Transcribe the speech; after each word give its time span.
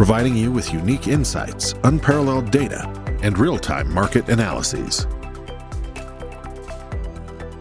providing 0.00 0.34
you 0.34 0.50
with 0.50 0.72
unique 0.72 1.08
insights, 1.08 1.74
unparalleled 1.84 2.50
data, 2.50 2.88
and 3.22 3.36
real 3.36 3.58
time 3.58 3.92
market 3.92 4.26
analyses. 4.30 5.06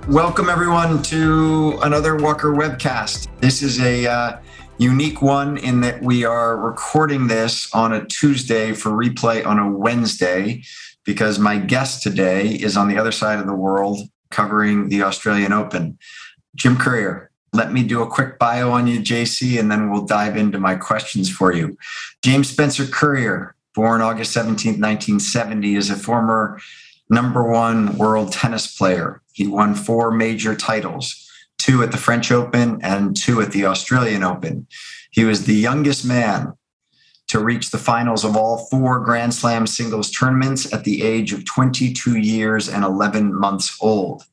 Welcome, 0.08 0.48
everyone, 0.48 1.04
to 1.04 1.78
another 1.82 2.16
Walker 2.16 2.54
webcast. 2.54 3.28
This 3.42 3.62
is 3.62 3.82
a 3.82 4.08
uh, 4.08 4.40
unique 4.78 5.22
one 5.22 5.58
in 5.58 5.82
that 5.82 6.02
we 6.02 6.24
are 6.24 6.56
recording 6.56 7.28
this 7.28 7.70
on 7.74 7.92
a 7.92 8.06
Tuesday 8.06 8.72
for 8.72 8.92
replay 8.92 9.46
on 9.46 9.60
a 9.60 9.70
Wednesday 9.70 10.64
because 11.04 11.40
my 11.40 11.58
guest 11.58 12.02
today 12.02 12.48
is 12.48 12.78
on 12.78 12.88
the 12.88 12.98
other 12.98 13.12
side 13.12 13.40
of 13.40 13.48
the 13.48 13.54
world 13.54 14.00
covering 14.32 14.88
the 14.88 15.04
Australian 15.04 15.52
Open. 15.52 15.98
Jim 16.56 16.78
Courier, 16.78 17.29
let 17.54 17.72
me 17.72 17.84
do 17.84 18.02
a 18.02 18.08
quick 18.08 18.38
bio 18.40 18.72
on 18.72 18.88
you, 18.88 19.00
JC, 19.00 19.60
and 19.60 19.72
then 19.72 19.90
we'll 19.90 20.06
dive 20.06 20.38
into 20.38 20.60
my 20.60 20.76
questions 20.76 21.30
for 21.30 21.54
you. 21.54 21.78
James 22.24 22.50
Spencer 22.50 22.86
Courier, 22.86 23.56
born 23.74 24.02
August 24.02 24.34
17, 24.34 24.74
1970, 24.74 25.76
is 25.76 25.90
a 25.90 25.96
former 25.96 26.60
number 27.10 27.44
one 27.44 27.98
world 27.98 28.32
tennis 28.32 28.76
player. 28.76 29.22
He 29.34 29.48
won 29.48 29.74
four 29.74 30.12
major 30.12 30.56
titles 30.56 31.26
two 31.60 31.84
at 31.84 31.92
the 31.92 31.98
French 31.98 32.32
Open 32.32 32.80
and 32.82 33.16
two 33.16 33.42
at 33.42 33.52
the 33.52 33.66
Australian 33.66 34.24
Open. 34.24 34.66
He 35.12 35.26
was 35.26 35.46
the 35.46 35.54
youngest 35.54 36.06
man 36.06 36.54
to 37.28 37.40
reach 37.40 37.70
the 37.70 37.78
finals 37.78 38.24
of 38.24 38.36
all 38.36 38.66
four 38.72 39.00
Grand 39.02 39.34
Slam 39.34 39.68
singles 39.68 40.10
tournaments 40.10 40.74
at 40.74 40.84
the 40.84 41.04
age 41.04 41.32
of 41.32 41.46
22 41.46 42.18
years 42.18 42.68
and 42.68 42.84
11 42.84 43.38
months 43.38 43.78
old. 43.82 44.24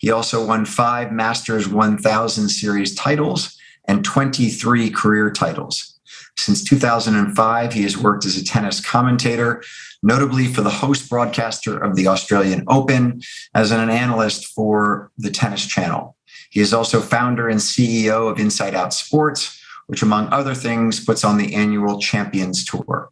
He 0.00 0.10
also 0.10 0.44
won 0.44 0.64
five 0.64 1.12
Masters 1.12 1.68
1000 1.68 2.48
Series 2.48 2.94
titles 2.94 3.56
and 3.86 4.02
23 4.02 4.90
career 4.90 5.30
titles. 5.30 6.00
Since 6.38 6.64
2005, 6.64 7.72
he 7.74 7.82
has 7.82 7.98
worked 7.98 8.24
as 8.24 8.38
a 8.38 8.44
tennis 8.44 8.80
commentator, 8.80 9.62
notably 10.02 10.46
for 10.46 10.62
the 10.62 10.70
host 10.70 11.10
broadcaster 11.10 11.76
of 11.76 11.96
the 11.96 12.06
Australian 12.06 12.64
Open, 12.66 13.20
as 13.54 13.72
an 13.72 13.90
analyst 13.90 14.46
for 14.46 15.12
the 15.18 15.30
Tennis 15.30 15.66
Channel. 15.66 16.16
He 16.48 16.60
is 16.60 16.72
also 16.72 17.02
founder 17.02 17.50
and 17.50 17.60
CEO 17.60 18.30
of 18.30 18.40
Inside 18.40 18.74
Out 18.74 18.94
Sports, 18.94 19.62
which, 19.86 20.00
among 20.00 20.32
other 20.32 20.54
things, 20.54 21.04
puts 21.04 21.24
on 21.24 21.36
the 21.36 21.54
annual 21.54 22.00
Champions 22.00 22.64
Tour. 22.64 23.10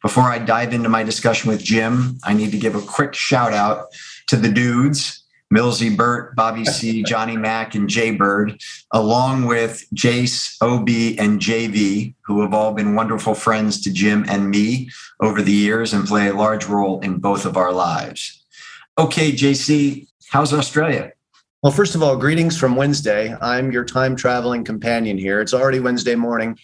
Before 0.00 0.24
I 0.24 0.38
dive 0.38 0.72
into 0.72 0.88
my 0.88 1.02
discussion 1.02 1.50
with 1.50 1.64
Jim, 1.64 2.18
I 2.22 2.34
need 2.34 2.52
to 2.52 2.58
give 2.58 2.76
a 2.76 2.80
quick 2.80 3.14
shout 3.14 3.52
out 3.52 3.86
to 4.28 4.36
the 4.36 4.48
dudes 4.48 5.19
Millsy 5.52 5.96
Burt, 5.96 6.36
Bobby 6.36 6.64
C, 6.64 7.02
Johnny 7.02 7.36
Mack, 7.36 7.74
and 7.74 7.88
Jay 7.88 8.12
Bird, 8.12 8.60
along 8.92 9.46
with 9.46 9.84
Jace, 9.94 10.56
OB, 10.60 10.88
and 11.18 11.40
JV, 11.40 12.14
who 12.22 12.40
have 12.42 12.54
all 12.54 12.72
been 12.72 12.94
wonderful 12.94 13.34
friends 13.34 13.80
to 13.82 13.92
Jim 13.92 14.24
and 14.28 14.48
me 14.48 14.90
over 15.20 15.42
the 15.42 15.52
years 15.52 15.92
and 15.92 16.06
play 16.06 16.28
a 16.28 16.34
large 16.34 16.66
role 16.66 17.00
in 17.00 17.18
both 17.18 17.44
of 17.46 17.56
our 17.56 17.72
lives. 17.72 18.44
Okay, 18.96 19.32
JC, 19.32 20.06
how's 20.28 20.52
Australia? 20.52 21.12
Well, 21.62 21.72
first 21.72 21.94
of 21.94 22.02
all, 22.02 22.16
greetings 22.16 22.56
from 22.56 22.76
Wednesday. 22.76 23.36
I'm 23.40 23.72
your 23.72 23.84
time 23.84 24.14
traveling 24.14 24.64
companion 24.64 25.18
here. 25.18 25.40
It's 25.40 25.52
already 25.52 25.80
Wednesday 25.80 26.14
morning 26.14 26.58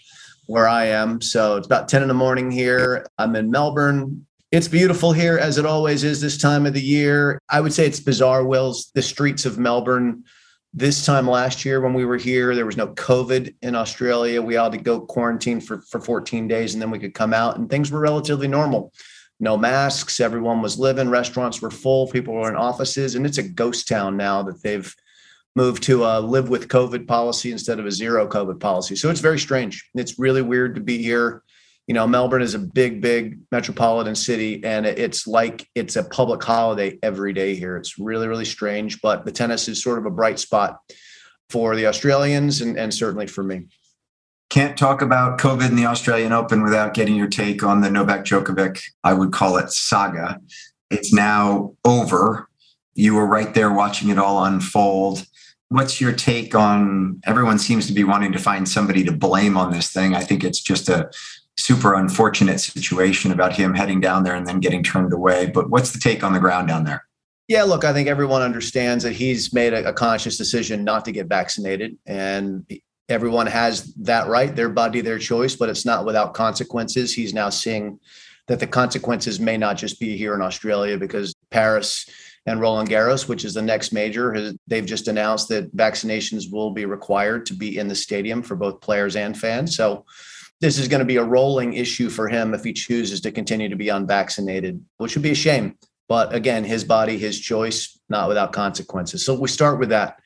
where 0.46 0.68
I 0.68 0.86
am. 0.86 1.20
So 1.20 1.56
it's 1.56 1.66
about 1.66 1.88
10 1.88 2.02
in 2.02 2.08
the 2.08 2.14
morning 2.14 2.50
here. 2.50 3.04
I'm 3.18 3.34
in 3.34 3.50
Melbourne. 3.50 4.26
It's 4.52 4.68
beautiful 4.68 5.12
here, 5.12 5.38
as 5.38 5.58
it 5.58 5.66
always 5.66 6.04
is 6.04 6.20
this 6.20 6.38
time 6.38 6.66
of 6.66 6.74
the 6.74 6.80
year. 6.80 7.40
I 7.48 7.60
would 7.60 7.72
say 7.72 7.84
it's 7.84 7.98
bizarre, 7.98 8.44
Wills. 8.44 8.92
The 8.94 9.02
streets 9.02 9.44
of 9.44 9.58
Melbourne 9.58 10.22
this 10.72 11.04
time 11.04 11.26
last 11.26 11.64
year 11.64 11.80
when 11.80 11.94
we 11.94 12.04
were 12.04 12.18
here, 12.18 12.54
there 12.54 12.66
was 12.66 12.76
no 12.76 12.88
COVID 12.88 13.56
in 13.62 13.74
Australia. 13.74 14.40
We 14.42 14.56
all 14.56 14.70
had 14.70 14.78
to 14.78 14.84
go 14.84 15.00
quarantine 15.00 15.60
for, 15.60 15.80
for 15.90 16.00
14 16.00 16.46
days 16.46 16.74
and 16.74 16.82
then 16.82 16.90
we 16.90 16.98
could 16.98 17.14
come 17.14 17.34
out, 17.34 17.56
and 17.56 17.68
things 17.68 17.90
were 17.90 17.98
relatively 17.98 18.46
normal. 18.46 18.92
No 19.40 19.56
masks, 19.56 20.20
everyone 20.20 20.62
was 20.62 20.78
living, 20.78 21.10
restaurants 21.10 21.60
were 21.60 21.70
full, 21.70 22.06
people 22.06 22.34
were 22.34 22.48
in 22.48 22.56
offices, 22.56 23.16
and 23.16 23.26
it's 23.26 23.38
a 23.38 23.42
ghost 23.42 23.88
town 23.88 24.16
now 24.16 24.42
that 24.44 24.62
they've 24.62 24.94
moved 25.56 25.82
to 25.84 26.04
a 26.04 26.20
live 26.20 26.50
with 26.50 26.68
COVID 26.68 27.08
policy 27.08 27.50
instead 27.50 27.80
of 27.80 27.86
a 27.86 27.90
zero 27.90 28.28
COVID 28.28 28.60
policy. 28.60 28.94
So 28.94 29.10
it's 29.10 29.20
very 29.20 29.38
strange. 29.38 29.88
It's 29.94 30.18
really 30.18 30.42
weird 30.42 30.74
to 30.76 30.80
be 30.82 31.02
here 31.02 31.42
you 31.86 31.94
know 31.94 32.06
melbourne 32.06 32.42
is 32.42 32.54
a 32.54 32.58
big 32.58 33.00
big 33.00 33.38
metropolitan 33.52 34.14
city 34.14 34.62
and 34.64 34.86
it's 34.86 35.26
like 35.26 35.68
it's 35.74 35.96
a 35.96 36.04
public 36.04 36.42
holiday 36.42 36.98
every 37.02 37.32
day 37.32 37.54
here. 37.54 37.76
It's 37.76 37.98
really 37.98 38.28
really 38.28 38.44
strange 38.44 39.00
but 39.00 39.24
the 39.24 39.32
tennis 39.32 39.68
is 39.68 39.82
sort 39.82 39.98
of 39.98 40.06
a 40.06 40.10
bright 40.10 40.38
spot 40.38 40.80
for 41.48 41.76
the 41.76 41.86
australians 41.86 42.60
and, 42.60 42.78
and 42.78 42.92
certainly 42.92 43.26
for 43.26 43.44
me. 43.44 43.66
Can't 44.50 44.76
talk 44.76 45.02
about 45.02 45.38
covid 45.38 45.68
and 45.68 45.78
the 45.78 45.86
australian 45.86 46.32
open 46.32 46.62
without 46.62 46.94
getting 46.94 47.14
your 47.14 47.28
take 47.28 47.62
on 47.62 47.80
the 47.80 47.90
novak 47.90 48.24
djokovic 48.24 48.82
i 49.04 49.12
would 49.12 49.32
call 49.32 49.56
it 49.56 49.70
saga. 49.70 50.40
It's 50.90 51.12
now 51.12 51.74
over. 51.84 52.48
You 52.94 53.14
were 53.14 53.26
right 53.26 53.52
there 53.52 53.72
watching 53.72 54.08
it 54.08 54.18
all 54.18 54.44
unfold. 54.44 55.26
What's 55.68 56.00
your 56.00 56.12
take 56.12 56.54
on 56.54 57.20
everyone 57.24 57.58
seems 57.58 57.88
to 57.88 57.92
be 57.92 58.04
wanting 58.04 58.32
to 58.32 58.38
find 58.38 58.68
somebody 58.68 59.02
to 59.04 59.12
blame 59.12 59.56
on 59.56 59.72
this 59.72 59.90
thing. 59.90 60.14
I 60.14 60.22
think 60.22 60.44
it's 60.44 60.60
just 60.60 60.88
a 60.88 61.10
super 61.58 61.94
unfortunate 61.94 62.60
situation 62.60 63.32
about 63.32 63.54
him 63.54 63.74
heading 63.74 64.00
down 64.00 64.22
there 64.22 64.34
and 64.34 64.46
then 64.46 64.60
getting 64.60 64.82
turned 64.82 65.12
away. 65.12 65.46
But 65.46 65.70
what's 65.70 65.92
the 65.92 65.98
take 65.98 66.22
on 66.22 66.32
the 66.32 66.38
ground 66.38 66.68
down 66.68 66.84
there? 66.84 67.04
Yeah, 67.48 67.62
look, 67.62 67.84
I 67.84 67.92
think 67.92 68.08
everyone 68.08 68.42
understands 68.42 69.04
that 69.04 69.12
he's 69.12 69.52
made 69.52 69.72
a, 69.72 69.88
a 69.88 69.92
conscious 69.92 70.36
decision 70.36 70.84
not 70.84 71.04
to 71.04 71.12
get 71.12 71.28
vaccinated. 71.28 71.96
And 72.04 72.66
everyone 73.08 73.46
has 73.46 73.94
that 73.94 74.26
right, 74.26 74.54
their 74.54 74.68
body, 74.68 75.00
their 75.00 75.18
choice, 75.18 75.54
but 75.54 75.68
it's 75.68 75.86
not 75.86 76.04
without 76.04 76.34
consequences. 76.34 77.14
He's 77.14 77.32
now 77.32 77.50
seeing 77.50 78.00
that 78.48 78.60
the 78.60 78.66
consequences 78.66 79.40
may 79.40 79.56
not 79.56 79.76
just 79.76 80.00
be 80.00 80.16
here 80.16 80.34
in 80.34 80.42
Australia 80.42 80.98
because 80.98 81.34
Paris 81.50 82.08
and 82.46 82.60
Roland 82.60 82.88
Garros, 82.88 83.28
which 83.28 83.44
is 83.44 83.54
the 83.54 83.62
next 83.62 83.92
major, 83.92 84.52
they've 84.68 84.86
just 84.86 85.08
announced 85.08 85.48
that 85.48 85.74
vaccinations 85.76 86.50
will 86.50 86.70
be 86.70 86.84
required 86.84 87.46
to 87.46 87.54
be 87.54 87.78
in 87.78 87.88
the 87.88 87.94
stadium 87.94 88.42
for 88.42 88.54
both 88.54 88.80
players 88.80 89.16
and 89.16 89.36
fans. 89.36 89.76
So 89.76 90.04
this 90.60 90.78
is 90.78 90.88
going 90.88 91.00
to 91.00 91.06
be 91.06 91.16
a 91.16 91.24
rolling 91.24 91.74
issue 91.74 92.08
for 92.08 92.28
him 92.28 92.54
if 92.54 92.64
he 92.64 92.72
chooses 92.72 93.20
to 93.22 93.30
continue 93.30 93.68
to 93.68 93.76
be 93.76 93.88
unvaccinated, 93.88 94.82
which 94.96 95.14
would 95.14 95.22
be 95.22 95.32
a 95.32 95.34
shame. 95.34 95.76
But 96.08 96.34
again, 96.34 96.64
his 96.64 96.84
body, 96.84 97.18
his 97.18 97.38
choice, 97.38 97.98
not 98.08 98.28
without 98.28 98.52
consequences. 98.52 99.24
So 99.24 99.38
we 99.38 99.48
start 99.48 99.78
with 99.78 99.90
that. 99.90 100.18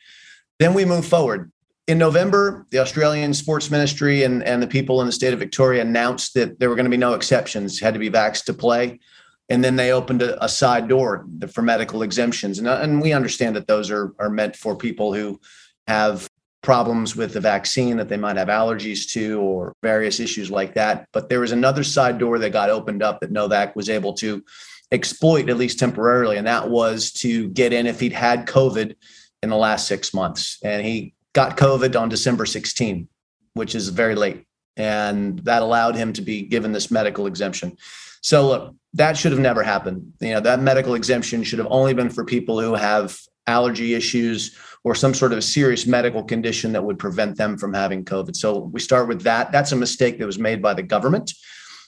Then 0.59 0.75
we 0.75 0.85
move 0.85 1.07
forward. 1.07 1.51
In 1.87 1.99
November, 1.99 2.67
the 2.71 2.79
Australian 2.79 3.35
Sports 3.35 3.71
Ministry 3.71 4.23
and, 4.23 4.45
and 4.45 4.63
the 4.63 4.67
people 4.67 5.01
in 5.01 5.07
the 5.07 5.13
state 5.13 5.33
of 5.33 5.41
Victoria 5.41 5.83
announced 5.83 6.35
that 6.35 6.61
there 6.61 6.69
were 6.69 6.77
going 6.77 6.85
to 6.85 6.91
be 6.91 6.97
no 6.97 7.15
exceptions, 7.15 7.81
had 7.81 7.95
to 7.95 8.01
be 8.01 8.11
vaxxed 8.11 8.45
to 8.45 8.55
play. 8.55 9.01
And 9.49 9.65
then 9.65 9.75
they 9.75 9.91
opened 9.91 10.23
a, 10.23 10.45
a 10.45 10.49
side 10.49 10.87
door 10.87 11.27
for 11.53 11.63
medical 11.63 12.03
exemptions. 12.03 12.61
And, 12.61 12.69
and 12.69 13.03
we 13.03 13.13
understand 13.13 13.57
that 13.57 13.67
those 13.67 13.91
are, 13.91 14.15
are 14.21 14.31
meant 14.31 14.55
for 14.55 14.77
people 14.77 15.13
who 15.13 15.41
have 15.89 16.30
problems 16.63 17.17
with 17.17 17.33
the 17.33 17.41
vaccine 17.41 17.97
that 17.97 18.09
they 18.09 18.17
might 18.17 18.37
have 18.37 18.49
allergies 18.49 19.11
to 19.13 19.41
or 19.41 19.75
various 19.83 20.21
issues 20.21 20.51
like 20.51 20.75
that. 20.75 21.09
But 21.13 21.29
there 21.29 21.41
was 21.41 21.53
another 21.53 21.83
side 21.83 22.19
door 22.19 22.39
that 22.39 22.51
got 22.51 22.71
opened 22.71 23.03
up 23.03 23.21
that 23.21 23.31
Novak 23.31 23.75
was 23.75 23.89
able 23.89 24.13
to 24.15 24.45
exploit, 24.93 25.49
at 25.49 25.57
least 25.57 25.79
temporarily. 25.79 26.37
And 26.37 26.47
that 26.47 26.69
was 26.69 27.13
to 27.13 27.49
get 27.51 27.73
in 27.73 27.87
if 27.87 28.01
he'd 28.01 28.13
had 28.13 28.47
COVID 28.47 28.95
in 29.43 29.49
the 29.49 29.57
last 29.57 29.87
six 29.87 30.13
months. 30.13 30.59
And 30.63 30.85
he 30.85 31.15
got 31.33 31.57
COVID 31.57 31.99
on 31.99 32.09
December 32.09 32.45
16, 32.45 33.09
which 33.55 33.75
is 33.75 33.89
very 33.89 34.15
late. 34.15 34.45
And 34.77 35.39
that 35.41 35.63
allowed 35.63 35.97
him 35.97 36.13
to 36.15 36.23
be 36.23 36.43
given 36.43 36.73
this 36.73 36.91
medical 36.91 37.27
exemption. 37.27 37.77
So 38.23 38.49
look, 38.49 38.75
that 38.95 39.17
should 39.17 39.33
have 39.33 39.41
never 39.41 39.63
happened. 39.63 40.13
You 40.21 40.35
know, 40.35 40.41
that 40.41 40.61
medical 40.61 40.95
exemption 40.95 41.43
should 41.43 41.59
have 41.59 41.69
only 41.71 41.95
been 41.95 42.11
for 42.11 42.25
people 42.25 42.61
who 42.61 42.75
have 42.75 43.19
allergy 43.47 43.95
issues 43.95 44.57
or 44.85 44.95
some 44.95 45.15
sort 45.15 45.33
of 45.33 45.39
a 45.39 45.43
serious 45.43 45.87
medical 45.87 46.23
condition 46.23 46.73
that 46.73 46.85
would 46.85 46.99
prevent 46.99 47.37
them 47.37 47.59
from 47.59 47.75
having 47.75 48.05
COVID. 48.05 48.35
So 48.35 48.71
we 48.73 48.81
start 48.81 49.09
with 49.09 49.23
that. 49.23 49.53
That's 49.53 49.73
a 49.73 49.77
mistake 49.77 50.19
that 50.19 50.27
was 50.27 50.39
made 50.39 50.63
by 50.63 50.75
the 50.75 50.83
government. 50.83 51.33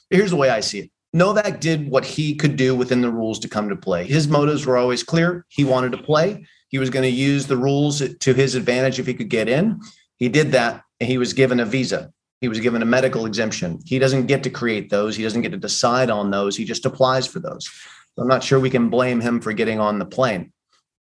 Here's 0.09 0.29
the 0.29 0.35
way 0.35 0.49
I 0.49 0.59
see 0.59 0.79
it. 0.79 0.91
Novak 1.11 1.59
did 1.59 1.89
what 1.89 2.05
he 2.05 2.35
could 2.35 2.55
do 2.55 2.75
within 2.75 3.01
the 3.01 3.11
rules 3.11 3.39
to 3.39 3.47
come 3.47 3.69
to 3.69 3.75
play. 3.75 4.05
His 4.05 4.27
motives 4.27 4.65
were 4.65 4.77
always 4.77 5.03
clear. 5.03 5.45
He 5.49 5.63
wanted 5.63 5.91
to 5.91 5.99
play. 5.99 6.45
He 6.69 6.79
was 6.79 6.89
going 6.89 7.03
to 7.03 7.09
use 7.09 7.45
the 7.45 7.57
rules 7.57 8.01
to 8.17 8.33
his 8.33 8.55
advantage 8.55 8.99
if 8.99 9.05
he 9.05 9.13
could 9.13 9.29
get 9.29 9.47
in. 9.47 9.79
He 10.17 10.27
did 10.27 10.51
that 10.53 10.81
and 10.99 11.07
he 11.07 11.19
was 11.19 11.33
given 11.33 11.59
a 11.59 11.65
visa. 11.65 12.11
He 12.41 12.47
was 12.47 12.59
given 12.59 12.81
a 12.81 12.85
medical 12.85 13.25
exemption. 13.25 13.79
He 13.85 13.99
doesn't 13.99 14.25
get 14.25 14.43
to 14.43 14.49
create 14.49 14.89
those. 14.89 15.15
He 15.15 15.23
doesn't 15.23 15.43
get 15.43 15.51
to 15.51 15.57
decide 15.57 16.09
on 16.09 16.31
those. 16.31 16.57
He 16.57 16.65
just 16.65 16.85
applies 16.85 17.27
for 17.27 17.39
those. 17.39 17.65
So 18.15 18.21
I'm 18.21 18.27
not 18.27 18.43
sure 18.43 18.59
we 18.59 18.69
can 18.69 18.89
blame 18.89 19.21
him 19.21 19.39
for 19.39 19.53
getting 19.53 19.79
on 19.79 19.99
the 19.99 20.05
plane. 20.05 20.51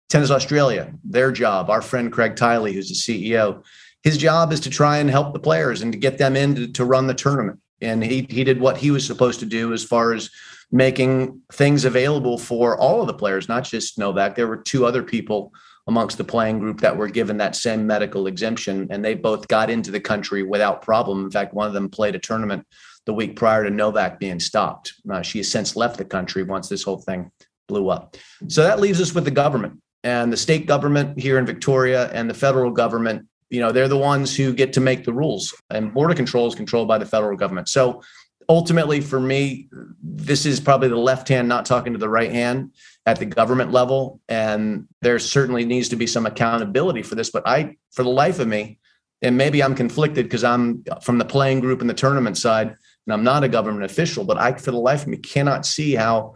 Tennis 0.09 0.31
Australia, 0.31 0.93
their 1.05 1.33
job, 1.33 1.69
our 1.69 1.83
friend 1.83 2.13
Craig 2.13 2.37
Tiley, 2.37 2.73
who's 2.73 2.89
the 2.89 2.95
CEO, 2.95 3.65
his 4.03 4.17
job 4.17 4.53
is 4.53 4.61
to 4.61 4.71
try 4.71 4.99
and 4.99 5.11
help 5.11 5.33
the 5.33 5.41
players 5.41 5.83
and 5.83 5.93
to 5.93 5.99
get 5.99 6.19
them 6.19 6.37
in 6.37 6.55
to, 6.55 6.69
to 6.69 6.85
run 6.85 7.09
the 7.09 7.15
tournament. 7.15 7.59
And 7.81 8.03
he 8.05 8.27
he 8.31 8.45
did 8.45 8.61
what 8.61 8.77
he 8.77 8.91
was 8.91 9.05
supposed 9.05 9.41
to 9.41 9.47
do 9.47 9.73
as 9.73 9.85
far 9.85 10.13
as 10.13 10.31
making 10.71 11.41
things 11.53 11.85
available 11.85 12.39
for 12.39 12.79
all 12.79 13.01
of 13.01 13.07
the 13.07 13.15
players, 13.15 13.49
not 13.49 13.65
just 13.65 13.99
Novak. 13.99 14.35
There 14.35 14.47
were 14.47 14.57
two 14.57 14.87
other 14.87 15.03
people 15.03 15.53
amongst 15.89 16.19
the 16.19 16.25
playing 16.25 16.59
group 16.59 16.81
that 16.81 16.97
were 16.97 17.09
given 17.09 17.37
that 17.39 17.55
same 17.55 17.87
medical 17.87 18.27
exemption, 18.27 18.87
and 18.91 19.05
they 19.05 19.15
both 19.15 19.47
got 19.49 19.71
into 19.71 19.91
the 19.91 20.01
country 20.01 20.43
without 20.43 20.83
problem. 20.83 21.25
In 21.25 21.31
fact, 21.31 21.55
one 21.55 21.69
of 21.69 21.75
them 21.75 21.89
played 21.89 22.15
a 22.15 22.21
tournament 22.21 22.67
the 23.07 23.15
week 23.15 23.37
prior 23.37 23.63
to 23.65 23.71
Novak 23.71 24.19
being 24.19 24.41
stopped. 24.41 24.95
Uh, 25.11 25.23
she 25.23 25.39
has 25.39 25.51
since 25.51 25.77
left 25.77 25.99
the 25.99 26.05
country 26.05 26.43
once 26.43 26.69
this 26.69 26.83
whole 26.83 26.99
thing 26.99 27.31
blew 27.69 27.89
up. 27.89 28.17
So 28.49 28.63
that 28.63 28.81
leaves 28.81 29.01
us 29.01 29.15
with 29.15 29.25
the 29.25 29.31
government 29.31 29.81
and 30.07 30.33
the 30.33 30.37
state 30.37 30.67
government 30.67 31.19
here 31.19 31.37
in 31.37 31.45
Victoria 31.45 32.09
and 32.13 32.31
the 32.31 32.35
federal 32.35 32.71
government. 32.71 33.27
You 33.51 33.59
know, 33.59 33.73
they're 33.73 33.89
the 33.89 33.99
ones 33.99 34.37
who 34.37 34.53
get 34.53 34.73
to 34.75 34.81
make 34.81 35.05
the 35.05 35.13
rules, 35.13 35.53
and 35.69 35.93
border 35.93 36.15
control 36.15 36.47
is 36.47 36.55
controlled 36.55 36.87
by 36.87 36.99
the 36.99 37.07
federal 37.07 37.37
government. 37.37 37.69
So 37.69 38.03
ultimately, 38.49 39.01
for 39.01 39.19
me, 39.19 39.69
this 40.01 40.47
is 40.47 40.61
probably 40.61 40.89
the 40.89 40.97
left 40.97 41.27
hand 41.27 41.49
not 41.49 41.67
talking 41.67 41.93
to 41.93 41.99
the 41.99 42.09
right 42.09 42.31
hand 42.31 42.71
at 43.05 43.19
the 43.19 43.27
government 43.27 43.73
level. 43.73 44.21
And 44.29 44.87
there 45.03 45.19
certainly 45.19 45.65
needs 45.65 45.89
to 45.89 45.97
be 45.97 46.07
some 46.07 46.25
accountability 46.25 47.03
for 47.03 47.17
this. 47.17 47.31
But 47.31 47.43
I, 47.45 47.77
for 47.91 48.05
the 48.05 48.11
life 48.11 48.39
of 48.39 48.47
me, 48.47 48.79
and 49.23 49.37
maybe 49.37 49.61
I'm 49.61 49.75
conflicted 49.75 50.27
because 50.27 50.45
I'm 50.45 50.85
from 51.03 51.19
the 51.19 51.25
playing 51.25 51.61
group 51.61 51.81
and 51.81 51.91
the 51.91 51.95
tournament 51.95 52.39
side, 52.39 52.69
and 52.69 53.13
I'm 53.13 53.25
not 53.25 53.43
a 53.43 53.49
government 53.49 53.85
official, 53.85 54.25
but 54.25 54.39
I, 54.39 54.53
for 54.53 54.71
the 54.71 54.79
life 54.79 55.03
of 55.03 55.09
me, 55.09 55.17
cannot 55.17 55.67
see 55.67 55.97
how 55.97 56.35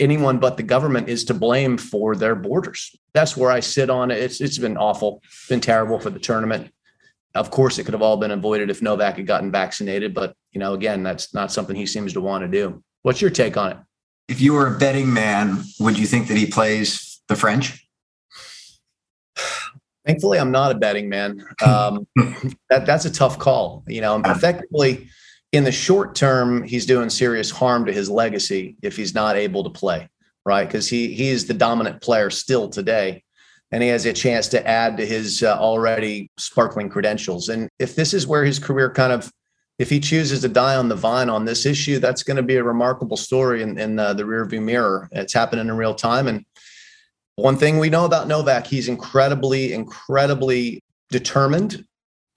anyone 0.00 0.38
but 0.38 0.56
the 0.56 0.62
government 0.62 1.08
is 1.08 1.24
to 1.24 1.34
blame 1.34 1.78
for 1.78 2.16
their 2.16 2.34
borders. 2.34 2.94
That's 3.14 3.36
where 3.36 3.50
I 3.50 3.60
sit 3.60 3.90
on 3.90 4.10
it. 4.10 4.18
It's 4.18 4.40
it's 4.40 4.58
been 4.58 4.76
awful, 4.76 5.22
been 5.48 5.60
terrible 5.60 5.98
for 5.98 6.10
the 6.10 6.18
tournament. 6.18 6.70
Of 7.34 7.50
course, 7.50 7.78
it 7.78 7.84
could 7.84 7.94
have 7.94 8.02
all 8.02 8.16
been 8.16 8.30
avoided 8.30 8.70
if 8.70 8.80
Novak 8.80 9.16
had 9.16 9.26
gotten 9.26 9.50
vaccinated, 9.50 10.14
but 10.14 10.34
you 10.52 10.60
know, 10.60 10.74
again, 10.74 11.02
that's 11.02 11.34
not 11.34 11.52
something 11.52 11.76
he 11.76 11.86
seems 11.86 12.12
to 12.14 12.20
want 12.20 12.42
to 12.42 12.48
do. 12.48 12.82
What's 13.02 13.20
your 13.20 13.30
take 13.30 13.56
on 13.56 13.72
it? 13.72 13.78
If 14.28 14.40
you 14.40 14.54
were 14.54 14.74
a 14.74 14.78
betting 14.78 15.12
man, 15.12 15.62
would 15.78 15.98
you 15.98 16.06
think 16.06 16.28
that 16.28 16.36
he 16.36 16.46
plays 16.46 17.20
the 17.28 17.36
French? 17.36 17.86
Thankfully, 20.06 20.38
I'm 20.38 20.52
not 20.52 20.70
a 20.70 20.74
betting 20.76 21.08
man. 21.08 21.44
Um, 21.64 22.06
that 22.70 22.86
that's 22.86 23.04
a 23.04 23.10
tough 23.12 23.38
call. 23.38 23.84
You 23.86 24.00
know, 24.00 24.20
effectively, 24.24 25.08
in 25.56 25.64
the 25.64 25.72
short 25.72 26.14
term, 26.14 26.62
he's 26.62 26.86
doing 26.86 27.10
serious 27.10 27.50
harm 27.50 27.84
to 27.86 27.92
his 27.92 28.08
legacy 28.08 28.76
if 28.82 28.96
he's 28.96 29.14
not 29.14 29.36
able 29.36 29.64
to 29.64 29.70
play, 29.70 30.08
right? 30.44 30.66
Because 30.66 30.88
he 30.88 31.14
he 31.14 31.28
is 31.28 31.46
the 31.46 31.54
dominant 31.54 32.00
player 32.00 32.30
still 32.30 32.68
today, 32.68 33.24
and 33.72 33.82
he 33.82 33.88
has 33.88 34.06
a 34.06 34.12
chance 34.12 34.48
to 34.48 34.66
add 34.66 34.96
to 34.98 35.06
his 35.06 35.42
uh, 35.42 35.56
already 35.58 36.30
sparkling 36.38 36.88
credentials. 36.88 37.48
And 37.48 37.68
if 37.78 37.96
this 37.96 38.14
is 38.14 38.26
where 38.26 38.44
his 38.44 38.58
career 38.58 38.90
kind 38.90 39.12
of 39.12 39.32
if 39.78 39.90
he 39.90 40.00
chooses 40.00 40.40
to 40.40 40.48
die 40.48 40.76
on 40.76 40.88
the 40.88 40.96
vine 40.96 41.28
on 41.28 41.44
this 41.44 41.66
issue, 41.66 41.98
that's 41.98 42.22
going 42.22 42.38
to 42.38 42.42
be 42.42 42.56
a 42.56 42.64
remarkable 42.64 43.16
story 43.16 43.62
in, 43.62 43.78
in 43.78 43.98
uh, 43.98 44.14
the 44.14 44.22
rearview 44.22 44.62
mirror. 44.62 45.08
It's 45.12 45.34
happening 45.34 45.68
in 45.68 45.76
real 45.76 45.94
time. 45.94 46.28
And 46.28 46.46
one 47.34 47.58
thing 47.58 47.78
we 47.78 47.90
know 47.90 48.06
about 48.06 48.26
Novak, 48.26 48.66
he's 48.66 48.88
incredibly, 48.88 49.74
incredibly 49.74 50.82
determined 51.10 51.84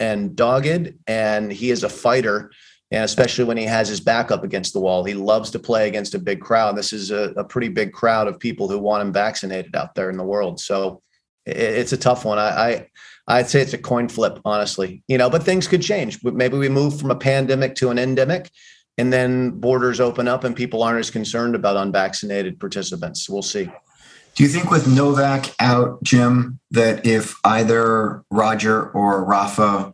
and 0.01 0.36
dogged, 0.36 0.95
and 1.07 1.51
he 1.51 1.71
is 1.71 1.83
a 1.83 1.89
fighter. 1.89 2.51
And 2.91 3.03
especially 3.03 3.45
when 3.45 3.57
he 3.57 3.65
has 3.65 3.88
his 3.88 4.00
back 4.00 4.31
up 4.31 4.44
against 4.44 4.74
the 4.74 4.80
wall, 4.80 5.03
he 5.03 5.13
loves 5.13 5.51
to 5.51 5.59
play 5.59 5.88
against 5.88 6.15
a 6.15 6.19
big 6.19 6.41
crowd. 6.41 6.75
This 6.75 6.91
is 6.91 7.12
a, 7.12 7.33
a 7.38 7.44
pretty 7.44 7.69
big 7.69 7.94
crowd 7.94 8.27
of 8.27 8.39
people 8.39 8.68
who 8.68 8.80
want 8.80 9.03
him 9.03 9.13
vaccinated 9.13 9.75
out 9.75 9.94
there 9.94 10.09
in 10.09 10.18
the 10.18 10.24
world. 10.24 10.59
So 10.59 11.01
it, 11.45 11.57
it's 11.57 11.94
a 11.94 11.97
tough 11.97 12.25
one. 12.25 12.39
I, 12.39 12.50
I 12.50 12.88
I'd 13.27 13.50
say 13.50 13.62
it's 13.62 13.74
a 13.74 13.77
coin 13.77 14.09
flip, 14.09 14.39
honestly. 14.44 15.03
You 15.07 15.19
know, 15.19 15.30
but 15.30 15.44
things 15.44 15.68
could 15.68 15.83
change. 15.83 16.24
Maybe 16.24 16.57
we 16.57 16.68
move 16.68 17.00
from 17.00 17.12
a 17.12 17.15
pandemic 17.15 17.75
to 17.75 17.91
an 17.91 18.00
endemic, 18.00 18.50
and 18.97 19.13
then 19.13 19.51
borders 19.51 20.00
open 20.00 20.27
up 20.27 20.44
and 20.44 20.56
people 20.56 20.81
aren't 20.81 21.00
as 21.00 21.12
concerned 21.12 21.53
about 21.53 21.77
unvaccinated 21.77 22.59
participants. 22.59 23.30
We'll 23.30 23.44
see. 23.44 23.69
Do 24.35 24.44
you 24.44 24.50
think 24.50 24.71
with 24.71 24.88
Novak 24.88 25.53
out, 25.59 26.01
Jim, 26.01 26.59
that 26.71 27.06
if 27.06 27.35
either 27.44 28.24
Roger 28.31 28.89
or 28.92 29.24
Rafa 29.24 29.94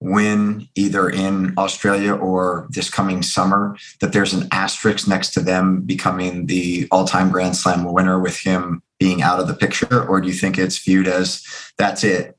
win 0.00 0.68
either 0.74 1.08
in 1.08 1.54
Australia 1.56 2.14
or 2.14 2.66
this 2.70 2.90
coming 2.90 3.22
summer, 3.22 3.76
that 4.00 4.12
there's 4.12 4.34
an 4.34 4.46
asterisk 4.52 5.08
next 5.08 5.30
to 5.34 5.40
them 5.40 5.82
becoming 5.82 6.46
the 6.46 6.86
all 6.90 7.06
time 7.06 7.30
Grand 7.30 7.56
Slam 7.56 7.84
winner 7.84 8.20
with 8.20 8.38
him 8.38 8.82
being 8.98 9.22
out 9.22 9.40
of 9.40 9.48
the 9.48 9.54
picture? 9.54 10.06
Or 10.06 10.20
do 10.20 10.28
you 10.28 10.34
think 10.34 10.58
it's 10.58 10.78
viewed 10.78 11.08
as 11.08 11.42
that's 11.78 12.04
it? 12.04 12.36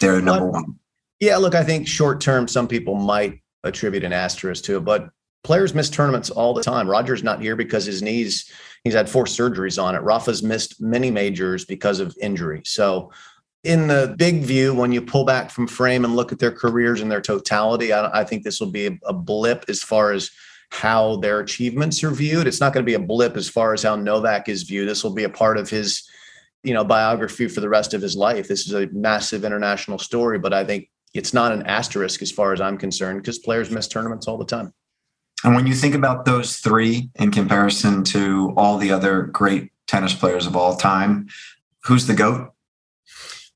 They're 0.00 0.20
number 0.20 0.46
one. 0.46 0.78
Yeah, 1.20 1.36
look, 1.36 1.54
I 1.54 1.62
think 1.62 1.86
short 1.86 2.20
term, 2.20 2.48
some 2.48 2.68
people 2.68 2.94
might 2.94 3.40
attribute 3.62 4.04
an 4.04 4.12
asterisk 4.12 4.64
to 4.64 4.76
it, 4.76 4.84
but 4.84 5.08
players 5.42 5.74
miss 5.74 5.88
tournaments 5.88 6.30
all 6.30 6.54
the 6.54 6.62
time. 6.62 6.88
Roger's 6.88 7.22
not 7.22 7.40
here 7.40 7.56
because 7.56 7.84
his 7.84 8.02
knees, 8.02 8.50
he's 8.82 8.94
had 8.94 9.08
four 9.08 9.24
surgeries 9.24 9.82
on 9.82 9.94
it. 9.94 10.02
Rafa's 10.02 10.42
missed 10.42 10.80
many 10.80 11.10
majors 11.10 11.64
because 11.64 12.00
of 12.00 12.16
injury. 12.20 12.62
So, 12.64 13.12
in 13.64 13.88
the 13.88 14.14
big 14.16 14.42
view, 14.42 14.74
when 14.74 14.92
you 14.92 15.02
pull 15.02 15.24
back 15.24 15.50
from 15.50 15.66
frame 15.66 16.04
and 16.04 16.14
look 16.14 16.32
at 16.32 16.38
their 16.38 16.52
careers 16.52 17.00
in 17.00 17.08
their 17.08 17.20
totality, 17.20 17.92
I, 17.92 18.20
I 18.20 18.24
think 18.24 18.44
this 18.44 18.60
will 18.60 18.70
be 18.70 18.86
a, 18.86 18.98
a 19.06 19.12
blip 19.12 19.64
as 19.68 19.82
far 19.82 20.12
as 20.12 20.30
how 20.70 21.16
their 21.16 21.40
achievements 21.40 22.02
are 22.04 22.10
viewed. 22.10 22.46
It's 22.46 22.60
not 22.60 22.72
going 22.72 22.84
to 22.84 22.90
be 22.90 22.94
a 22.94 22.98
blip 22.98 23.36
as 23.36 23.48
far 23.48 23.72
as 23.72 23.82
how 23.82 23.96
Novak 23.96 24.48
is 24.48 24.64
viewed. 24.64 24.88
This 24.88 25.02
will 25.02 25.14
be 25.14 25.24
a 25.24 25.28
part 25.28 25.56
of 25.56 25.68
his 25.68 26.08
you 26.64 26.72
know 26.74 26.82
biography 26.82 27.46
for 27.46 27.60
the 27.60 27.68
rest 27.68 27.94
of 27.94 28.02
his 28.02 28.16
life. 28.16 28.48
This 28.48 28.66
is 28.66 28.74
a 28.74 28.88
massive 28.92 29.44
international 29.44 29.98
story, 29.98 30.38
but 30.38 30.52
I 30.52 30.64
think 30.64 30.88
it's 31.12 31.32
not 31.32 31.52
an 31.52 31.62
asterisk 31.62 32.22
as 32.22 32.32
far 32.32 32.52
as 32.52 32.60
I'm 32.60 32.76
concerned 32.76 33.22
because 33.22 33.38
players 33.38 33.70
miss 33.70 33.86
tournaments 33.86 34.26
all 34.26 34.38
the 34.38 34.44
time. 34.44 34.72
And 35.44 35.54
when 35.54 35.66
you 35.66 35.74
think 35.74 35.94
about 35.94 36.24
those 36.24 36.56
three 36.56 37.10
in 37.16 37.30
comparison 37.30 38.02
to 38.04 38.54
all 38.56 38.78
the 38.78 38.90
other 38.90 39.24
great 39.24 39.70
tennis 39.86 40.14
players 40.14 40.46
of 40.46 40.56
all 40.56 40.74
time, 40.74 41.28
who's 41.84 42.06
the 42.06 42.14
GOAT? 42.14 42.53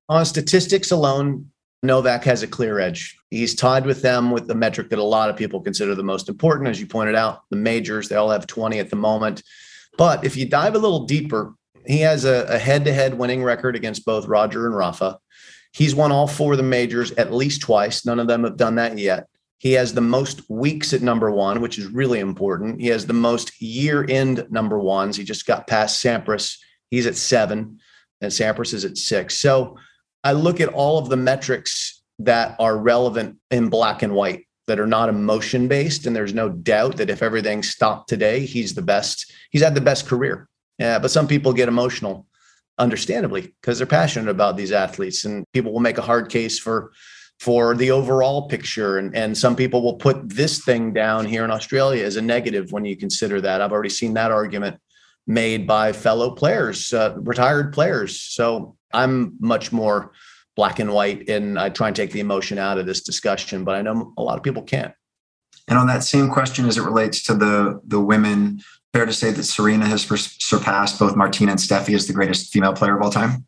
On 0.08 0.24
statistics 0.24 0.90
alone, 0.90 1.50
Novak 1.82 2.24
has 2.24 2.42
a 2.42 2.46
clear 2.46 2.78
edge. 2.78 3.18
He's 3.30 3.54
tied 3.54 3.86
with 3.86 4.02
them 4.02 4.30
with 4.30 4.48
the 4.48 4.54
metric 4.54 4.88
that 4.90 4.98
a 4.98 5.04
lot 5.04 5.30
of 5.30 5.36
people 5.36 5.60
consider 5.60 5.94
the 5.94 6.02
most 6.02 6.28
important. 6.28 6.68
As 6.68 6.80
you 6.80 6.86
pointed 6.86 7.14
out, 7.14 7.42
the 7.50 7.56
majors, 7.56 8.08
they 8.08 8.16
all 8.16 8.30
have 8.30 8.46
20 8.46 8.78
at 8.78 8.90
the 8.90 8.96
moment. 8.96 9.42
But 9.96 10.24
if 10.24 10.36
you 10.36 10.48
dive 10.48 10.74
a 10.74 10.78
little 10.78 11.04
deeper, 11.04 11.54
he 11.86 12.00
has 12.00 12.24
a, 12.24 12.58
head-to-head 12.58 13.14
winning 13.14 13.42
record 13.42 13.76
against 13.76 14.04
both 14.04 14.26
Roger 14.26 14.66
and 14.66 14.76
Rafa. 14.76 15.18
He's 15.72 15.94
won 15.94 16.10
all 16.10 16.26
four 16.26 16.52
of 16.52 16.58
the 16.58 16.64
majors 16.64 17.12
at 17.12 17.32
least 17.32 17.60
twice. 17.60 18.04
None 18.04 18.18
of 18.18 18.26
them 18.26 18.44
have 18.44 18.56
done 18.56 18.76
that 18.76 18.98
yet. 18.98 19.28
He 19.58 19.72
has 19.72 19.92
the 19.92 20.00
most 20.00 20.48
weeks 20.48 20.92
at 20.92 21.02
number 21.02 21.30
one, 21.30 21.60
which 21.60 21.78
is 21.78 21.86
really 21.86 22.20
important. 22.20 22.80
He 22.80 22.88
has 22.88 23.06
the 23.06 23.12
most 23.12 23.60
year-end 23.60 24.46
number 24.50 24.78
ones. 24.78 25.16
He 25.16 25.24
just 25.24 25.46
got 25.46 25.66
past 25.66 26.02
Sampras. 26.02 26.56
He's 26.90 27.06
at 27.06 27.16
seven, 27.16 27.80
and 28.20 28.32
Sampras 28.32 28.72
is 28.72 28.84
at 28.84 28.96
six. 28.96 29.38
So 29.38 29.76
I 30.24 30.32
look 30.32 30.60
at 30.60 30.68
all 30.68 30.98
of 30.98 31.08
the 31.08 31.16
metrics 31.16 32.02
that 32.20 32.56
are 32.58 32.76
relevant 32.76 33.38
in 33.50 33.68
black 33.68 34.02
and 34.02 34.14
white 34.14 34.46
that 34.66 34.80
are 34.80 34.86
not 34.86 35.08
emotion 35.08 35.68
based. 35.68 36.06
And 36.06 36.14
there's 36.14 36.34
no 36.34 36.48
doubt 36.48 36.96
that 36.98 37.10
if 37.10 37.22
everything 37.22 37.62
stopped 37.62 38.08
today, 38.08 38.44
he's 38.44 38.74
the 38.74 38.82
best. 38.82 39.32
He's 39.50 39.62
had 39.62 39.74
the 39.74 39.80
best 39.80 40.06
career. 40.06 40.48
Yeah, 40.78 40.98
but 40.98 41.10
some 41.10 41.26
people 41.26 41.52
get 41.52 41.68
emotional, 41.68 42.26
understandably, 42.78 43.54
because 43.60 43.78
they're 43.78 43.86
passionate 43.86 44.30
about 44.30 44.56
these 44.56 44.70
athletes, 44.70 45.24
and 45.24 45.44
people 45.52 45.72
will 45.72 45.80
make 45.80 45.98
a 45.98 46.02
hard 46.02 46.28
case 46.28 46.58
for 46.58 46.92
for 47.40 47.76
the 47.76 47.92
overall 47.92 48.48
picture. 48.48 48.98
And, 48.98 49.14
and 49.14 49.36
some 49.36 49.54
people 49.54 49.82
will 49.82 49.94
put 49.94 50.28
this 50.28 50.64
thing 50.64 50.92
down 50.92 51.24
here 51.24 51.44
in 51.44 51.52
Australia 51.52 52.04
as 52.04 52.16
a 52.16 52.22
negative 52.22 52.72
when 52.72 52.84
you 52.84 52.96
consider 52.96 53.40
that. 53.40 53.60
I've 53.60 53.72
already 53.72 53.90
seen 53.90 54.14
that 54.14 54.32
argument 54.32 54.80
made 55.26 55.66
by 55.66 55.92
fellow 55.92 56.32
players, 56.32 56.92
uh, 56.92 57.14
retired 57.18 57.72
players. 57.72 58.20
So 58.20 58.76
I'm 58.92 59.36
much 59.40 59.72
more 59.72 60.12
black 60.56 60.78
and 60.78 60.92
white, 60.92 61.28
and 61.28 61.58
I 61.58 61.68
try 61.68 61.88
and 61.88 61.96
take 61.96 62.12
the 62.12 62.20
emotion 62.20 62.58
out 62.58 62.78
of 62.78 62.86
this 62.86 63.02
discussion. 63.02 63.64
But 63.64 63.76
I 63.76 63.82
know 63.82 64.12
a 64.16 64.22
lot 64.22 64.36
of 64.36 64.42
people 64.42 64.62
can't. 64.62 64.92
And 65.68 65.78
on 65.78 65.86
that 65.86 66.02
same 66.02 66.30
question, 66.30 66.66
as 66.66 66.78
it 66.78 66.82
relates 66.82 67.22
to 67.24 67.34
the 67.34 67.80
the 67.84 68.00
women 68.00 68.60
fair 68.92 69.06
to 69.06 69.12
say 69.12 69.30
that 69.30 69.44
Serena 69.44 69.86
has 69.86 70.02
surpassed 70.38 70.98
both 70.98 71.16
Martina 71.16 71.52
and 71.52 71.60
Steffi 71.60 71.94
as 71.94 72.06
the 72.06 72.12
greatest 72.12 72.52
female 72.52 72.72
player 72.72 72.96
of 72.96 73.02
all 73.02 73.10
time? 73.10 73.44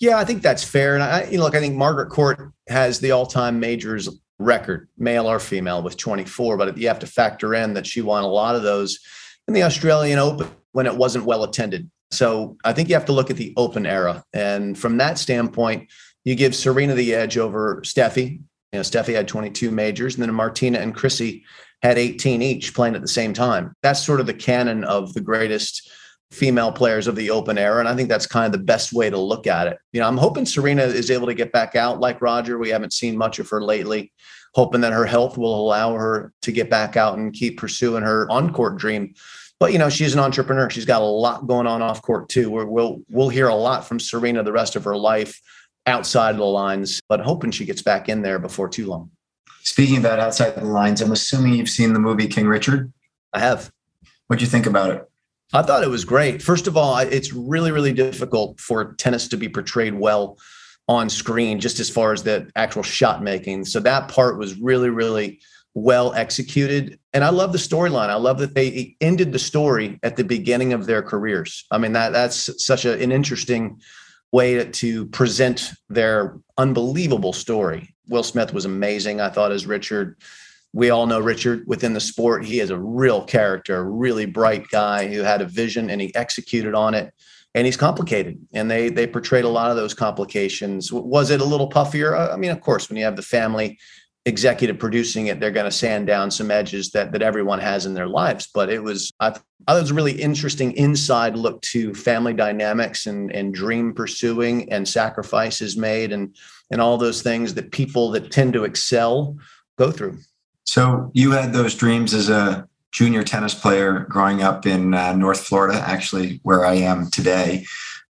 Yeah, 0.00 0.18
I 0.18 0.24
think 0.24 0.42
that's 0.42 0.64
fair. 0.64 0.94
And 0.94 1.02
I, 1.02 1.24
you 1.24 1.38
know, 1.38 1.44
look, 1.44 1.54
I 1.54 1.60
think 1.60 1.76
Margaret 1.76 2.10
Court 2.10 2.52
has 2.68 2.98
the 2.98 3.12
all-time 3.12 3.60
majors 3.60 4.08
record, 4.38 4.88
male 4.98 5.30
or 5.30 5.38
female, 5.38 5.80
with 5.82 5.96
24. 5.96 6.56
But 6.56 6.76
you 6.76 6.88
have 6.88 6.98
to 6.98 7.06
factor 7.06 7.54
in 7.54 7.74
that 7.74 7.86
she 7.86 8.02
won 8.02 8.24
a 8.24 8.28
lot 8.28 8.56
of 8.56 8.62
those 8.62 8.98
in 9.46 9.54
the 9.54 9.62
Australian 9.62 10.18
Open 10.18 10.48
when 10.72 10.86
it 10.86 10.96
wasn't 10.96 11.24
well 11.24 11.44
attended. 11.44 11.88
So 12.12 12.56
I 12.64 12.72
think 12.72 12.88
you 12.88 12.94
have 12.94 13.06
to 13.06 13.12
look 13.12 13.30
at 13.30 13.36
the 13.36 13.54
Open 13.56 13.86
era, 13.86 14.22
and 14.32 14.78
from 14.78 14.98
that 14.98 15.18
standpoint, 15.18 15.90
you 16.24 16.34
give 16.34 16.54
Serena 16.54 16.94
the 16.94 17.14
edge 17.14 17.38
over 17.38 17.80
Steffi. 17.84 18.32
You 18.32 18.78
know, 18.78 18.80
Steffi 18.80 19.14
had 19.14 19.28
22 19.28 19.70
majors, 19.70 20.14
and 20.14 20.22
then 20.22 20.32
Martina 20.34 20.78
and 20.78 20.94
Chrissy 20.94 21.44
had 21.82 21.98
18 21.98 22.42
each 22.42 22.74
playing 22.74 22.94
at 22.94 23.02
the 23.02 23.08
same 23.08 23.32
time. 23.32 23.74
That's 23.82 24.04
sort 24.04 24.20
of 24.20 24.26
the 24.26 24.34
canon 24.34 24.84
of 24.84 25.14
the 25.14 25.20
greatest 25.20 25.90
female 26.30 26.72
players 26.72 27.06
of 27.06 27.16
the 27.16 27.30
open 27.30 27.58
era. 27.58 27.80
And 27.80 27.88
I 27.88 27.94
think 27.94 28.08
that's 28.08 28.26
kind 28.26 28.46
of 28.46 28.52
the 28.52 28.64
best 28.64 28.92
way 28.92 29.10
to 29.10 29.18
look 29.18 29.46
at 29.46 29.66
it. 29.66 29.78
You 29.92 30.00
know, 30.00 30.08
I'm 30.08 30.16
hoping 30.16 30.46
Serena 30.46 30.82
is 30.82 31.10
able 31.10 31.26
to 31.26 31.34
get 31.34 31.52
back 31.52 31.76
out 31.76 32.00
like 32.00 32.22
Roger. 32.22 32.58
We 32.58 32.70
haven't 32.70 32.94
seen 32.94 33.16
much 33.16 33.38
of 33.38 33.48
her 33.50 33.62
lately. 33.62 34.12
Hoping 34.54 34.80
that 34.82 34.92
her 34.92 35.06
health 35.06 35.36
will 35.36 35.54
allow 35.54 35.94
her 35.94 36.32
to 36.42 36.52
get 36.52 36.70
back 36.70 36.96
out 36.96 37.18
and 37.18 37.32
keep 37.32 37.58
pursuing 37.58 38.02
her 38.02 38.30
on 38.30 38.52
court 38.52 38.76
dream. 38.76 39.14
But 39.62 39.72
you 39.72 39.78
know, 39.78 39.88
she's 39.88 40.12
an 40.12 40.18
entrepreneur. 40.18 40.68
She's 40.70 40.84
got 40.84 41.02
a 41.02 41.04
lot 41.04 41.46
going 41.46 41.68
on 41.68 41.82
off 41.82 42.02
court 42.02 42.28
too. 42.28 42.50
Where 42.50 42.66
we'll 42.66 43.00
we'll 43.08 43.28
hear 43.28 43.46
a 43.46 43.54
lot 43.54 43.86
from 43.86 44.00
Serena 44.00 44.42
the 44.42 44.50
rest 44.50 44.74
of 44.74 44.82
her 44.82 44.96
life 44.96 45.40
outside 45.86 46.30
of 46.30 46.38
the 46.38 46.44
lines, 46.44 47.00
but 47.08 47.20
hoping 47.20 47.52
she 47.52 47.64
gets 47.64 47.80
back 47.80 48.08
in 48.08 48.22
there 48.22 48.40
before 48.40 48.68
too 48.68 48.86
long. 48.86 49.12
Speaking 49.62 49.98
about 49.98 50.18
outside 50.18 50.56
the 50.56 50.64
lines, 50.64 51.00
I'm 51.00 51.12
assuming 51.12 51.54
you've 51.54 51.68
seen 51.68 51.92
the 51.92 52.00
movie 52.00 52.26
King 52.26 52.48
Richard. 52.48 52.92
I 53.32 53.38
have. 53.38 53.70
What'd 54.26 54.42
you 54.42 54.48
think 54.48 54.66
about 54.66 54.90
it? 54.90 55.08
I 55.52 55.62
thought 55.62 55.84
it 55.84 55.90
was 55.90 56.04
great. 56.04 56.42
First 56.42 56.66
of 56.66 56.76
all, 56.76 56.98
it's 56.98 57.32
really, 57.32 57.70
really 57.70 57.92
difficult 57.92 58.58
for 58.58 58.94
tennis 58.94 59.28
to 59.28 59.36
be 59.36 59.48
portrayed 59.48 59.94
well 59.94 60.38
on 60.88 61.08
screen, 61.08 61.60
just 61.60 61.78
as 61.78 61.88
far 61.88 62.12
as 62.12 62.24
the 62.24 62.50
actual 62.56 62.82
shot 62.82 63.22
making. 63.22 63.66
So 63.66 63.78
that 63.78 64.08
part 64.08 64.38
was 64.38 64.58
really, 64.58 64.90
really 64.90 65.38
well 65.74 66.12
executed. 66.14 66.98
And 67.12 67.24
I 67.24 67.30
love 67.30 67.52
the 67.52 67.58
storyline. 67.58 68.08
I 68.08 68.14
love 68.14 68.38
that 68.38 68.54
they 68.54 68.96
ended 69.00 69.32
the 69.32 69.38
story 69.38 69.98
at 70.02 70.16
the 70.16 70.24
beginning 70.24 70.72
of 70.72 70.86
their 70.86 71.02
careers. 71.02 71.64
I 71.70 71.78
mean, 71.78 71.92
that 71.92 72.12
that's 72.12 72.64
such 72.64 72.84
a, 72.84 73.00
an 73.00 73.12
interesting 73.12 73.80
way 74.32 74.64
to 74.64 75.06
present 75.06 75.70
their 75.88 76.38
unbelievable 76.58 77.32
story. 77.32 77.94
Will 78.08 78.22
Smith 78.22 78.52
was 78.52 78.64
amazing, 78.64 79.20
I 79.20 79.28
thought, 79.28 79.52
as 79.52 79.66
Richard. 79.66 80.18
We 80.72 80.90
all 80.90 81.06
know 81.06 81.20
Richard 81.20 81.64
within 81.66 81.92
the 81.92 82.00
sport. 82.00 82.44
He 82.44 82.60
is 82.60 82.70
a 82.70 82.78
real 82.78 83.24
character, 83.24 83.76
a 83.76 83.84
really 83.84 84.24
bright 84.26 84.68
guy 84.68 85.06
who 85.06 85.20
had 85.20 85.42
a 85.42 85.46
vision 85.46 85.90
and 85.90 86.00
he 86.00 86.14
executed 86.14 86.74
on 86.74 86.94
it. 86.94 87.12
And 87.54 87.66
he's 87.66 87.76
complicated, 87.76 88.38
and 88.54 88.70
they 88.70 88.88
they 88.88 89.06
portrayed 89.06 89.44
a 89.44 89.48
lot 89.50 89.70
of 89.70 89.76
those 89.76 89.92
complications. 89.92 90.90
Was 90.90 91.28
it 91.28 91.42
a 91.42 91.44
little 91.44 91.68
puffier? 91.68 92.16
I 92.16 92.34
mean, 92.36 92.50
of 92.50 92.62
course, 92.62 92.88
when 92.88 92.96
you 92.96 93.04
have 93.04 93.16
the 93.16 93.20
family 93.20 93.78
executive 94.24 94.78
producing 94.78 95.26
it, 95.26 95.40
they're 95.40 95.50
going 95.50 95.66
to 95.66 95.70
sand 95.70 96.06
down 96.06 96.30
some 96.30 96.50
edges 96.50 96.90
that 96.90 97.12
that 97.12 97.22
everyone 97.22 97.58
has 97.58 97.86
in 97.86 97.94
their 97.94 98.06
lives. 98.06 98.48
But 98.52 98.70
it 98.70 98.82
was 98.82 99.12
I 99.20 99.28
it 99.28 99.40
was 99.68 99.90
a 99.90 99.94
really 99.94 100.20
interesting 100.20 100.72
inside 100.72 101.36
look 101.36 101.60
to 101.62 101.94
family 101.94 102.32
dynamics 102.32 103.06
and 103.06 103.30
and 103.32 103.54
dream 103.54 103.94
pursuing 103.94 104.72
and 104.72 104.88
sacrifices 104.88 105.76
made 105.76 106.12
and 106.12 106.34
and 106.70 106.80
all 106.80 106.98
those 106.98 107.22
things 107.22 107.54
that 107.54 107.72
people 107.72 108.10
that 108.12 108.30
tend 108.30 108.52
to 108.54 108.64
excel 108.64 109.36
go 109.76 109.90
through. 109.90 110.18
So 110.64 111.10
you 111.12 111.32
had 111.32 111.52
those 111.52 111.74
dreams 111.74 112.14
as 112.14 112.28
a 112.28 112.68
junior 112.92 113.22
tennis 113.22 113.54
player 113.54 114.06
growing 114.08 114.42
up 114.42 114.66
in 114.66 114.94
uh, 114.94 115.14
North 115.14 115.44
Florida, 115.44 115.82
actually 115.86 116.40
where 116.42 116.64
I 116.64 116.74
am 116.74 117.10
today. 117.10 117.64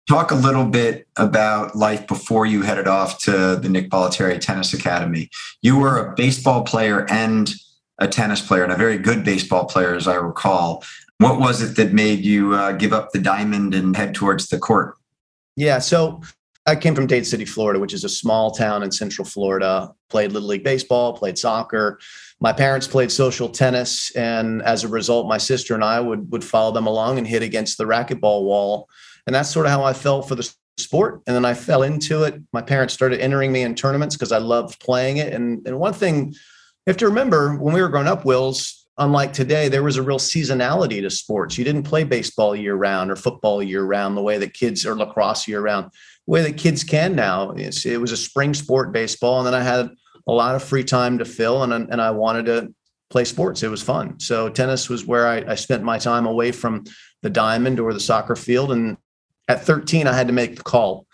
Talk 0.08 0.32
a 0.32 0.34
little 0.36 0.66
bit 0.66 1.06
about 1.16 1.76
life 1.76 2.08
before 2.08 2.44
you 2.44 2.62
headed 2.62 2.88
off 2.88 3.22
to 3.22 3.56
the 3.56 3.68
Nick 3.68 3.88
Bollettieri 3.88 4.40
Tennis 4.40 4.74
Academy. 4.74 5.30
You 5.62 5.78
were 5.78 5.98
a 5.98 6.14
baseball 6.14 6.64
player 6.64 7.06
and 7.08 7.52
a 7.98 8.08
tennis 8.08 8.40
player, 8.40 8.64
and 8.64 8.72
a 8.72 8.76
very 8.76 8.98
good 8.98 9.24
baseball 9.24 9.64
player, 9.64 9.94
as 9.94 10.08
I 10.08 10.16
recall. 10.16 10.82
What 11.18 11.38
was 11.38 11.62
it 11.62 11.76
that 11.76 11.92
made 11.92 12.24
you 12.24 12.54
uh, 12.54 12.72
give 12.72 12.92
up 12.92 13.12
the 13.12 13.20
diamond 13.20 13.74
and 13.74 13.96
head 13.96 14.14
towards 14.14 14.48
the 14.48 14.58
court? 14.58 14.96
Yeah, 15.54 15.78
so 15.78 16.20
I 16.66 16.74
came 16.74 16.96
from 16.96 17.06
Dade 17.06 17.26
City, 17.26 17.44
Florida, 17.44 17.78
which 17.78 17.94
is 17.94 18.02
a 18.02 18.08
small 18.08 18.50
town 18.50 18.82
in 18.82 18.90
Central 18.90 19.24
Florida. 19.24 19.92
Played 20.08 20.32
Little 20.32 20.48
League 20.48 20.64
Baseball, 20.64 21.12
played 21.12 21.38
soccer. 21.38 22.00
My 22.40 22.52
parents 22.52 22.88
played 22.88 23.12
social 23.12 23.48
tennis, 23.48 24.10
and 24.16 24.62
as 24.62 24.82
a 24.82 24.88
result, 24.88 25.28
my 25.28 25.38
sister 25.38 25.74
and 25.74 25.84
I 25.84 26.00
would 26.00 26.32
would 26.32 26.42
follow 26.42 26.72
them 26.72 26.88
along 26.88 27.18
and 27.18 27.26
hit 27.26 27.42
against 27.42 27.78
the 27.78 27.84
racquetball 27.84 28.42
wall 28.42 28.88
and 29.26 29.34
that's 29.34 29.50
sort 29.50 29.66
of 29.66 29.72
how 29.72 29.84
I 29.84 29.92
fell 29.92 30.22
for 30.22 30.34
the 30.34 30.52
sport. 30.78 31.22
And 31.26 31.36
then 31.36 31.44
I 31.44 31.54
fell 31.54 31.82
into 31.82 32.24
it. 32.24 32.40
My 32.52 32.62
parents 32.62 32.94
started 32.94 33.20
entering 33.20 33.52
me 33.52 33.62
in 33.62 33.74
tournaments 33.74 34.16
because 34.16 34.32
I 34.32 34.38
loved 34.38 34.80
playing 34.80 35.18
it. 35.18 35.32
And, 35.32 35.66
and 35.66 35.78
one 35.78 35.92
thing 35.92 36.28
you 36.28 36.90
have 36.90 36.96
to 36.98 37.08
remember 37.08 37.56
when 37.56 37.74
we 37.74 37.80
were 37.80 37.88
growing 37.88 38.08
up, 38.08 38.24
Wills, 38.24 38.86
unlike 38.98 39.32
today, 39.32 39.68
there 39.68 39.82
was 39.82 39.96
a 39.96 40.02
real 40.02 40.18
seasonality 40.18 41.00
to 41.00 41.10
sports. 41.10 41.56
You 41.56 41.64
didn't 41.64 41.84
play 41.84 42.04
baseball 42.04 42.56
year 42.56 42.74
round 42.74 43.10
or 43.10 43.16
football 43.16 43.62
year 43.62 43.84
round 43.84 44.16
the 44.16 44.22
way 44.22 44.38
that 44.38 44.54
kids 44.54 44.84
or 44.84 44.96
lacrosse 44.96 45.46
year 45.46 45.60
round, 45.60 45.86
the 46.26 46.30
way 46.30 46.42
that 46.42 46.56
kids 46.56 46.82
can 46.82 47.14
now. 47.14 47.52
It's, 47.52 47.86
it 47.86 48.00
was 48.00 48.12
a 48.12 48.16
spring 48.16 48.54
sport 48.54 48.92
baseball. 48.92 49.38
And 49.38 49.46
then 49.46 49.54
I 49.54 49.62
had 49.62 49.90
a 50.26 50.32
lot 50.32 50.54
of 50.54 50.62
free 50.62 50.84
time 50.84 51.18
to 51.18 51.24
fill 51.24 51.62
and, 51.62 51.72
and 51.72 52.00
I 52.00 52.10
wanted 52.10 52.46
to 52.46 52.74
play 53.10 53.24
sports. 53.24 53.62
It 53.62 53.68
was 53.68 53.82
fun. 53.82 54.18
So 54.18 54.48
tennis 54.48 54.88
was 54.88 55.06
where 55.06 55.28
I, 55.28 55.52
I 55.52 55.54
spent 55.54 55.82
my 55.82 55.98
time 55.98 56.26
away 56.26 56.50
from 56.50 56.84
the 57.22 57.30
diamond 57.30 57.78
or 57.78 57.92
the 57.92 58.00
soccer 58.00 58.34
field. 58.34 58.72
And 58.72 58.96
at 59.52 59.64
13, 59.64 60.06
I 60.06 60.14
had 60.14 60.26
to 60.26 60.32
make 60.32 60.56
the 60.56 60.62
call 60.62 61.06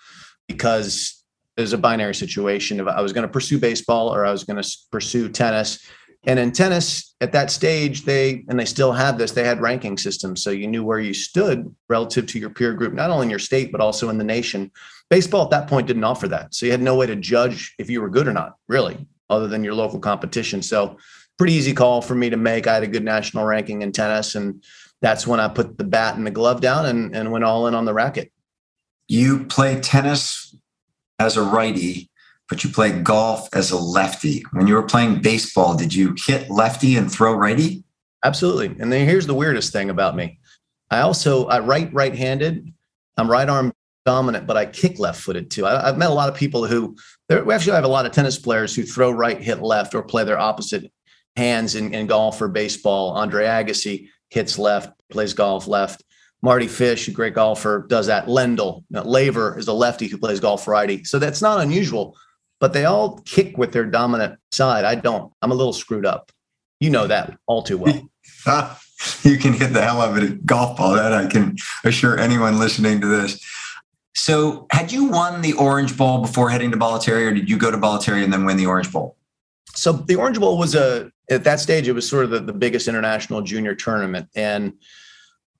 because 0.46 1.22
it 1.56 1.60
was 1.60 1.72
a 1.72 1.78
binary 1.78 2.14
situation. 2.14 2.80
If 2.80 2.86
I 2.86 3.00
was 3.00 3.12
going 3.12 3.26
to 3.26 3.32
pursue 3.32 3.58
baseball 3.58 4.14
or 4.14 4.24
I 4.24 4.30
was 4.30 4.44
going 4.44 4.62
to 4.62 4.76
pursue 4.90 5.28
tennis. 5.28 5.84
And 6.24 6.38
in 6.38 6.52
tennis, 6.52 7.14
at 7.20 7.32
that 7.32 7.50
stage, 7.50 8.04
they 8.04 8.44
and 8.48 8.58
they 8.58 8.64
still 8.64 8.92
have 8.92 9.18
this. 9.18 9.32
They 9.32 9.44
had 9.44 9.60
ranking 9.60 9.96
systems, 9.96 10.42
so 10.42 10.50
you 10.50 10.66
knew 10.66 10.84
where 10.84 10.98
you 10.98 11.14
stood 11.14 11.74
relative 11.88 12.26
to 12.26 12.38
your 12.38 12.50
peer 12.50 12.74
group, 12.74 12.92
not 12.92 13.10
only 13.10 13.26
in 13.26 13.30
your 13.30 13.38
state 13.38 13.70
but 13.72 13.80
also 13.80 14.08
in 14.08 14.18
the 14.18 14.24
nation. 14.24 14.70
Baseball 15.10 15.44
at 15.44 15.50
that 15.50 15.68
point 15.68 15.86
didn't 15.86 16.04
offer 16.04 16.28
that, 16.28 16.54
so 16.54 16.66
you 16.66 16.72
had 16.72 16.82
no 16.82 16.96
way 16.96 17.06
to 17.06 17.16
judge 17.16 17.74
if 17.78 17.88
you 17.88 18.00
were 18.00 18.10
good 18.10 18.28
or 18.28 18.32
not, 18.32 18.56
really, 18.68 19.06
other 19.30 19.46
than 19.46 19.64
your 19.64 19.74
local 19.74 20.00
competition. 20.00 20.60
So, 20.60 20.98
pretty 21.38 21.54
easy 21.54 21.72
call 21.72 22.02
for 22.02 22.16
me 22.16 22.28
to 22.30 22.36
make. 22.36 22.66
I 22.66 22.74
had 22.74 22.82
a 22.82 22.88
good 22.88 23.04
national 23.04 23.44
ranking 23.44 23.82
in 23.82 23.92
tennis, 23.92 24.34
and 24.34 24.62
that's 25.00 25.26
when 25.26 25.40
I 25.40 25.48
put 25.48 25.78
the 25.78 25.84
bat 25.84 26.16
and 26.16 26.26
the 26.26 26.30
glove 26.30 26.60
down 26.60 26.86
and, 26.86 27.14
and 27.14 27.30
went 27.30 27.44
all 27.44 27.66
in 27.66 27.74
on 27.74 27.84
the 27.84 27.94
racket. 27.94 28.32
You 29.06 29.44
play 29.44 29.80
tennis 29.80 30.56
as 31.18 31.36
a 31.36 31.42
righty, 31.42 32.10
but 32.48 32.64
you 32.64 32.70
play 32.70 32.90
golf 32.90 33.48
as 33.54 33.70
a 33.70 33.78
lefty. 33.78 34.44
When 34.52 34.66
you 34.66 34.74
were 34.74 34.82
playing 34.82 35.22
baseball, 35.22 35.76
did 35.76 35.94
you 35.94 36.14
hit 36.26 36.50
lefty 36.50 36.96
and 36.96 37.10
throw 37.10 37.34
righty? 37.34 37.84
Absolutely. 38.24 38.76
And 38.80 38.92
then 38.92 39.06
here's 39.06 39.26
the 39.26 39.34
weirdest 39.34 39.72
thing 39.72 39.90
about 39.90 40.16
me. 40.16 40.38
I 40.90 41.00
also 41.00 41.46
I 41.46 41.60
write 41.60 41.92
right-handed. 41.92 42.72
I'm 43.16 43.30
right 43.30 43.48
arm 43.48 43.72
dominant, 44.04 44.46
but 44.46 44.56
I 44.56 44.66
kick 44.66 44.98
left-footed 44.98 45.50
too. 45.50 45.66
I, 45.66 45.86
have 45.86 45.98
met 45.98 46.10
a 46.10 46.14
lot 46.14 46.28
of 46.28 46.34
people 46.34 46.66
who 46.66 46.96
we 47.28 47.52
actually 47.52 47.74
have 47.74 47.84
a 47.84 47.88
lot 47.88 48.06
of 48.06 48.12
tennis 48.12 48.38
players 48.38 48.74
who 48.74 48.82
throw 48.82 49.10
right, 49.10 49.40
hit 49.40 49.60
left, 49.60 49.94
or 49.94 50.02
play 50.02 50.24
their 50.24 50.38
opposite 50.38 50.90
hands 51.36 51.74
in, 51.74 51.92
in 51.92 52.06
golf 52.06 52.40
or 52.40 52.48
baseball. 52.48 53.10
Andre 53.10 53.44
Agassi 53.44 54.08
hits 54.30 54.58
left, 54.58 54.92
plays 55.10 55.34
golf 55.34 55.66
left. 55.66 56.04
Mardy 56.40 56.68
Fish, 56.68 57.08
a 57.08 57.10
great 57.10 57.34
golfer, 57.34 57.84
does 57.88 58.06
that. 58.06 58.26
Lendl, 58.26 58.84
Laver 58.90 59.58
is 59.58 59.66
a 59.66 59.72
lefty 59.72 60.06
who 60.06 60.18
plays 60.18 60.38
golf 60.38 60.68
righty. 60.68 61.02
So 61.04 61.18
that's 61.18 61.42
not 61.42 61.60
unusual, 61.60 62.16
but 62.60 62.72
they 62.72 62.84
all 62.84 63.18
kick 63.24 63.58
with 63.58 63.72
their 63.72 63.84
dominant 63.84 64.38
side. 64.52 64.84
I 64.84 64.94
don't. 64.94 65.32
I'm 65.42 65.50
a 65.50 65.54
little 65.54 65.72
screwed 65.72 66.06
up. 66.06 66.30
You 66.80 66.90
know 66.90 67.08
that 67.08 67.36
all 67.46 67.62
too 67.62 67.78
well. 67.78 68.08
you 69.22 69.36
can 69.36 69.52
hit 69.52 69.72
the 69.72 69.82
hell 69.82 70.00
out 70.00 70.16
of 70.16 70.22
at 70.22 70.46
golf 70.46 70.76
ball. 70.76 70.94
That 70.94 71.12
I 71.12 71.26
can 71.26 71.56
assure 71.84 72.18
anyone 72.18 72.58
listening 72.58 73.00
to 73.00 73.06
this. 73.06 73.44
So, 74.14 74.66
had 74.70 74.90
you 74.90 75.06
won 75.06 75.42
the 75.42 75.52
Orange 75.54 75.96
Bowl 75.96 76.20
before 76.20 76.50
heading 76.50 76.70
to 76.72 76.76
Bollettieri, 76.76 77.28
or 77.28 77.32
did 77.32 77.48
you 77.48 77.56
go 77.56 77.70
to 77.70 77.78
Bollettieri 77.78 78.24
and 78.24 78.32
then 78.32 78.44
win 78.44 78.56
the 78.56 78.66
Orange 78.66 78.92
Bowl? 78.92 79.16
So, 79.74 79.92
the 79.92 80.16
Orange 80.16 80.40
Bowl 80.40 80.58
was 80.58 80.74
a 80.74 81.10
at 81.30 81.44
that 81.44 81.60
stage, 81.60 81.88
it 81.88 81.92
was 81.92 82.08
sort 82.08 82.24
of 82.24 82.30
the, 82.30 82.40
the 82.40 82.52
biggest 82.52 82.88
international 82.88 83.42
junior 83.42 83.74
tournament. 83.74 84.28
And 84.34 84.74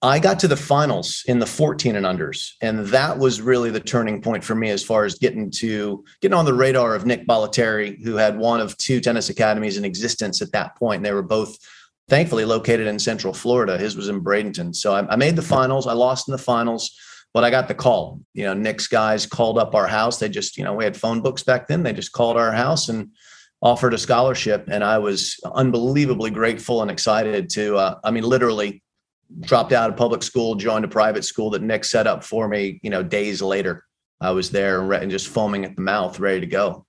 I 0.01 0.21
got 0.21 0.39
to 0.41 0.49
the 0.49 0.57
finals 0.57 1.25
in 1.27 1.41
the 1.41 1.47
14 1.47 1.97
and 1.97 2.07
unders. 2.07 2.53
And 2.63 2.87
that 2.87 3.19
was 3.19 3.41
really 3.41 3.71
the 3.71 3.81
turning 3.81 4.23
point 4.23 4.45
for 4.45 4.55
me 4.55 4.71
as 4.71 4.85
far 4.85 5.05
as 5.05 5.17
getting 5.17 5.51
to 5.53 6.05
getting 6.21 6.37
on 6.37 6.45
the 6.45 6.55
radar 6.55 6.95
of 6.95 7.05
Nick 7.05 7.27
Bollettieri, 7.27 8.03
who 8.05 8.15
had 8.15 8.39
one 8.39 8.61
of 8.61 8.77
two 8.79 9.01
tennis 9.01 9.29
academies 9.29 9.77
in 9.77 9.85
existence 9.85 10.41
at 10.41 10.53
that 10.53 10.77
point. 10.77 10.99
And 10.99 11.07
they 11.07 11.13
were 11.13 11.23
both 11.23 11.59
thankfully 12.09 12.45
located 12.45 12.87
in 12.87 12.99
Central 12.99 13.35
Florida. 13.35 13.77
His 13.77 13.97
was 13.97 14.09
in 14.09 14.23
Bradenton. 14.23 14.75
So 14.75 14.95
I, 14.95 15.07
I 15.13 15.17
made 15.17 15.35
the 15.35 15.43
finals. 15.43 15.89
I 15.89 15.95
lost 15.95 16.29
in 16.29 16.33
the 16.33 16.39
finals, 16.39 16.97
but 17.35 17.43
I 17.43 17.51
got 17.51 17.67
the 17.67 17.75
call. 17.75 18.21
You 18.35 18.45
know, 18.45 18.55
Nick's 18.55 18.87
guys 18.87 19.27
called 19.27 19.59
up 19.59 19.75
our 19.75 19.89
house. 19.89 20.19
They 20.19 20.29
just, 20.29 20.57
you 20.57 20.63
know, 20.63 20.75
we 20.75 20.85
had 20.85 20.97
phone 20.97 21.23
books 21.23 21.43
back 21.43 21.67
then. 21.67 21.83
They 21.83 21.93
just 21.93 22.13
called 22.13 22.37
our 22.37 22.53
house 22.53 22.89
and 22.89 23.11
offered 23.61 23.95
a 23.95 23.99
scholarship, 23.99 24.69
and 24.71 24.85
I 24.85 24.99
was 24.99 25.37
unbelievably 25.45 26.31
grateful 26.31 26.83
and 26.83 26.91
excited 26.91 27.50
to. 27.50 27.77
Uh, 27.77 27.99
I 28.05 28.11
mean, 28.11 28.25
literally 28.25 28.83
dropped 29.41 29.73
out 29.73 29.91
of 29.91 29.97
public 29.97 30.23
school, 30.23 30.55
joined 30.55 30.85
a 30.85 30.88
private 30.88 31.25
school 31.25 31.50
that 31.50 31.62
Nick 31.62 31.85
set 31.85 32.07
up 32.07 32.25
for 32.25 32.49
me. 32.49 32.81
You 32.83 32.91
know, 32.91 33.03
days 33.03 33.43
later, 33.43 33.85
I 34.21 34.31
was 34.31 34.50
there 34.50 34.93
and 34.93 35.11
just 35.11 35.29
foaming 35.29 35.65
at 35.65 35.77
the 35.77 35.83
mouth, 35.83 36.19
ready 36.21 36.41
to 36.41 36.47
go. 36.47 36.87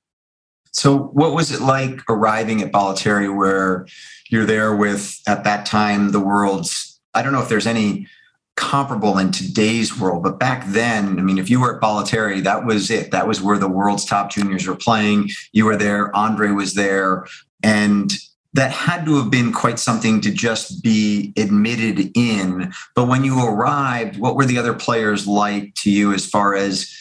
So, 0.72 0.98
what 0.98 1.34
was 1.34 1.52
it 1.52 1.62
like 1.62 2.02
arriving 2.10 2.62
at 2.62 2.72
Bollettieri, 2.72 3.36
where 3.36 3.88
you're 4.30 4.46
there 4.46 4.76
with 4.76 5.20
at 5.28 5.44
that 5.44 5.66
time 5.66 6.12
the 6.12 6.20
world's? 6.20 7.00
I 7.14 7.24
don't 7.24 7.34
know 7.34 7.42
if 7.42 7.50
there's 7.50 7.68
any 7.68 8.08
comparable 8.60 9.18
in 9.18 9.32
today's 9.32 9.98
world. 9.98 10.22
But 10.22 10.38
back 10.38 10.66
then, 10.68 11.18
I 11.18 11.22
mean, 11.22 11.38
if 11.38 11.50
you 11.50 11.62
were 11.62 11.76
at 11.76 11.82
Bollettieri, 11.82 12.44
that 12.44 12.66
was 12.66 12.92
it. 12.92 13.10
That 13.12 13.26
was 13.26 13.42
where 13.42 13.58
the 13.58 13.70
world's 13.70 14.04
top 14.04 14.30
juniors 14.30 14.68
were 14.68 14.76
playing. 14.76 15.30
You 15.54 15.66
were 15.66 15.78
there. 15.78 16.14
Andre 16.14 16.52
was 16.52 16.74
there. 16.74 17.26
And 17.64 18.12
that 18.54 18.72
had 18.72 19.06
to 19.06 19.16
have 19.16 19.32
been 19.32 19.54
quite 19.54 19.80
something 19.80 20.20
to 20.22 20.32
just 20.32 20.84
be 20.84 21.32
admitted 21.38 22.12
in. 22.18 22.74
But 22.96 23.08
when 23.08 23.24
you 23.24 23.42
arrived, 23.42 24.20
what 24.20 24.36
were 24.36 24.46
the 24.46 24.58
other 24.58 24.74
players 24.74 25.26
like 25.26 25.74
to 25.76 25.90
you 25.90 26.14
as 26.14 26.26
far 26.26 26.54
as, 26.56 26.94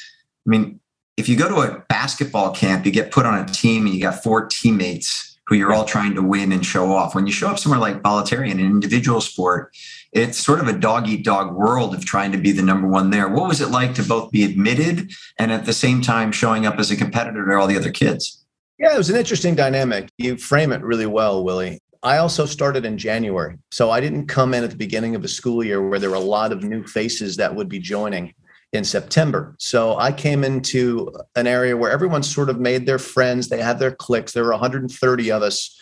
I 0.46 0.50
mean, 0.50 0.78
if 1.16 1.28
you 1.28 1.36
go 1.36 1.48
to 1.48 1.56
a 1.62 1.80
basketball 1.88 2.54
camp, 2.54 2.86
you 2.86 2.92
get 2.92 3.10
put 3.10 3.26
on 3.26 3.36
a 3.36 3.46
team 3.46 3.84
and 3.84 3.94
you 3.94 4.00
got 4.00 4.22
four 4.22 4.46
teammates 4.46 5.36
who 5.48 5.56
you're 5.56 5.72
all 5.72 5.84
trying 5.84 6.14
to 6.14 6.22
win 6.22 6.52
and 6.52 6.64
show 6.64 6.92
off. 6.92 7.14
When 7.14 7.26
you 7.26 7.32
show 7.32 7.48
up 7.48 7.58
somewhere 7.58 7.80
like 7.80 8.02
Bollettieri 8.02 8.50
in 8.50 8.60
an 8.60 8.66
individual 8.66 9.20
sport, 9.20 9.74
it's 10.12 10.38
sort 10.38 10.60
of 10.60 10.68
a 10.68 10.72
dog 10.72 11.08
eat 11.08 11.24
dog 11.24 11.54
world 11.54 11.94
of 11.94 12.04
trying 12.04 12.32
to 12.32 12.38
be 12.38 12.52
the 12.52 12.62
number 12.62 12.88
one 12.88 13.10
there. 13.10 13.28
What 13.28 13.48
was 13.48 13.60
it 13.60 13.68
like 13.68 13.94
to 13.94 14.02
both 14.02 14.30
be 14.30 14.44
admitted 14.44 15.10
and 15.38 15.52
at 15.52 15.66
the 15.66 15.72
same 15.72 16.00
time 16.00 16.32
showing 16.32 16.66
up 16.66 16.78
as 16.78 16.90
a 16.90 16.96
competitor 16.96 17.46
to 17.46 17.54
all 17.56 17.66
the 17.66 17.76
other 17.76 17.92
kids? 17.92 18.44
Yeah, 18.78 18.94
it 18.94 18.98
was 18.98 19.10
an 19.10 19.16
interesting 19.16 19.54
dynamic. 19.54 20.08
You 20.18 20.36
frame 20.36 20.72
it 20.72 20.82
really 20.82 21.06
well, 21.06 21.44
Willie. 21.44 21.80
I 22.02 22.18
also 22.18 22.46
started 22.46 22.84
in 22.84 22.96
January. 22.96 23.58
So 23.72 23.90
I 23.90 24.00
didn't 24.00 24.28
come 24.28 24.54
in 24.54 24.62
at 24.62 24.70
the 24.70 24.76
beginning 24.76 25.14
of 25.14 25.24
a 25.24 25.28
school 25.28 25.64
year 25.64 25.86
where 25.86 25.98
there 25.98 26.10
were 26.10 26.16
a 26.16 26.20
lot 26.20 26.52
of 26.52 26.62
new 26.62 26.86
faces 26.86 27.36
that 27.36 27.54
would 27.54 27.68
be 27.68 27.80
joining 27.80 28.34
in 28.72 28.84
September. 28.84 29.56
So 29.58 29.98
I 29.98 30.12
came 30.12 30.44
into 30.44 31.12
an 31.34 31.46
area 31.46 31.76
where 31.76 31.90
everyone 31.90 32.22
sort 32.22 32.50
of 32.50 32.60
made 32.60 32.86
their 32.86 32.98
friends. 32.98 33.48
They 33.48 33.60
had 33.60 33.78
their 33.78 33.90
cliques. 33.90 34.32
There 34.32 34.44
were 34.44 34.50
130 34.50 35.32
of 35.32 35.42
us, 35.42 35.77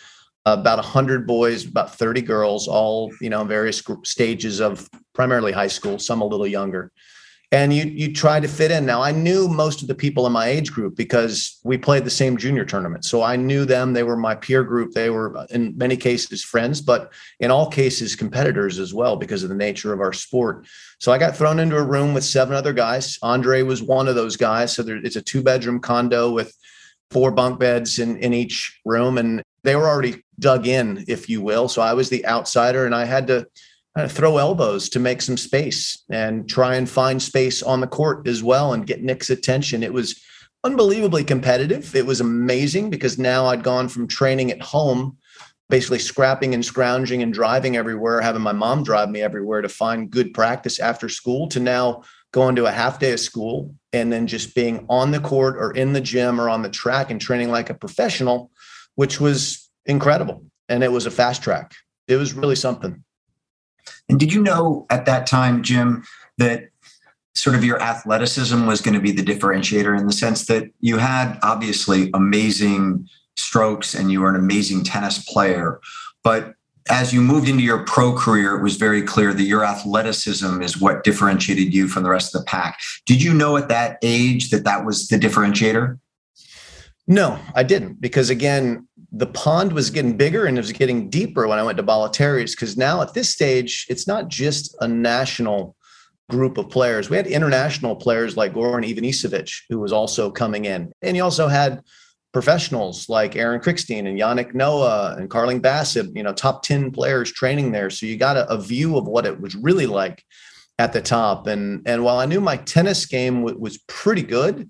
about 0.53 0.77
100 0.77 1.27
boys, 1.27 1.65
about 1.65 1.95
30 1.95 2.21
girls, 2.21 2.67
all 2.67 3.11
you 3.21 3.29
know, 3.29 3.43
various 3.43 3.81
stages 4.03 4.59
of 4.59 4.89
primarily 5.13 5.51
high 5.51 5.67
school, 5.67 5.99
some 5.99 6.21
a 6.21 6.25
little 6.25 6.47
younger 6.47 6.91
and 7.51 7.73
you 7.73 7.85
you 7.85 8.13
try 8.13 8.39
to 8.39 8.47
fit 8.47 8.71
in. 8.71 8.85
Now 8.85 9.01
I 9.01 9.11
knew 9.11 9.47
most 9.47 9.81
of 9.81 9.87
the 9.87 9.95
people 9.95 10.25
in 10.27 10.33
my 10.33 10.47
age 10.47 10.71
group 10.71 10.95
because 10.97 11.59
we 11.63 11.77
played 11.77 12.03
the 12.03 12.09
same 12.09 12.35
junior 12.35 12.65
tournament. 12.65 13.05
So 13.05 13.23
I 13.23 13.37
knew 13.37 13.63
them. 13.63 13.93
They 13.93 14.03
were 14.03 14.17
my 14.17 14.35
peer 14.35 14.63
group. 14.63 14.91
They 14.91 15.09
were 15.09 15.37
uh, 15.37 15.47
in 15.49 15.77
many 15.77 15.95
cases 15.95 16.43
friends, 16.43 16.81
but 16.81 17.13
in 17.39 17.49
all 17.49 17.69
cases 17.69 18.15
competitors 18.15 18.79
as 18.79 18.93
well 18.93 19.15
because 19.15 19.43
of 19.43 19.49
the 19.49 19.55
nature 19.55 19.93
of 19.93 20.01
our 20.01 20.11
sport. 20.11 20.67
So 20.99 21.11
I 21.13 21.17
got 21.17 21.37
thrown 21.37 21.59
into 21.59 21.77
a 21.77 21.83
room 21.83 22.13
with 22.13 22.25
seven 22.25 22.53
other 22.53 22.73
guys. 22.73 23.17
Andre 23.21 23.61
was 23.61 23.81
one 23.81 24.09
of 24.09 24.15
those 24.15 24.35
guys. 24.35 24.75
So 24.75 24.83
there, 24.83 24.97
it's 24.97 25.15
a 25.15 25.21
two 25.21 25.41
bedroom 25.41 25.79
condo 25.79 26.31
with 26.31 26.53
four 27.11 27.31
bunk 27.31 27.59
beds 27.59 27.99
in 27.99 28.17
in 28.17 28.33
each 28.33 28.77
room, 28.83 29.17
and 29.17 29.41
they 29.67 29.75
were 29.75 29.89
already 29.89 30.23
dug 30.39 30.65
in, 30.65 31.03
if 31.09 31.27
you 31.27 31.41
will. 31.41 31.67
So 31.67 31.81
I 31.81 31.93
was 31.93 32.09
the 32.09 32.25
outsider, 32.25 32.85
and 32.85 32.95
I 32.95 33.03
had 33.03 33.27
to 33.27 33.45
uh, 33.97 34.07
throw 34.07 34.37
elbows 34.37 34.87
to 34.89 34.99
make 34.99 35.21
some 35.21 35.35
space 35.35 36.05
and 36.09 36.47
try 36.47 36.75
and 36.75 36.89
find 36.89 37.21
space 37.21 37.61
on 37.61 37.81
the 37.81 37.87
court 37.87 38.29
as 38.29 38.41
well 38.41 38.71
and 38.71 38.87
get 38.87 39.03
Nick's 39.03 39.29
attention. 39.29 39.83
It 39.83 39.91
was 39.91 40.23
unbelievably 40.63 41.25
competitive. 41.25 41.93
It 41.97 42.05
was 42.05 42.21
amazing 42.21 42.89
because 42.89 43.19
now 43.19 43.47
I'd 43.47 43.61
gone 43.61 43.89
from 43.89 44.07
training 44.07 44.51
at 44.51 44.61
home, 44.61 45.17
basically 45.69 45.99
scrapping 45.99 46.53
and 46.53 46.63
scrounging 46.63 47.21
and 47.21 47.33
driving 47.33 47.75
everywhere, 47.75 48.21
having 48.21 48.41
my 48.41 48.53
mom 48.53 48.83
drive 48.83 49.09
me 49.09 49.21
everywhere 49.21 49.61
to 49.61 49.69
find 49.69 50.09
good 50.09 50.33
practice 50.33 50.79
after 50.79 51.09
school, 51.09 51.49
to 51.49 51.59
now 51.59 52.03
going 52.31 52.55
to 52.55 52.67
a 52.67 52.71
half 52.71 52.99
day 52.99 53.11
of 53.11 53.19
school 53.19 53.75
and 53.91 54.13
then 54.13 54.27
just 54.27 54.55
being 54.55 54.85
on 54.89 55.11
the 55.11 55.19
court 55.19 55.57
or 55.57 55.71
in 55.71 55.91
the 55.91 56.01
gym 56.01 56.39
or 56.39 56.49
on 56.49 56.61
the 56.61 56.69
track 56.69 57.11
and 57.11 57.19
training 57.19 57.49
like 57.49 57.69
a 57.69 57.73
professional, 57.73 58.49
which 58.97 59.21
was 59.21 59.69
incredible. 59.85 60.43
And 60.67 60.83
it 60.83 60.91
was 60.91 61.05
a 61.05 61.11
fast 61.11 61.41
track. 61.41 61.73
It 62.07 62.17
was 62.17 62.33
really 62.33 62.55
something. 62.55 63.03
And 64.09 64.19
did 64.19 64.33
you 64.33 64.41
know 64.41 64.85
at 64.89 65.05
that 65.05 65.27
time, 65.27 65.63
Jim, 65.63 66.03
that 66.37 66.69
sort 67.35 67.55
of 67.55 67.63
your 67.63 67.79
athleticism 67.79 68.65
was 68.65 68.81
going 68.81 68.95
to 68.95 68.99
be 68.99 69.11
the 69.11 69.23
differentiator 69.23 69.97
in 69.97 70.07
the 70.07 70.13
sense 70.13 70.47
that 70.47 70.65
you 70.81 70.97
had 70.97 71.37
obviously 71.43 72.09
amazing 72.13 73.07
strokes 73.35 73.93
and 73.93 74.11
you 74.11 74.21
were 74.21 74.29
an 74.29 74.35
amazing 74.35 74.83
tennis 74.83 75.23
player, 75.23 75.79
but 76.23 76.55
as 76.89 77.13
you 77.13 77.21
moved 77.21 77.49
into 77.49 77.63
your 77.63 77.83
pro 77.83 78.13
career, 78.13 78.55
it 78.55 78.63
was 78.63 78.77
very 78.77 79.01
clear 79.01 79.33
that 79.33 79.43
your 79.43 79.63
athleticism 79.63 80.61
is 80.61 80.79
what 80.79 81.03
differentiated 81.03 81.73
you 81.73 81.87
from 81.87 82.03
the 82.03 82.09
rest 82.09 82.33
of 82.33 82.41
the 82.41 82.45
pack. 82.45 82.79
Did 83.05 83.21
you 83.21 83.33
know 83.33 83.57
at 83.57 83.67
that 83.67 83.97
age 84.01 84.49
that 84.49 84.63
that 84.63 84.85
was 84.85 85.07
the 85.07 85.17
differentiator? 85.17 85.99
No, 87.07 87.39
I 87.55 87.63
didn't, 87.63 88.01
because 88.01 88.29
again, 88.29 88.87
the 89.11 89.27
pond 89.27 89.71
was 89.71 89.89
getting 89.89 90.17
bigger 90.17 90.45
and 90.45 90.57
it 90.57 90.61
was 90.61 90.73
getting 90.73 91.09
deeper 91.09 91.47
when 91.47 91.57
I 91.57 91.63
went 91.63 91.77
to 91.77 91.83
Bollettieri's 91.83 92.53
because 92.53 92.75
now 92.75 93.01
at 93.01 93.13
this 93.13 93.29
stage, 93.29 93.85
it's 93.89 94.07
not 94.07 94.27
just 94.27 94.75
a 94.81 94.87
national 94.87 95.75
group 96.29 96.57
of 96.57 96.69
players. 96.69 97.09
We 97.09 97.15
had 97.15 97.27
international 97.27 97.95
players 97.95 98.35
like 98.35 98.53
Goran 98.53 98.85
Ivanisevic, 98.85 99.61
who 99.69 99.79
was 99.79 99.93
also 99.93 100.29
coming 100.29 100.65
in. 100.65 100.91
And 101.01 101.15
you 101.15 101.23
also 101.23 101.47
had 101.47 101.81
professionals 102.33 103.07
like 103.07 103.37
Aaron 103.37 103.61
Krickstein 103.61 104.07
and 104.07 104.19
Yannick 104.19 104.53
Noah 104.53 105.15
and 105.17 105.29
Carling 105.29 105.61
Bassett, 105.61 106.13
you 106.15 106.23
know, 106.23 106.33
top 106.33 106.63
10 106.63 106.91
players 106.91 107.31
training 107.31 107.71
there. 107.71 107.89
So 107.89 108.05
you 108.05 108.17
got 108.17 108.35
a, 108.35 108.47
a 108.49 108.59
view 108.59 108.97
of 108.97 109.07
what 109.07 109.25
it 109.25 109.39
was 109.39 109.55
really 109.55 109.85
like 109.85 110.23
at 110.77 110.91
the 110.91 111.01
top. 111.01 111.47
And, 111.47 111.87
and 111.87 112.03
while 112.03 112.19
I 112.19 112.25
knew 112.25 112.41
my 112.41 112.57
tennis 112.57 113.05
game 113.05 113.41
w- 113.41 113.57
was 113.57 113.77
pretty 113.87 114.21
good, 114.21 114.69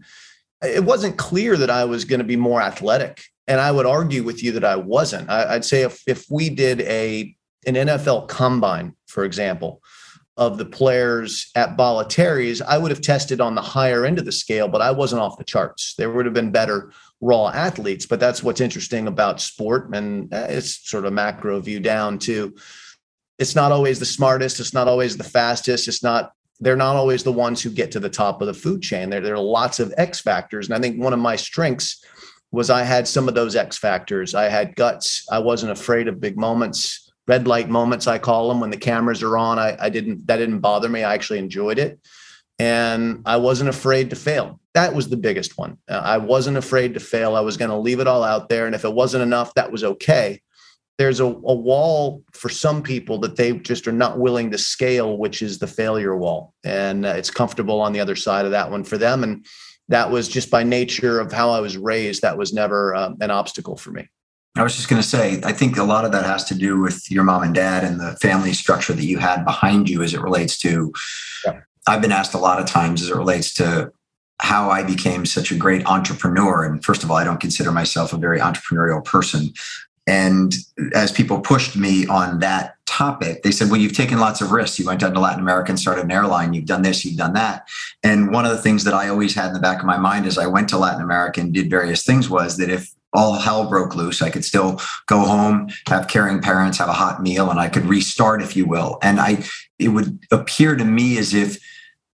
it 0.62 0.84
wasn't 0.84 1.18
clear 1.18 1.58
that 1.58 1.70
I 1.70 1.86
was 1.86 2.06
going 2.06 2.20
to 2.20 2.26
be 2.26 2.36
more 2.36 2.62
athletic 2.62 3.22
and 3.48 3.62
I 3.62 3.72
would 3.72 3.86
argue 3.86 4.24
with 4.24 4.44
you 4.44 4.52
that 4.54 4.64
I 4.64 4.76
wasn't. 4.76 5.30
I, 5.30 5.54
would 5.54 5.66
say 5.66 5.82
if 5.82 6.04
if 6.06 6.26
we 6.30 6.50
did 6.50 6.82
a 6.82 7.34
an 7.66 7.76
NFL 7.76 8.28
combine, 8.28 8.96
for 9.08 9.24
example, 9.24 9.82
of 10.36 10.58
the 10.58 10.66
players 10.66 11.50
at 11.56 11.76
Bollettieri's, 11.76 12.62
I 12.62 12.78
would 12.78 12.92
have 12.92 13.02
tested 13.02 13.42
on 13.42 13.56
the 13.56 13.62
higher 13.62 14.06
end 14.06 14.20
of 14.20 14.26
the 14.26 14.32
scale, 14.32 14.68
but 14.68 14.82
I 14.82 14.92
wasn't 14.92 15.22
off 15.22 15.38
the 15.38 15.44
charts. 15.44 15.96
There 15.98 16.12
would 16.12 16.26
have 16.26 16.34
been 16.34 16.52
better 16.52 16.92
raw 17.20 17.48
athletes, 17.48 18.06
but 18.06 18.20
that's 18.20 18.44
what's 18.44 18.62
interesting 18.62 19.08
about 19.08 19.42
sport, 19.42 19.90
and 19.96 20.32
uh, 20.34 20.48
it's 20.50 20.88
sort 20.90 21.06
of 21.06 21.14
macro 21.14 21.60
view 21.60 21.80
down 21.80 22.20
to. 22.20 22.56
It's 23.40 23.56
not 23.56 23.72
always 23.72 24.00
the 24.00 24.06
smartest. 24.06 24.60
It's 24.60 24.74
not 24.74 24.88
always 24.88 25.16
the 25.16 25.24
fastest. 25.24 25.88
It's 25.88 26.04
not. 26.04 26.32
They're 26.60 26.76
not 26.76 26.96
always 26.96 27.24
the 27.24 27.32
ones 27.32 27.62
who 27.62 27.70
get 27.70 27.92
to 27.92 28.00
the 28.00 28.10
top 28.10 28.42
of 28.42 28.48
the 28.48 28.54
food 28.54 28.82
chain. 28.82 29.10
There, 29.10 29.22
there 29.22 29.36
are 29.36 29.40
lots 29.40 29.80
of 29.80 29.94
X 29.98 30.20
factors, 30.20 30.68
and 30.68 30.76
I 30.76 30.80
think 30.80 31.02
one 31.02 31.14
of 31.14 31.20
my 31.20 31.36
strengths 31.36 32.04
was 32.52 32.70
I 32.70 32.84
had 32.84 33.08
some 33.08 33.28
of 33.28 33.36
those 33.36 33.56
X 33.56 33.78
factors. 33.78 34.34
I 34.34 34.46
had 34.46 34.76
guts. 34.76 35.26
I 35.30 35.40
wasn't 35.40 35.72
afraid 35.72 36.08
of 36.08 36.22
big 36.22 36.38
moments, 36.38 37.12
red 37.28 37.48
light 37.48 37.70
moments. 37.70 38.08
I 38.08 38.18
call 38.18 38.48
them 38.48 38.60
when 38.60 38.70
the 38.70 38.78
cameras 38.78 39.22
are 39.22 39.38
on. 39.38 39.60
I, 39.60 39.78
I 39.80 39.90
didn't. 39.90 40.26
That 40.28 40.38
didn't 40.38 40.60
bother 40.60 40.90
me. 40.90 41.04
I 41.04 41.14
actually 41.14 41.40
enjoyed 41.40 41.78
it, 41.78 42.00
and 42.58 43.22
I 43.26 43.38
wasn't 43.38 43.70
afraid 43.70 44.10
to 44.10 44.16
fail. 44.16 44.60
That 44.74 44.94
was 44.94 45.10
the 45.10 45.18
biggest 45.18 45.58
one. 45.58 45.78
Uh, 45.88 46.02
I 46.04 46.18
wasn't 46.18 46.58
afraid 46.58 46.94
to 46.94 47.00
fail. 47.00 47.36
I 47.36 47.42
was 47.42 47.58
going 47.58 47.72
to 47.72 47.78
leave 47.78 48.00
it 48.00 48.08
all 48.08 48.24
out 48.24 48.50
there, 48.50 48.66
and 48.66 48.76
if 48.76 48.86
it 48.86 48.94
wasn't 48.94 49.24
enough, 49.24 49.54
that 49.56 49.72
was 49.72 49.84
okay. 49.84 50.42
There's 50.98 51.20
a, 51.20 51.26
a 51.26 51.54
wall 51.54 52.24
for 52.34 52.50
some 52.50 52.82
people 52.82 53.20
that 53.20 53.36
they 53.36 53.54
just 53.54 53.88
are 53.88 53.92
not 53.92 54.20
willing 54.20 54.50
to 54.52 54.58
scale, 54.58 55.18
which 55.18 55.42
is 55.42 55.60
the 55.60 55.68
failure 55.68 56.18
wall, 56.18 56.54
and 56.64 57.06
uh, 57.06 57.10
it's 57.10 57.30
comfortable 57.30 57.82
on 57.82 57.94
the 57.94 58.00
other 58.00 58.16
side 58.16 58.46
of 58.46 58.52
that 58.52 58.72
one 58.72 58.84
for 58.84 58.98
them. 58.98 59.24
And 59.24 59.46
that 59.90 60.10
was 60.10 60.28
just 60.28 60.50
by 60.50 60.64
nature 60.64 61.20
of 61.20 61.32
how 61.32 61.52
I 61.52 61.60
was 61.60 61.78
raised, 61.78 62.22
that 62.22 62.38
was 62.38 62.52
never 62.52 62.96
uh, 62.96 63.14
an 63.22 63.32
obstacle 63.32 63.78
for 63.78 63.92
me. 63.92 64.10
I 64.56 64.64
was 64.64 64.76
just 64.76 64.90
going 64.90 65.02
to 65.02 65.08
say, 65.08 65.40
I 65.44 65.54
think 65.54 65.78
a 65.78 65.84
lot 65.84 66.04
of 66.04 66.12
that 66.14 66.26
has 66.26 66.44
to 66.46 66.56
do 66.56 66.82
with 66.82 67.12
your 67.12 67.24
mom 67.24 67.44
and 67.44 67.54
dad 67.54 67.84
and 67.84 68.00
the 68.00 68.16
family 68.16 68.54
structure 68.54 68.94
that 68.94 69.04
you 69.04 69.20
had 69.20 69.46
behind 69.46 69.88
you 69.88 70.02
as 70.02 70.16
it 70.16 70.22
relates 70.22 70.58
to. 70.60 70.92
Yeah. 71.46 71.60
I've 71.88 72.02
been 72.02 72.12
asked 72.12 72.34
a 72.34 72.40
lot 72.40 72.60
of 72.60 72.66
times 72.66 73.02
as 73.04 73.10
it 73.10 73.16
relates 73.16 73.54
to 73.56 73.92
how 74.40 74.70
I 74.70 74.84
became 74.84 75.26
such 75.26 75.52
a 75.52 75.56
great 75.56 75.86
entrepreneur. 75.86 76.64
And 76.64 76.84
first 76.84 77.04
of 77.04 77.12
all, 77.12 77.18
I 77.18 77.24
don't 77.24 77.40
consider 77.40 77.72
myself 77.72 78.14
a 78.14 78.18
very 78.18 78.40
entrepreneurial 78.40 79.04
person. 79.04 79.54
And 80.08 80.56
as 80.96 81.12
people 81.12 81.42
pushed 81.42 81.76
me 81.76 82.08
on 82.08 82.40
that 82.40 82.76
topic, 82.86 83.44
they 83.44 83.52
said, 83.52 83.70
Well, 83.70 83.80
you've 83.80 83.96
taken 83.96 84.20
lots 84.20 84.42
of 84.42 84.52
risks. 84.52 84.80
You 84.80 84.86
went 84.86 85.02
down 85.02 85.14
to 85.14 85.20
Latin 85.20 85.42
America 85.42 85.70
and 85.72 85.80
started 85.80 86.06
an 86.06 86.12
airline. 86.12 86.54
You've 86.54 86.66
done 86.66 86.82
this, 86.82 87.04
you've 87.04 87.18
done 87.18 87.34
that. 87.34 87.68
And 88.04 88.32
one 88.32 88.46
of 88.46 88.52
the 88.52 88.62
things 88.62 88.86
that 88.86 88.94
I 88.94 89.10
always 89.10 89.36
had 89.36 89.48
in 89.48 89.54
the 89.54 89.60
back 89.60 89.80
of 89.80 89.86
my 89.86 89.98
mind 89.98 90.26
as 90.26 90.38
I 90.38 90.48
went 90.48 90.70
to 90.70 90.78
Latin 90.78 91.02
America 91.02 91.42
and 91.42 91.54
did 91.54 91.70
various 91.70 92.04
things 92.04 92.30
was 92.30 92.58
that 92.58 92.70
if 92.70 92.94
all 93.14 93.34
hell 93.34 93.70
broke 93.70 93.96
loose, 93.96 94.22
I 94.22 94.30
could 94.30 94.46
still 94.46 94.82
go 95.08 95.20
home, 95.20 95.70
have 95.88 96.08
caring 96.08 96.42
parents, 96.42 96.78
have 96.78 96.90
a 96.90 96.94
hot 96.94 97.22
meal, 97.22 97.50
and 97.50 97.60
I 97.60 97.70
could 97.70 97.86
restart, 97.86 98.42
if 98.42 98.56
you 98.56 98.66
will. 98.66 99.00
And 99.02 99.20
I, 99.20 99.44
it 99.80 99.90
would 99.90 100.20
appear 100.32 100.76
to 100.76 100.86
me 100.86 101.18
as 101.18 101.34
if 101.34 101.58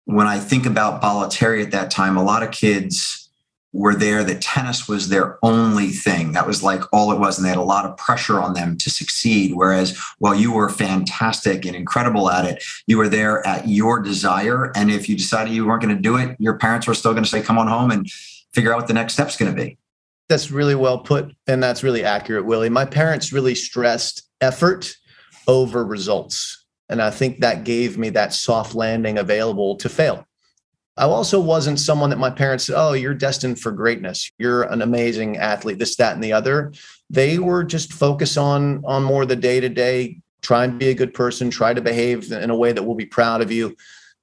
when 0.05 0.27
I 0.27 0.38
think 0.38 0.64
about 0.64 1.03
Bollettieri 1.03 1.62
at 1.62 1.70
that 1.72 1.90
time, 1.90 2.16
a 2.16 2.22
lot 2.22 2.42
of 2.42 2.51
kids 2.51 3.27
were 3.72 3.94
there 3.94 4.24
that 4.24 4.40
tennis 4.40 4.88
was 4.88 5.09
their 5.09 5.38
only 5.42 5.88
thing. 5.88 6.33
That 6.33 6.46
was 6.46 6.62
like 6.62 6.83
all 6.92 7.12
it 7.12 7.18
was. 7.18 7.37
And 7.37 7.44
they 7.44 7.50
had 7.50 7.59
a 7.59 7.62
lot 7.62 7.85
of 7.85 7.96
pressure 7.96 8.40
on 8.40 8.54
them 8.54 8.76
to 8.78 8.90
succeed. 8.90 9.54
Whereas 9.54 9.98
while 10.18 10.35
you 10.35 10.52
were 10.52 10.70
fantastic 10.70 11.66
and 11.66 11.76
incredible 11.76 12.31
at 12.31 12.46
it, 12.46 12.64
you 12.87 12.96
were 12.96 13.09
there 13.09 13.46
at 13.46 13.68
your 13.68 14.00
desire. 14.00 14.72
And 14.74 14.90
if 14.90 15.09
you 15.09 15.16
decided 15.16 15.52
you 15.52 15.66
weren't 15.66 15.83
going 15.83 15.94
to 15.94 16.00
do 16.00 16.16
it, 16.16 16.37
your 16.38 16.57
parents 16.57 16.87
were 16.87 16.94
still 16.94 17.12
going 17.12 17.24
to 17.24 17.31
say, 17.31 17.42
come 17.42 17.59
on 17.59 17.68
home 17.68 17.90
and 17.90 18.11
figure 18.52 18.72
out 18.72 18.78
what 18.78 18.88
the 18.88 18.94
next 18.94 19.12
step's 19.14 19.37
going 19.37 19.54
to 19.54 19.57
be. 19.57 19.76
That's 20.28 20.50
really 20.50 20.74
well 20.74 20.98
put. 20.98 21.35
And 21.46 21.62
that's 21.62 21.83
really 21.83 22.04
accurate, 22.04 22.44
Willie. 22.44 22.68
My 22.68 22.85
parents 22.85 23.33
really 23.33 23.54
stressed 23.54 24.22
effort 24.40 24.94
over 25.46 25.85
results. 25.85 26.64
And 26.90 27.02
I 27.02 27.11
think 27.11 27.40
that 27.40 27.64
gave 27.64 27.98
me 27.98 28.11
that 28.11 28.33
soft 28.33 28.74
landing 28.74 29.18
available 29.18 29.76
to 29.76 29.88
fail. 29.88 30.27
I 30.98 31.04
also 31.04 31.40
wasn't 31.40 31.78
someone 31.78 32.11
that 32.11 32.18
my 32.18 32.30
parents 32.30 32.64
said, 32.64 32.74
Oh, 32.76 32.92
you're 32.92 33.14
destined 33.14 33.61
for 33.61 33.72
greatness. 33.72 34.30
You're 34.38 34.64
an 34.64 34.82
amazing 34.82 35.37
athlete, 35.37 35.78
this, 35.78 35.96
that, 35.96 36.14
and 36.14 36.22
the 36.22 36.32
other. 36.32 36.72
They 37.08 37.38
were 37.38 37.64
just 37.64 37.92
focused 37.92 38.37
on 38.37 38.82
on 38.84 39.04
more 39.04 39.24
the 39.24 39.37
day 39.37 39.61
to 39.61 39.68
day, 39.68 40.20
try 40.42 40.64
and 40.64 40.78
be 40.78 40.88
a 40.88 40.94
good 40.94 41.14
person, 41.14 41.50
try 41.50 41.72
to 41.72 41.80
behave 41.80 42.30
in 42.32 42.50
a 42.50 42.56
way 42.56 42.72
that 42.72 42.82
will 42.82 42.94
be 42.94 43.06
proud 43.06 43.40
of 43.40 43.52
you 43.52 43.76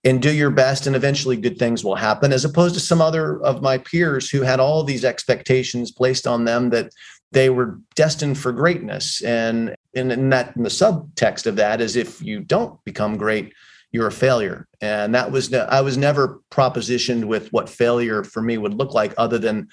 and 0.06 0.22
do 0.22 0.32
your 0.32 0.52
best 0.52 0.86
and 0.86 0.96
eventually 0.96 1.36
good 1.36 1.58
things 1.58 1.84
will 1.84 1.96
happen 1.96 2.32
as 2.32 2.46
opposed 2.46 2.76
to 2.76 2.80
some 2.80 3.02
other 3.02 3.42
of 3.42 3.64
my 3.64 3.78
peers 3.80 4.30
who 4.30 4.42
had 4.42 4.60
all 4.60 4.84
these 4.84 5.04
expectations 5.04 5.92
placed 5.92 6.28
on 6.28 6.46
them 6.46 6.70
that 6.70 6.92
they 7.32 7.50
were 7.50 7.80
destined 7.96 8.38
for 8.38 8.52
greatness 8.52 9.22
and 9.24 9.76
and 9.96 10.12
in 10.12 10.30
that 10.30 10.56
in 10.56 10.64
the 10.64 10.70
subtext 10.70 11.48
of 11.48 11.56
that 11.56 11.82
is 11.82 11.96
if 11.96 12.22
you 12.22 12.40
don't 12.40 12.82
become 12.86 13.18
great 13.18 13.54
you're 13.96 14.08
a 14.08 14.12
failure. 14.12 14.68
And 14.82 15.16
that 15.16 15.32
was 15.32 15.54
i 15.54 15.80
was 15.80 15.98
never 15.98 16.42
propositioned 16.52 17.24
with 17.26 17.52
what 17.54 17.70
failure 17.70 18.24
for 18.24 18.42
me 18.42 18.58
would 18.58 18.74
look 18.74 18.94
like 18.94 19.14
other 19.18 19.40
than 19.40 19.70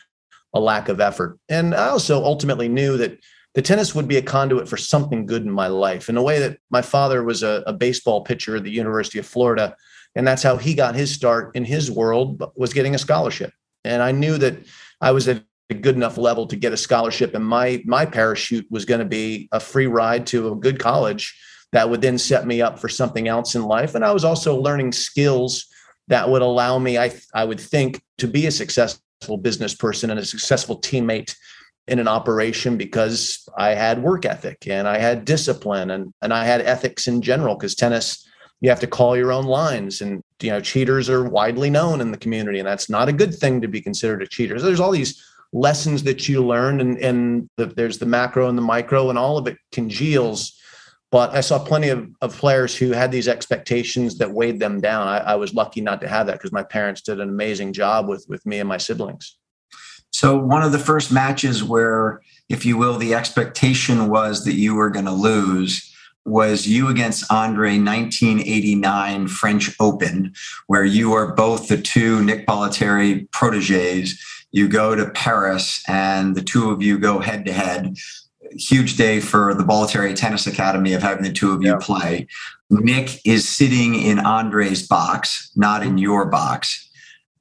a 0.54 0.60
lack 0.60 0.88
of 0.88 1.00
effort. 1.00 1.38
And 1.48 1.74
i 1.74 1.88
also 1.88 2.22
ultimately 2.22 2.68
knew 2.68 2.96
that 2.98 3.18
the 3.54 3.62
tennis 3.62 3.94
would 3.94 4.08
be 4.08 4.16
a 4.16 4.22
conduit 4.22 4.68
for 4.68 4.76
something 4.76 5.26
good 5.26 5.42
in 5.42 5.50
my 5.50 5.66
life 5.66 6.08
in 6.08 6.16
a 6.16 6.22
way 6.22 6.38
that 6.38 6.58
my 6.70 6.80
father 6.80 7.22
was 7.22 7.42
a, 7.42 7.62
a 7.66 7.72
baseball 7.72 8.22
pitcher 8.22 8.56
at 8.56 8.62
the 8.62 8.70
university 8.70 9.18
of 9.18 9.26
florida 9.26 9.76
and 10.14 10.26
that's 10.26 10.42
how 10.42 10.56
he 10.56 10.72
got 10.72 10.94
his 10.94 11.12
start 11.12 11.54
in 11.56 11.64
his 11.64 11.90
world 11.90 12.42
was 12.54 12.72
getting 12.72 12.94
a 12.94 12.98
scholarship. 12.98 13.52
And 13.84 14.02
i 14.02 14.12
knew 14.12 14.38
that 14.38 14.54
i 15.00 15.10
was 15.10 15.26
at 15.26 15.42
a 15.70 15.74
good 15.74 15.96
enough 15.96 16.16
level 16.16 16.46
to 16.46 16.56
get 16.56 16.72
a 16.72 16.76
scholarship 16.76 17.34
and 17.34 17.44
my 17.44 17.82
my 17.84 18.06
parachute 18.06 18.66
was 18.70 18.84
going 18.84 19.00
to 19.00 19.12
be 19.20 19.48
a 19.50 19.58
free 19.58 19.88
ride 19.88 20.26
to 20.28 20.52
a 20.52 20.54
good 20.54 20.78
college 20.78 21.24
that 21.72 21.88
would 21.88 22.02
then 22.02 22.18
set 22.18 22.46
me 22.46 22.60
up 22.60 22.78
for 22.78 22.88
something 22.88 23.28
else 23.28 23.54
in 23.54 23.62
life. 23.62 23.94
And 23.94 24.04
i 24.04 24.12
was 24.12 24.24
also 24.24 24.56
learning 24.56 24.92
skills 24.92 25.66
that 26.08 26.28
would 26.28 26.42
allow 26.42 26.78
me 26.78 26.98
i 26.98 27.12
i 27.34 27.44
would 27.44 27.60
think 27.60 28.02
to 28.18 28.26
be 28.26 28.46
a 28.46 28.50
successful 28.50 29.36
business 29.40 29.74
person 29.74 30.10
and 30.10 30.18
a 30.18 30.24
successful 30.24 30.80
teammate 30.80 31.34
in 31.86 31.98
an 31.98 32.08
operation 32.08 32.76
because 32.76 33.48
i 33.56 33.70
had 33.70 34.02
work 34.02 34.24
ethic 34.24 34.66
and 34.66 34.88
i 34.88 34.98
had 34.98 35.24
discipline 35.24 35.90
and 35.90 36.12
and 36.20 36.34
i 36.34 36.44
had 36.44 36.60
ethics 36.60 37.06
in 37.06 37.22
general 37.22 37.54
because 37.54 37.74
tennis 37.74 38.26
you 38.62 38.70
have 38.70 38.80
to 38.80 38.86
call 38.86 39.16
your 39.16 39.32
own 39.32 39.44
lines 39.44 40.00
and 40.00 40.22
you 40.40 40.50
know 40.50 40.60
cheaters 40.60 41.10
are 41.10 41.28
widely 41.28 41.68
known 41.68 42.00
in 42.00 42.12
the 42.12 42.16
community 42.16 42.60
and 42.60 42.66
that's 42.66 42.88
not 42.88 43.08
a 43.08 43.12
good 43.12 43.34
thing 43.34 43.60
to 43.60 43.68
be 43.68 43.80
considered 43.80 44.22
a 44.22 44.26
cheater. 44.26 44.58
So 44.58 44.64
there's 44.64 44.80
all 44.80 44.92
these 44.92 45.22
lessons 45.52 46.04
that 46.04 46.28
you 46.28 46.46
learn 46.46 46.80
and 46.80 46.96
and 46.98 47.50
the, 47.56 47.66
there's 47.66 47.98
the 47.98 48.06
macro 48.06 48.48
and 48.48 48.56
the 48.56 48.62
micro 48.62 49.10
and 49.10 49.18
all 49.18 49.36
of 49.36 49.46
it 49.48 49.58
congeals 49.72 50.58
but 51.12 51.32
i 51.32 51.40
saw 51.40 51.58
plenty 51.58 51.88
of, 51.88 52.08
of 52.20 52.36
players 52.36 52.74
who 52.74 52.90
had 52.90 53.12
these 53.12 53.28
expectations 53.28 54.18
that 54.18 54.32
weighed 54.32 54.58
them 54.58 54.80
down 54.80 55.06
i, 55.06 55.18
I 55.18 55.34
was 55.36 55.54
lucky 55.54 55.80
not 55.80 56.00
to 56.00 56.08
have 56.08 56.26
that 56.26 56.38
because 56.38 56.50
my 56.52 56.64
parents 56.64 57.02
did 57.02 57.20
an 57.20 57.28
amazing 57.28 57.72
job 57.72 58.08
with 58.08 58.26
with 58.28 58.44
me 58.44 58.58
and 58.58 58.68
my 58.68 58.78
siblings 58.78 59.36
so 60.10 60.36
one 60.36 60.62
of 60.62 60.72
the 60.72 60.78
first 60.78 61.12
matches 61.12 61.62
where 61.62 62.20
if 62.48 62.66
you 62.66 62.76
will 62.76 62.98
the 62.98 63.14
expectation 63.14 64.08
was 64.08 64.44
that 64.44 64.54
you 64.54 64.74
were 64.74 64.90
going 64.90 65.06
to 65.06 65.12
lose 65.12 65.92
was 66.24 66.66
you 66.66 66.88
against 66.88 67.30
Andre 67.30 67.78
1989 67.78 69.28
French 69.28 69.74
Open, 69.80 70.32
where 70.66 70.84
you 70.84 71.12
are 71.12 71.34
both 71.34 71.68
the 71.68 71.80
two 71.80 72.22
Nick 72.24 72.46
Bollettieri 72.46 73.30
proteges. 73.32 74.22
You 74.52 74.68
go 74.68 74.94
to 74.94 75.10
Paris 75.10 75.82
and 75.88 76.34
the 76.36 76.42
two 76.42 76.70
of 76.70 76.82
you 76.82 76.98
go 76.98 77.18
head 77.18 77.44
to 77.46 77.52
head. 77.52 77.96
Huge 78.56 78.96
day 78.96 79.20
for 79.20 79.54
the 79.54 79.64
Bollettieri 79.64 80.14
Tennis 80.14 80.46
Academy 80.46 80.92
of 80.92 81.02
having 81.02 81.22
the 81.22 81.32
two 81.32 81.52
of 81.52 81.62
you 81.62 81.70
yeah. 81.70 81.78
play. 81.80 82.26
Nick 82.70 83.20
is 83.24 83.48
sitting 83.48 83.94
in 83.94 84.18
Andre's 84.18 84.86
box, 84.86 85.50
not 85.56 85.82
in 85.82 85.90
mm-hmm. 85.90 85.98
your 85.98 86.26
box. 86.26 86.88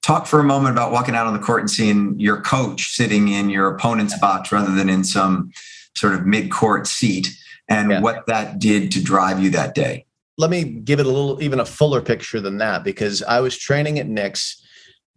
Talk 0.01 0.25
for 0.25 0.39
a 0.39 0.43
moment 0.43 0.73
about 0.73 0.91
walking 0.91 1.15
out 1.15 1.27
on 1.27 1.33
the 1.33 1.39
court 1.39 1.61
and 1.61 1.69
seeing 1.69 2.19
your 2.19 2.41
coach 2.41 2.93
sitting 2.93 3.27
in 3.27 3.49
your 3.49 3.67
opponent's 3.67 4.17
box 4.19 4.51
rather 4.51 4.73
than 4.73 4.89
in 4.89 5.03
some 5.03 5.51
sort 5.95 6.13
of 6.13 6.25
mid 6.25 6.51
court 6.51 6.87
seat 6.87 7.29
and 7.69 7.91
yeah. 7.91 8.01
what 8.01 8.25
that 8.25 8.59
did 8.59 8.91
to 8.91 9.03
drive 9.03 9.39
you 9.39 9.49
that 9.51 9.75
day. 9.75 10.05
Let 10.37 10.49
me 10.49 10.63
give 10.63 10.99
it 10.99 11.05
a 11.05 11.09
little, 11.09 11.41
even 11.41 11.59
a 11.59 11.65
fuller 11.65 12.01
picture 12.01 12.41
than 12.41 12.57
that, 12.57 12.83
because 12.83 13.21
I 13.21 13.41
was 13.41 13.57
training 13.57 13.99
at 13.99 14.07
Nick's. 14.07 14.65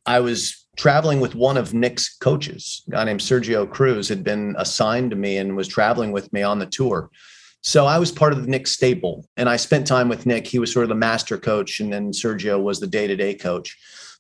I 0.07 0.21
was 0.21 0.64
traveling 0.77 1.21
with 1.21 1.35
one 1.35 1.57
of 1.57 1.75
Nick's 1.75 2.17
coaches, 2.17 2.83
a 2.89 2.93
guy 2.93 3.05
named 3.05 3.21
Sergio 3.21 3.71
Cruz, 3.71 4.09
had 4.09 4.25
been 4.25 4.55
assigned 4.59 5.11
to 5.11 5.17
me 5.17 5.37
and 5.37 5.57
was 5.57 5.69
traveling 5.69 6.13
with 6.13 6.33
me 6.33 6.43
on 6.43 6.59
the 6.59 6.67
tour. 6.67 7.11
So 7.63 7.87
I 7.87 7.99
was 7.99 8.13
part 8.13 8.35
of 8.35 8.43
the 8.43 8.49
Nick 8.49 8.67
stable 8.67 9.27
and 9.39 9.49
I 9.49 9.57
spent 9.57 9.87
time 9.87 10.09
with 10.09 10.27
Nick. 10.27 10.47
He 10.47 10.59
was 10.59 10.73
sort 10.73 10.83
of 10.83 10.91
the 10.91 10.95
master 10.95 11.39
coach, 11.39 11.81
and 11.81 11.93
then 11.93 12.13
Sergio 12.13 12.63
was 12.63 12.79
the 12.79 12.87
day 12.87 13.07
to 13.07 13.17
day 13.17 13.35
coach. 13.35 13.77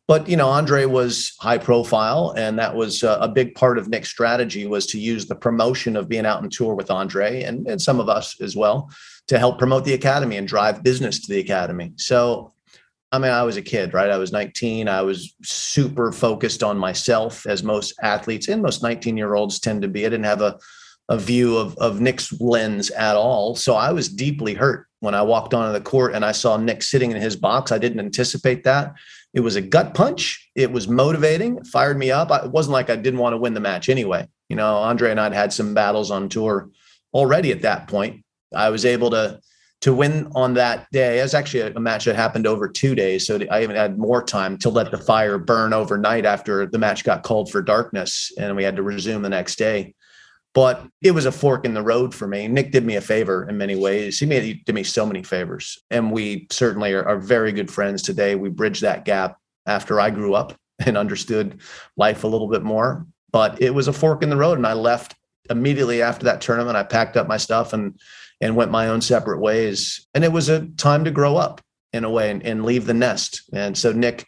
But 0.06 0.28
you 0.28 0.36
know, 0.36 0.48
Andre 0.48 0.86
was 0.86 1.34
high 1.40 1.58
profile, 1.58 2.34
and 2.36 2.58
that 2.58 2.74
was 2.74 3.02
a, 3.02 3.18
a 3.20 3.28
big 3.28 3.54
part 3.54 3.78
of 3.78 3.88
Nick's 3.88 4.08
strategy 4.08 4.66
was 4.66 4.86
to 4.88 4.98
use 4.98 5.26
the 5.26 5.34
promotion 5.34 5.96
of 5.96 6.08
being 6.08 6.24
out 6.24 6.42
on 6.42 6.48
tour 6.48 6.74
with 6.74 6.90
Andre 6.90 7.42
and, 7.42 7.66
and 7.66 7.80
some 7.80 8.00
of 8.00 8.08
us 8.08 8.40
as 8.40 8.56
well 8.56 8.90
to 9.28 9.38
help 9.38 9.58
promote 9.58 9.84
the 9.84 9.94
academy 9.94 10.36
and 10.36 10.48
drive 10.48 10.82
business 10.82 11.20
to 11.20 11.32
the 11.32 11.40
academy. 11.40 11.92
So 11.96 12.53
I 13.12 13.18
mean, 13.18 13.30
I 13.30 13.42
was 13.44 13.56
a 13.56 13.62
kid, 13.62 13.94
right? 13.94 14.10
I 14.10 14.16
was 14.16 14.32
19. 14.32 14.88
I 14.88 15.02
was 15.02 15.34
super 15.42 16.10
focused 16.10 16.62
on 16.62 16.76
myself, 16.76 17.46
as 17.46 17.62
most 17.62 17.94
athletes 18.02 18.48
and 18.48 18.62
most 18.62 18.82
19 18.82 19.16
year 19.16 19.34
olds 19.34 19.60
tend 19.60 19.82
to 19.82 19.88
be. 19.88 20.04
I 20.04 20.08
didn't 20.08 20.24
have 20.24 20.40
a, 20.40 20.58
a 21.08 21.18
view 21.18 21.56
of, 21.56 21.76
of 21.78 22.00
Nick's 22.00 22.38
lens 22.40 22.90
at 22.90 23.14
all. 23.14 23.54
So 23.54 23.74
I 23.74 23.92
was 23.92 24.08
deeply 24.08 24.54
hurt 24.54 24.86
when 25.00 25.14
I 25.14 25.22
walked 25.22 25.54
onto 25.54 25.72
the 25.72 25.84
court 25.84 26.14
and 26.14 26.24
I 26.24 26.32
saw 26.32 26.56
Nick 26.56 26.82
sitting 26.82 27.12
in 27.12 27.20
his 27.20 27.36
box. 27.36 27.70
I 27.70 27.78
didn't 27.78 28.00
anticipate 28.00 28.64
that. 28.64 28.94
It 29.32 29.40
was 29.40 29.56
a 29.56 29.60
gut 29.60 29.94
punch. 29.94 30.50
It 30.54 30.72
was 30.72 30.88
motivating, 30.88 31.58
it 31.58 31.66
fired 31.66 31.98
me 31.98 32.10
up. 32.10 32.30
It 32.30 32.50
wasn't 32.50 32.72
like 32.72 32.88
I 32.88 32.96
didn't 32.96 33.20
want 33.20 33.34
to 33.34 33.38
win 33.38 33.54
the 33.54 33.60
match 33.60 33.88
anyway. 33.88 34.28
You 34.48 34.56
know, 34.56 34.76
Andre 34.76 35.10
and 35.10 35.20
I'd 35.20 35.34
had 35.34 35.52
some 35.52 35.74
battles 35.74 36.10
on 36.10 36.28
tour 36.28 36.70
already 37.12 37.52
at 37.52 37.62
that 37.62 37.88
point. 37.88 38.24
I 38.54 38.70
was 38.70 38.84
able 38.84 39.10
to 39.10 39.40
to 39.84 39.92
win 39.92 40.26
on 40.34 40.54
that 40.54 40.90
day. 40.92 41.18
It 41.18 41.22
was 41.22 41.34
actually 41.34 41.60
a, 41.60 41.78
match 41.78 42.06
that 42.06 42.16
happened 42.16 42.46
over 42.46 42.70
two 42.70 42.94
days, 42.94 43.26
so 43.26 43.38
I 43.50 43.62
even 43.62 43.76
had 43.76 43.98
more 43.98 44.24
time 44.24 44.56
to 44.60 44.70
let 44.70 44.90
the 44.90 44.96
fire 44.96 45.36
burn 45.36 45.74
overnight 45.74 46.24
after 46.24 46.64
the 46.64 46.78
match 46.78 47.04
got 47.04 47.22
called 47.22 47.50
for 47.50 47.60
darkness, 47.60 48.32
and 48.38 48.56
we 48.56 48.64
had 48.64 48.76
to 48.76 48.82
resume 48.82 49.20
the 49.20 49.28
next 49.28 49.58
day. 49.58 49.94
But 50.54 50.88
it 51.02 51.10
was 51.10 51.26
a 51.26 51.32
fork 51.32 51.66
in 51.66 51.74
the 51.74 51.82
road 51.82 52.14
for 52.14 52.26
me. 52.26 52.48
Nick 52.48 52.72
did 52.72 52.86
me 52.86 52.96
a 52.96 53.02
favor 53.02 53.46
in 53.46 53.58
many 53.58 53.76
ways. 53.76 54.18
He 54.18 54.24
made 54.24 54.42
he 54.42 54.54
did 54.54 54.74
me 54.74 54.84
so 54.84 55.04
many 55.04 55.22
favors. 55.22 55.76
And 55.90 56.10
we 56.10 56.46
certainly 56.50 56.94
are, 56.94 57.06
are 57.06 57.18
very 57.18 57.52
good 57.52 57.70
friends 57.70 58.00
today. 58.00 58.36
We 58.36 58.48
bridged 58.48 58.80
that 58.80 59.04
gap 59.04 59.36
after 59.66 60.00
I 60.00 60.08
grew 60.08 60.32
up 60.32 60.54
and 60.86 60.96
understood 60.96 61.60
life 61.98 62.24
a 62.24 62.28
little 62.28 62.48
bit 62.48 62.62
more. 62.62 63.06
But 63.32 63.60
it 63.60 63.74
was 63.74 63.88
a 63.88 63.92
fork 63.92 64.22
in 64.22 64.30
the 64.30 64.36
road. 64.36 64.56
And 64.56 64.66
I 64.66 64.72
left 64.72 65.14
immediately 65.50 66.00
after 66.00 66.24
that 66.24 66.40
tournament. 66.40 66.76
I 66.76 66.84
packed 66.84 67.18
up 67.18 67.28
my 67.28 67.36
stuff 67.36 67.74
and 67.74 68.00
and 68.40 68.56
went 68.56 68.70
my 68.70 68.88
own 68.88 69.00
separate 69.00 69.40
ways. 69.40 70.06
And 70.14 70.24
it 70.24 70.32
was 70.32 70.48
a 70.48 70.66
time 70.76 71.04
to 71.04 71.10
grow 71.10 71.36
up 71.36 71.60
in 71.92 72.04
a 72.04 72.10
way 72.10 72.30
and, 72.30 72.42
and 72.42 72.64
leave 72.64 72.86
the 72.86 72.94
nest. 72.94 73.42
And 73.52 73.76
so 73.76 73.92
Nick, 73.92 74.26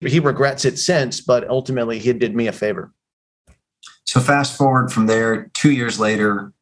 he 0.00 0.18
regrets 0.18 0.64
it 0.64 0.78
since, 0.78 1.20
but 1.20 1.48
ultimately 1.48 1.98
he 1.98 2.12
did 2.12 2.34
me 2.34 2.46
a 2.46 2.52
favor. 2.52 2.92
So 4.04 4.20
fast 4.20 4.56
forward 4.56 4.92
from 4.92 5.06
there, 5.06 5.50
two 5.54 5.70
years 5.70 6.00
later, 6.00 6.52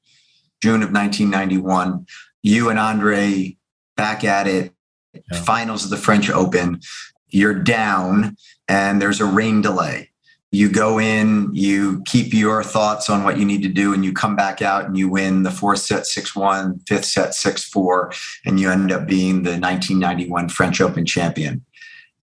June 0.62 0.82
of 0.82 0.92
1991, 0.92 2.06
you 2.42 2.68
and 2.68 2.78
Andre 2.78 3.56
back 3.96 4.24
at 4.24 4.46
it, 4.46 4.72
yeah. 5.14 5.42
finals 5.42 5.84
of 5.84 5.90
the 5.90 5.96
French 5.96 6.30
Open. 6.30 6.80
You're 7.28 7.54
down, 7.54 8.36
and 8.68 9.00
there's 9.00 9.20
a 9.20 9.24
rain 9.24 9.62
delay. 9.62 10.09
You 10.52 10.68
go 10.68 10.98
in, 10.98 11.54
you 11.54 12.02
keep 12.06 12.34
your 12.34 12.64
thoughts 12.64 13.08
on 13.08 13.22
what 13.22 13.38
you 13.38 13.44
need 13.44 13.62
to 13.62 13.68
do, 13.68 13.94
and 13.94 14.04
you 14.04 14.12
come 14.12 14.34
back 14.34 14.60
out 14.60 14.84
and 14.84 14.98
you 14.98 15.08
win 15.08 15.44
the 15.44 15.50
fourth 15.50 15.78
set 15.78 16.06
6 16.06 16.34
1, 16.34 16.80
fifth 16.88 17.04
set 17.04 17.34
6 17.34 17.64
4, 17.64 18.12
and 18.46 18.58
you 18.58 18.68
end 18.70 18.90
up 18.90 19.06
being 19.06 19.44
the 19.44 19.50
1991 19.50 20.48
French 20.48 20.80
Open 20.80 21.06
champion. 21.06 21.64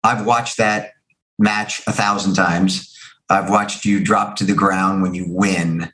I've 0.04 0.26
watched 0.26 0.58
that 0.58 0.94
match 1.38 1.82
a 1.86 1.92
thousand 1.92 2.36
times. 2.36 2.98
I've 3.30 3.50
watched 3.50 3.84
you 3.84 4.00
drop 4.00 4.36
to 4.38 4.46
the 4.46 4.54
ground 4.54 5.02
when 5.02 5.14
you 5.14 5.26
win. 5.28 5.92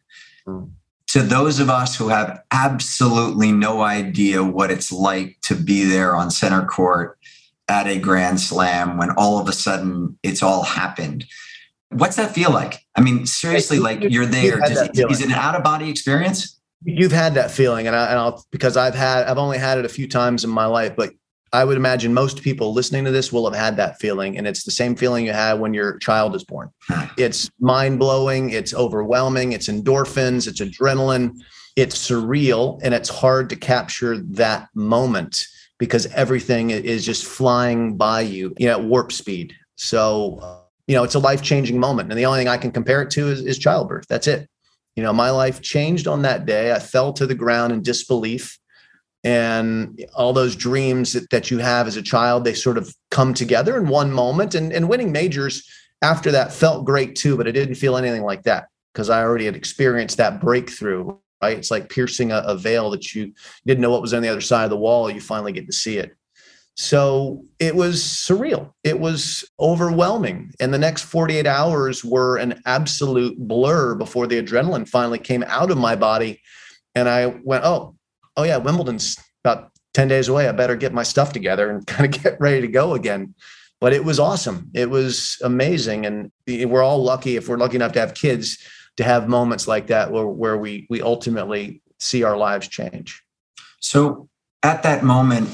Mm. 0.48 0.72
To 1.08 1.22
those 1.22 1.60
of 1.60 1.72
us 1.72 1.96
who 1.96 2.10
have 2.10 2.44
absolutely 2.52 3.52
no 3.52 3.82
idea 3.82 4.44
what 4.44 4.70
it's 4.70 4.92
like 4.92 5.38
to 5.44 5.56
be 5.56 5.84
there 5.84 6.16
on 6.16 6.30
center 6.30 6.64
court 6.66 7.18
at 7.68 7.88
a 7.88 7.98
grand 7.98 8.40
slam 8.40 8.98
when 8.98 9.10
all 9.12 9.40
of 9.40 9.48
a 9.48 9.54
sudden 9.54 10.18
it's 10.22 10.44
all 10.44 10.62
happened. 10.62 11.26
What's 11.90 12.16
that 12.18 12.34
feel 12.34 12.52
like? 12.52 12.86
I 12.96 13.02
mean, 13.02 13.26
seriously, 13.26 13.80
like 13.80 14.04
you're 14.04 14.26
there. 14.26 14.60
Is 14.72 15.22
it 15.22 15.26
an 15.26 15.32
out 15.32 15.56
of 15.56 15.64
body 15.64 15.90
experience? 15.90 16.60
You've 16.84 17.12
had 17.12 17.34
that 17.34 17.52
feeling, 17.52 17.88
and, 17.88 17.96
I, 17.96 18.08
and 18.08 18.20
I'll 18.20 18.46
because 18.52 18.78
I've 18.78 18.96
had 18.96 19.26
I've 19.26 19.38
only 19.38 19.58
had 19.58 19.78
it 19.80 19.86
a 19.86 19.90
few 19.90 20.08
times 20.08 20.44
in 20.44 20.50
my 20.50 20.66
life, 20.66 20.96
but 20.96 21.12
I 21.52 21.66
would 21.66 21.78
imagine 21.78 22.14
most 22.14 22.42
people 22.44 22.74
listening 22.74 23.06
to 23.06 23.12
this 23.12 23.34
will 23.34 23.50
have 23.50 23.60
had 23.60 23.78
that 23.78 24.00
feeling. 24.00 24.38
And 24.38 24.48
it's 24.48 24.64
the 24.64 24.72
same 24.72 24.96
feeling 24.96 25.26
you 25.26 25.34
had 25.34 25.54
when 25.54 25.74
your 25.74 25.98
child 25.98 26.36
is 26.36 26.44
born. 26.44 26.70
It's 27.18 27.50
mind 27.60 27.98
blowing, 28.00 28.52
it's 28.52 28.74
overwhelming, 28.74 29.54
it's 29.54 29.68
endorphins, 29.68 30.48
it's 30.48 30.62
adrenaline, 30.62 31.40
it's 31.76 31.96
surreal, 32.08 32.80
and 32.84 32.94
it's 32.94 33.10
hard 33.10 33.50
to 33.50 33.56
capture 33.56 34.18
that 34.18 34.70
moment 34.76 35.48
because 35.80 36.06
everything 36.08 36.70
is 36.70 37.06
just 37.06 37.26
flying 37.26 37.98
by 37.98 38.22
you, 38.22 38.54
you 38.60 38.68
know, 38.68 38.74
at 38.74 38.84
warp 38.84 39.12
speed. 39.12 39.56
So, 39.76 40.59
you 40.90 40.96
know, 40.96 41.04
it's 41.04 41.14
a 41.14 41.20
life 41.20 41.44
changing 41.44 41.80
moment. 41.80 42.12
And 42.12 42.18
the 42.18 42.26
only 42.26 42.40
thing 42.40 42.48
I 42.48 42.58
can 42.58 42.72
compare 42.72 43.04
it 43.04 43.12
to 43.12 43.28
is, 43.30 43.46
is 43.46 43.60
childbirth. 43.60 44.08
That's 44.10 44.26
it. 44.26 44.50
You 44.96 45.04
know, 45.04 45.14
my 45.14 45.30
life 45.30 45.62
changed 45.62 46.08
on 46.08 46.24
that 46.24 46.48
day. 46.48 46.74
I 46.74 46.80
fell 46.80 47.14
to 47.14 47.28
the 47.28 47.36
ground 47.36 47.72
in 47.72 47.84
disbelief. 47.84 48.58
And 49.24 50.04
all 50.16 50.34
those 50.34 50.56
dreams 50.56 51.14
that, 51.14 51.30
that 51.30 51.52
you 51.52 51.60
have 51.60 51.86
as 51.86 51.96
a 51.96 52.02
child, 52.02 52.44
they 52.44 52.56
sort 52.56 52.80
of 52.80 52.92
come 53.12 53.36
together 53.36 53.78
in 53.78 53.88
one 53.88 54.12
moment. 54.12 54.56
And, 54.56 54.74
and 54.74 54.90
winning 54.90 55.12
majors 55.12 55.64
after 56.02 56.32
that 56.32 56.52
felt 56.52 56.86
great 56.86 57.16
too, 57.16 57.38
but 57.38 57.46
it 57.46 57.52
didn't 57.52 57.76
feel 57.76 57.96
anything 57.96 58.24
like 58.24 58.42
that 58.44 58.66
because 58.92 59.12
I 59.12 59.22
already 59.22 59.46
had 59.46 59.56
experienced 59.56 60.18
that 60.18 60.42
breakthrough. 60.42 61.16
Right. 61.40 61.56
It's 61.56 61.70
like 61.70 61.90
piercing 61.90 62.32
a, 62.32 62.38
a 62.40 62.58
veil 62.58 62.90
that 62.90 63.14
you 63.14 63.32
didn't 63.64 63.82
know 63.82 63.92
what 63.92 64.02
was 64.02 64.16
on 64.16 64.24
the 64.24 64.30
other 64.30 64.42
side 64.42 64.64
of 64.64 64.72
the 64.72 64.78
wall. 64.78 65.12
You 65.12 65.22
finally 65.22 65.52
get 65.52 65.68
to 65.68 65.72
see 65.72 66.00
it. 66.00 66.16
So 66.76 67.44
it 67.60 67.76
was 67.76 68.02
surreal. 68.02 68.72
It 68.84 69.00
was 69.00 69.44
overwhelming. 69.60 70.52
And 70.60 70.74
the 70.74 70.78
next 70.78 71.04
48 71.04 71.46
hours 71.46 72.06
were 72.06 72.38
an 72.38 72.62
absolute 72.66 73.38
blur 73.38 73.96
before 73.96 74.28
the 74.28 74.42
adrenaline 74.42 74.88
finally 74.88 75.20
came 75.20 75.44
out 75.44 75.72
of 75.72 75.78
my 75.78 75.96
body. 75.96 76.42
And 76.96 77.10
I 77.10 77.28
went, 77.44 77.66
oh, 77.66 77.96
oh 78.38 78.44
yeah, 78.44 78.58
Wimbledon's 78.58 79.18
about 79.44 79.72
10 79.94 80.08
days 80.08 80.30
away. 80.30 80.48
I 80.48 80.54
better 80.54 80.78
get 80.78 80.94
my 80.94 81.04
stuff 81.04 81.34
together 81.34 81.70
and 81.70 81.86
kind 81.88 82.14
of 82.14 82.24
get 82.24 82.40
ready 82.40 82.62
to 82.62 82.68
go 82.68 82.94
again. 82.94 83.36
But 83.82 83.94
it 83.94 84.04
was 84.04 84.20
awesome. 84.20 84.70
It 84.74 84.90
was 84.90 85.38
amazing. 85.44 86.06
And 86.06 86.32
we're 86.48 86.84
all 86.84 87.04
lucky 87.04 87.36
if 87.36 87.48
we're 87.48 87.58
lucky 87.58 87.76
enough 87.76 87.94
to 87.94 88.00
have 88.00 88.14
kids 88.14 88.58
to 88.98 89.04
have 89.04 89.30
moments 89.30 89.66
like 89.68 89.88
that 89.88 90.12
where, 90.12 90.28
where 90.28 90.58
we 90.58 90.86
we 90.90 91.02
ultimately 91.02 91.82
see 92.00 92.24
our 92.24 92.36
lives 92.36 92.68
change. 92.68 93.24
So 93.80 94.28
at 94.62 94.84
that 94.84 95.04
moment, 95.04 95.50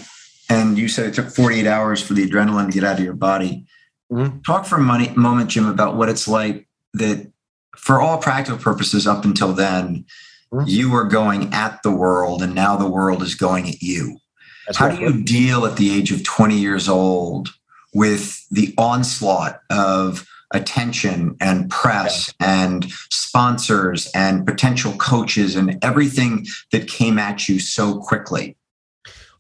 and 0.50 0.78
you 0.78 0.88
said 0.88 1.08
it 1.08 1.14
took 1.14 1.30
48 1.30 1.68
hours 1.68 2.02
for 2.02 2.14
the 2.14 2.28
adrenaline 2.28 2.68
to 2.68 2.74
get 2.74 2.84
out 2.84 3.00
of 3.00 3.04
your 3.04 3.14
body. 3.14 3.66
Mm-hmm. 4.12 4.42
Talk 4.42 4.66
for 4.66 4.76
a 4.76 4.82
money, 4.82 5.10
moment, 5.16 5.50
Jim, 5.50 5.68
about 5.68 5.96
what 5.96 6.10
it's 6.10 6.28
like 6.28 6.68
that 6.94 7.32
for 7.78 8.02
all 8.02 8.18
practical 8.18 8.60
purposes 8.60 9.08
up 9.08 9.26
until 9.26 9.54
then, 9.54 10.06
mm-hmm. 10.54 10.68
you 10.68 10.92
were 10.92 11.06
going 11.06 11.54
at 11.54 11.82
the 11.84 11.92
world 11.92 12.42
and 12.42 12.54
now 12.54 12.76
the 12.76 12.90
world 12.90 13.22
is 13.22 13.36
going 13.36 13.68
at 13.68 13.82
you. 13.82 14.20
That's 14.66 14.78
How 14.78 14.90
do 14.90 15.02
you 15.02 15.24
deal 15.24 15.66
at 15.66 15.78
the 15.78 15.96
age 15.96 16.12
of 16.12 16.24
20 16.24 16.58
years 16.58 16.90
old 16.90 17.50
with 17.94 18.48
the 18.50 18.74
onslaught 18.78 19.62
of 19.70 20.28
attention 20.52 21.36
and 21.40 21.70
press 21.70 22.34
yeah. 22.40 22.64
and 22.64 22.86
sponsors 23.12 24.10
and 24.14 24.46
potential 24.46 24.94
coaches 24.94 25.56
and 25.56 25.78
everything 25.84 26.46
that 26.72 26.88
came 26.88 27.20
at 27.20 27.48
you 27.48 27.60
so 27.60 28.00
quickly? 28.00 28.58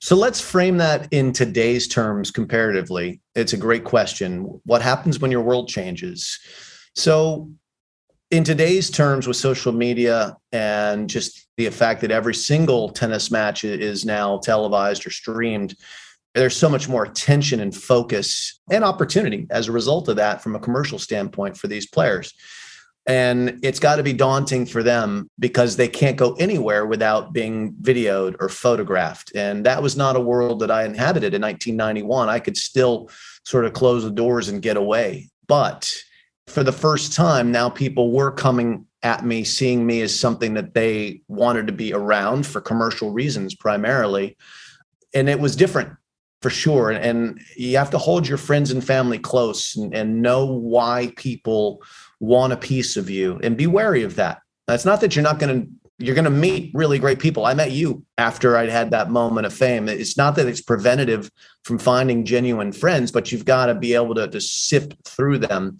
So 0.05 0.15
let's 0.15 0.39
frame 0.39 0.77
that 0.77 1.07
in 1.09 1.33
today's 1.33 1.87
terms 1.87 2.29
comparatively. 2.29 3.21
It's 3.33 3.53
a 3.53 3.57
great 3.57 3.83
question. 3.83 4.61
What 4.63 4.83
happens 4.83 5.19
when 5.19 5.31
your 5.31 5.41
world 5.41 5.67
changes? 5.67 6.37
So, 6.93 7.49
in 8.29 8.43
today's 8.43 8.91
terms, 8.91 9.25
with 9.25 9.35
social 9.35 9.71
media 9.71 10.37
and 10.51 11.09
just 11.09 11.47
the 11.57 11.71
fact 11.71 12.01
that 12.01 12.11
every 12.11 12.35
single 12.35 12.89
tennis 12.89 13.31
match 13.31 13.63
is 13.63 14.05
now 14.05 14.37
televised 14.43 15.07
or 15.07 15.09
streamed, 15.09 15.73
there's 16.35 16.55
so 16.55 16.69
much 16.69 16.87
more 16.87 17.05
attention 17.05 17.59
and 17.59 17.75
focus 17.75 18.61
and 18.69 18.83
opportunity 18.83 19.47
as 19.49 19.69
a 19.69 19.71
result 19.71 20.07
of 20.07 20.17
that 20.17 20.43
from 20.43 20.55
a 20.55 20.59
commercial 20.59 20.99
standpoint 20.99 21.57
for 21.57 21.65
these 21.65 21.87
players. 21.87 22.31
And 23.07 23.59
it's 23.61 23.79
got 23.79 23.97
to 23.97 24.03
be 24.03 24.13
daunting 24.13 24.65
for 24.65 24.81
them 24.81 25.29
because 25.37 25.75
they 25.75 25.87
can't 25.87 26.17
go 26.17 26.33
anywhere 26.35 26.87
without 26.87 27.33
being 27.33 27.73
videoed 27.73 28.35
or 28.39 28.49
photographed. 28.49 29.31
And 29.35 29.65
that 29.65 29.83
was 29.83 29.95
not 29.95 30.15
a 30.15 30.21
world 30.21 30.59
that 30.61 30.71
I 30.71 30.85
inhabited 30.85 31.35
in 31.35 31.41
1991. 31.41 32.29
I 32.29 32.39
could 32.39 32.57
still 32.57 33.09
sort 33.43 33.65
of 33.65 33.73
close 33.73 34.03
the 34.03 34.09
doors 34.09 34.49
and 34.49 34.61
get 34.61 34.75
away. 34.75 35.29
But 35.47 35.93
for 36.47 36.63
the 36.63 36.71
first 36.71 37.13
time, 37.13 37.51
now 37.51 37.69
people 37.69 38.11
were 38.11 38.31
coming 38.31 38.87
at 39.03 39.23
me, 39.23 39.43
seeing 39.43 39.85
me 39.85 40.01
as 40.01 40.19
something 40.19 40.55
that 40.55 40.73
they 40.73 41.21
wanted 41.27 41.67
to 41.67 41.73
be 41.73 41.93
around 41.93 42.47
for 42.47 42.59
commercial 42.59 43.11
reasons 43.11 43.53
primarily. 43.53 44.35
And 45.13 45.29
it 45.29 45.39
was 45.39 45.55
different 45.55 45.91
for 46.41 46.49
sure. 46.49 46.91
And, 46.91 47.39
you 47.55 47.77
have 47.77 47.89
to 47.91 47.97
hold 47.97 48.27
your 48.27 48.37
friends 48.37 48.71
and 48.71 48.83
family 48.83 49.17
close 49.17 49.75
and, 49.75 49.95
and 49.95 50.21
know 50.21 50.45
why 50.45 51.13
people 51.15 51.81
want 52.19 52.53
a 52.53 52.57
piece 52.57 52.97
of 52.97 53.09
you 53.09 53.39
and 53.43 53.57
be 53.57 53.67
wary 53.67 54.03
of 54.03 54.15
that. 54.15 54.39
That's 54.67 54.85
not 54.85 55.01
that 55.01 55.15
you're 55.15 55.23
not 55.23 55.39
going 55.39 55.61
to 55.61 55.69
you're 55.97 56.15
going 56.15 56.25
to 56.25 56.31
meet 56.31 56.71
really 56.73 56.99
great 56.99 57.19
people. 57.19 57.45
I 57.45 57.53
met 57.53 57.71
you 57.71 58.03
after 58.17 58.57
I'd 58.57 58.69
had 58.69 58.91
that 58.91 59.09
moment 59.09 59.45
of 59.45 59.53
fame. 59.53 59.87
It's 59.87 60.17
not 60.17 60.35
that 60.35 60.47
it's 60.47 60.59
preventative 60.59 61.31
from 61.63 61.79
finding 61.79 62.25
genuine 62.25 62.73
friends, 62.73 63.11
but 63.11 63.31
you've 63.31 63.45
got 63.45 63.67
to 63.67 63.75
be 63.75 63.93
able 63.93 64.13
to, 64.15 64.27
to 64.27 64.41
sift 64.41 64.93
through 65.05 65.37
them 65.37 65.77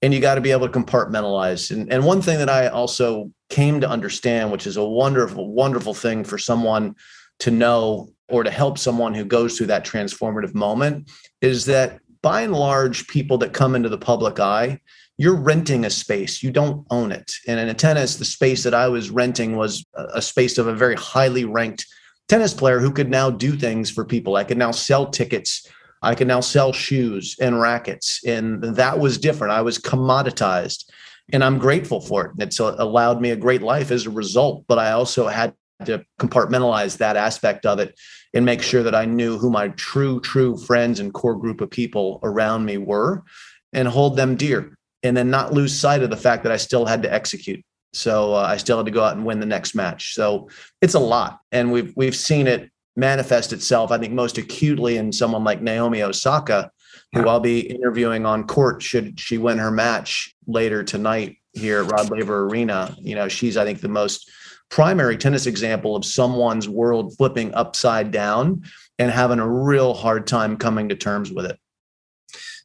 and 0.00 0.14
you 0.14 0.20
got 0.20 0.36
to 0.36 0.40
be 0.40 0.52
able 0.52 0.68
to 0.68 0.78
compartmentalize. 0.78 1.70
And, 1.70 1.92
and 1.92 2.04
one 2.04 2.22
thing 2.22 2.38
that 2.38 2.48
I 2.48 2.68
also 2.68 3.30
came 3.50 3.80
to 3.80 3.88
understand, 3.88 4.52
which 4.52 4.66
is 4.66 4.76
a 4.76 4.84
wonderful, 4.84 5.52
wonderful 5.52 5.92
thing 5.92 6.24
for 6.24 6.38
someone 6.38 6.94
to 7.40 7.50
know 7.50 8.08
or 8.28 8.44
to 8.44 8.50
help 8.50 8.78
someone 8.78 9.14
who 9.14 9.24
goes 9.24 9.56
through 9.56 9.66
that 9.66 9.84
transformative 9.84 10.54
moment, 10.54 11.10
is 11.40 11.66
that 11.66 12.00
by 12.22 12.42
and 12.42 12.52
large, 12.52 13.06
people 13.08 13.38
that 13.38 13.52
come 13.52 13.74
into 13.74 13.88
the 13.88 13.98
public 13.98 14.40
eye, 14.40 14.80
you're 15.18 15.36
renting 15.36 15.84
a 15.84 15.90
space. 15.90 16.42
You 16.42 16.50
don't 16.50 16.86
own 16.90 17.12
it. 17.12 17.32
And 17.46 17.60
in 17.60 17.68
a 17.68 17.74
tennis 17.74 18.16
the 18.16 18.24
space 18.24 18.62
that 18.62 18.74
i 18.74 18.88
was 18.88 19.10
renting 19.10 19.56
was 19.56 19.84
a 19.94 20.22
space 20.22 20.58
of 20.58 20.66
a 20.66 20.74
very 20.74 20.94
highly 20.94 21.44
ranked 21.44 21.84
tennis 22.28 22.54
player 22.54 22.78
who 22.78 22.92
could 22.92 23.10
now 23.10 23.30
do 23.30 23.56
things 23.56 23.90
for 23.90 24.04
people. 24.04 24.36
I 24.36 24.44
could 24.44 24.58
now 24.58 24.70
sell 24.70 25.10
tickets. 25.10 25.66
I 26.02 26.14
could 26.14 26.28
now 26.28 26.40
sell 26.40 26.72
shoes 26.72 27.36
and 27.40 27.60
rackets. 27.60 28.20
And 28.24 28.62
that 28.62 28.98
was 28.98 29.18
different. 29.18 29.52
I 29.52 29.62
was 29.62 29.78
commoditized 29.78 30.84
and 31.32 31.44
i'm 31.44 31.58
grateful 31.58 32.00
for 32.00 32.26
it. 32.26 32.32
It's 32.38 32.58
allowed 32.58 33.20
me 33.20 33.30
a 33.30 33.36
great 33.36 33.62
life 33.62 33.90
as 33.90 34.06
a 34.06 34.10
result 34.10 34.64
but 34.68 34.78
i 34.78 34.92
also 34.92 35.26
had 35.28 35.54
to 35.84 36.04
compartmentalize 36.18 36.98
that 36.98 37.16
aspect 37.16 37.64
of 37.64 37.78
it 37.78 37.98
and 38.34 38.44
make 38.44 38.62
sure 38.62 38.82
that 38.82 38.94
i 38.94 39.04
knew 39.04 39.38
who 39.38 39.50
my 39.50 39.68
true 39.68 40.20
true 40.20 40.56
friends 40.56 41.00
and 41.00 41.14
core 41.14 41.36
group 41.36 41.60
of 41.60 41.70
people 41.70 42.20
around 42.22 42.64
me 42.64 42.78
were 42.78 43.22
and 43.72 43.88
hold 43.88 44.16
them 44.16 44.36
dear 44.36 44.77
and 45.08 45.16
then 45.16 45.30
not 45.30 45.52
lose 45.52 45.78
sight 45.78 46.02
of 46.02 46.10
the 46.10 46.16
fact 46.16 46.42
that 46.44 46.52
I 46.52 46.56
still 46.58 46.86
had 46.86 47.02
to 47.02 47.12
execute. 47.12 47.64
So 47.94 48.34
uh, 48.34 48.42
I 48.42 48.58
still 48.58 48.76
had 48.76 48.86
to 48.86 48.92
go 48.92 49.02
out 49.02 49.16
and 49.16 49.24
win 49.24 49.40
the 49.40 49.46
next 49.46 49.74
match. 49.74 50.14
So 50.14 50.48
it's 50.82 50.94
a 50.94 51.00
lot, 51.00 51.40
and 51.50 51.72
we've 51.72 51.92
we've 51.96 52.14
seen 52.14 52.46
it 52.46 52.70
manifest 52.96 53.52
itself. 53.52 53.90
I 53.90 53.98
think 53.98 54.12
most 54.12 54.38
acutely 54.38 54.98
in 54.98 55.10
someone 55.12 55.42
like 55.42 55.62
Naomi 55.62 56.02
Osaka, 56.02 56.70
who 57.12 57.20
yeah. 57.20 57.26
I'll 57.26 57.40
be 57.40 57.60
interviewing 57.60 58.26
on 58.26 58.46
court 58.46 58.82
should 58.82 59.18
she 59.18 59.38
win 59.38 59.58
her 59.58 59.70
match 59.70 60.34
later 60.46 60.84
tonight 60.84 61.38
here 61.54 61.82
at 61.82 61.90
Rod 61.90 62.10
Laver 62.10 62.44
Arena. 62.44 62.94
You 63.00 63.14
know, 63.14 63.28
she's 63.28 63.56
I 63.56 63.64
think 63.64 63.80
the 63.80 63.88
most 63.88 64.30
primary 64.68 65.16
tennis 65.16 65.46
example 65.46 65.96
of 65.96 66.04
someone's 66.04 66.68
world 66.68 67.16
flipping 67.16 67.54
upside 67.54 68.10
down 68.10 68.62
and 68.98 69.10
having 69.10 69.38
a 69.38 69.48
real 69.48 69.94
hard 69.94 70.26
time 70.26 70.58
coming 70.58 70.90
to 70.90 70.94
terms 70.94 71.32
with 71.32 71.46
it. 71.46 71.58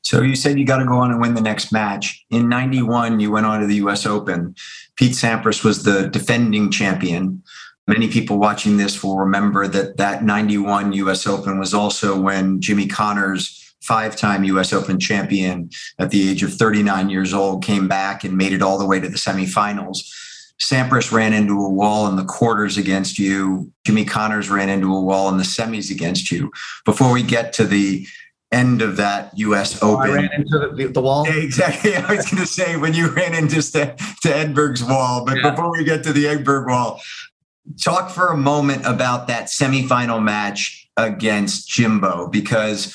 So 0.04 0.22
you 0.22 0.36
said 0.36 0.60
you 0.60 0.66
got 0.66 0.78
to 0.78 0.86
go 0.86 0.98
on 0.98 1.12
and 1.12 1.22
win 1.22 1.34
the 1.34 1.42
next 1.42 1.72
match. 1.72 2.24
In 2.30 2.50
91, 2.50 3.20
you 3.20 3.32
went 3.32 3.46
on 3.46 3.62
to 3.62 3.68
the 3.68 3.76
US 3.76 4.06
Open. 4.06 4.54
Pete 4.96 5.14
Sampras 5.14 5.64
was 5.64 5.84
the 5.84 6.08
defending 6.08 6.70
champion. 6.70 7.42
Many 7.88 8.10
people 8.10 8.38
watching 8.38 8.78
this 8.78 9.04
will 9.04 9.18
remember 9.18 9.68
that 9.68 9.98
that 9.98 10.24
91 10.24 10.94
US 10.94 11.26
Open 11.26 11.58
was 11.58 11.74
also 11.74 12.20
when 12.20 12.62
Jimmy 12.62 12.88
Connors, 12.88 13.74
five 13.82 14.16
time 14.16 14.44
US 14.44 14.74
Open 14.74 15.00
champion 15.00 15.70
at 16.00 16.12
the 16.12 16.30
age 16.30 16.44
of 16.44 16.54
39 16.54 17.10
years 17.10 17.34
old, 17.34 17.64
came 17.64 17.88
back 17.88 18.24
and 18.24 18.38
made 18.38 18.54
it 18.54 18.62
all 18.62 18.78
the 18.78 18.86
way 18.86 19.00
to 19.00 19.08
the 19.08 19.18
semifinals. 19.18 20.00
Sampras 20.62 21.12
ran 21.12 21.34
into 21.34 21.60
a 21.60 21.70
wall 21.70 22.08
in 22.08 22.16
the 22.16 22.24
quarters 22.24 22.78
against 22.78 23.20
you. 23.20 23.72
Jimmy 23.86 24.06
Connors 24.06 24.50
ran 24.50 24.70
into 24.70 24.94
a 24.94 25.02
wall 25.02 25.30
in 25.30 25.38
the 25.38 25.44
semis 25.44 25.92
against 25.92 26.32
you. 26.32 26.52
Before 26.86 27.12
we 27.12 27.24
get 27.24 27.54
to 27.54 27.66
the 27.66 28.08
end 28.54 28.82
of 28.82 28.98
that 28.98 29.38
U.S. 29.38 29.80
Oh, 29.82 29.98
Open. 29.98 30.12
I 30.12 30.14
ran 30.14 30.30
into 30.34 30.60
the, 30.60 30.88
the 30.88 31.02
wall. 31.02 31.26
Exactly. 31.28 31.96
I 31.96 32.16
was 32.16 32.30
going 32.30 32.42
to 32.42 32.48
say 32.48 32.78
when 32.78 32.94
you 32.94 33.10
ran 33.10 33.34
into 33.34 33.62
to 33.72 33.96
Edberg's 34.24 34.84
wall, 34.84 35.26
but 35.26 35.38
yeah. 35.38 35.50
before 35.50 35.72
we 35.72 35.84
get 35.84 36.04
to 36.04 36.14
the 36.14 36.26
Edberg 36.26 36.68
wall, 36.68 37.02
talk 37.82 38.10
for 38.10 38.28
a 38.28 38.38
moment 38.38 38.86
about 38.86 39.28
that 39.28 39.46
semifinal 39.46 40.22
match 40.22 40.90
against 40.98 41.68
Jimbo 41.70 42.28
because 42.28 42.94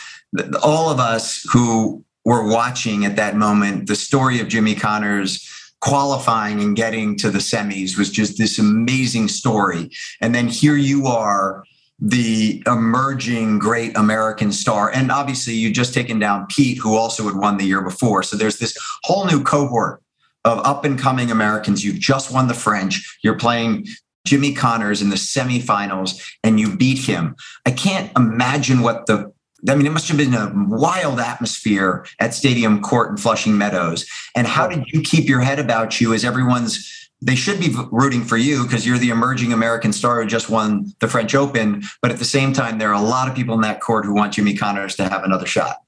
all 0.62 0.90
of 0.90 1.01
us 1.01 1.44
who 1.53 2.05
were 2.25 2.47
watching 2.47 3.05
at 3.05 3.16
that 3.16 3.37
moment 3.37 3.88
the 3.88 3.97
story 3.97 4.40
of 4.40 4.49
Jimmy 4.49 4.75
Connors 4.75 5.44
qualifying 5.81 6.61
and 6.61 6.77
getting 6.77 7.16
to 7.16 7.31
the 7.31 7.38
semis 7.38 7.97
was 7.97 8.11
just 8.11 8.37
this 8.37 8.59
amazing 8.59 9.29
story 9.29 9.90
and 10.21 10.35
then 10.35 10.49
here 10.49 10.77
you 10.77 11.07
are 11.07 11.64
the 11.99 12.63
emerging 12.67 13.59
great 13.59 13.97
American 13.97 14.53
star. 14.53 14.91
And 14.91 15.11
obviously, 15.11 15.55
you 15.55 15.73
just 15.73 15.95
taken 15.95 16.19
down 16.19 16.47
Pete, 16.47 16.79
who 16.79 16.97
also 16.97 17.25
had 17.25 17.35
won 17.35 17.57
the 17.57 17.65
year 17.65 17.83
before. 17.83 18.23
So 18.23 18.37
there's 18.37 18.59
this 18.59 18.77
whole 19.05 19.27
new 19.27 19.43
cohort 19.43 20.01
of 20.45 20.59
up 20.65 20.85
and 20.85 20.99
coming 20.99 21.31
Americans. 21.31 21.85
You've 21.85 21.99
just 21.99 22.33
won 22.33 22.49
the 22.49 22.55
French. 22.55 23.19
You're 23.23 23.37
playing 23.37 23.87
Jimmy 24.27 24.53
Connors 24.53 25.03
in 25.03 25.11
the 25.11 25.17
semifinals 25.17 26.23
and 26.45 26.61
you 26.61 26.77
beat 26.77 26.99
him. 26.99 27.35
I 27.67 27.71
can't 27.73 28.13
imagine 28.17 28.81
what 28.83 29.07
the 29.07 29.33
I 29.69 29.75
mean, 29.75 29.87
it 29.87 29.91
must 29.91 30.07
have 30.07 30.17
been 30.17 30.35
a 30.35 30.53
wild 30.55 31.19
atmosphere 31.19 32.07
at 32.21 32.33
Stadium 32.33 32.81
Court 32.81 33.11
in 33.11 33.17
Flushing 33.17 33.59
Meadows. 33.59 34.07
And 34.37 34.47
how 34.47 34.69
did 34.69 34.85
you 34.93 35.03
keep 35.03 35.29
your 35.29 35.41
head 35.41 35.59
about 35.59 36.01
you 36.01 36.15
as 36.15 36.25
everyone's 36.25 37.08
they 37.21 37.35
should 37.35 37.59
be 37.59 37.75
rooting 37.91 38.23
for 38.23 38.37
you 38.37 38.63
because 38.65 38.87
you're 38.87 38.99
the 38.99 39.11
emerging 39.11 39.53
American 39.53 39.93
star 39.93 40.23
who 40.23 40.29
just 40.29 40.49
won 40.49 40.93
the 41.01 41.09
French 41.09 41.35
Open. 41.35 41.83
But 42.01 42.13
at 42.13 42.19
the 42.19 42.25
same 42.25 42.53
time, 42.53 42.79
there 42.79 42.91
are 42.91 43.03
a 43.03 43.07
lot 43.07 43.29
of 43.29 43.35
people 43.35 43.55
in 43.55 43.61
that 43.63 43.81
court 43.81 44.05
who 44.05 44.15
want 44.15 44.35
Jimmy 44.35 44.55
Connors 44.55 44.95
to 44.97 45.09
have 45.09 45.25
another 45.25 45.47
shot. 45.47 45.79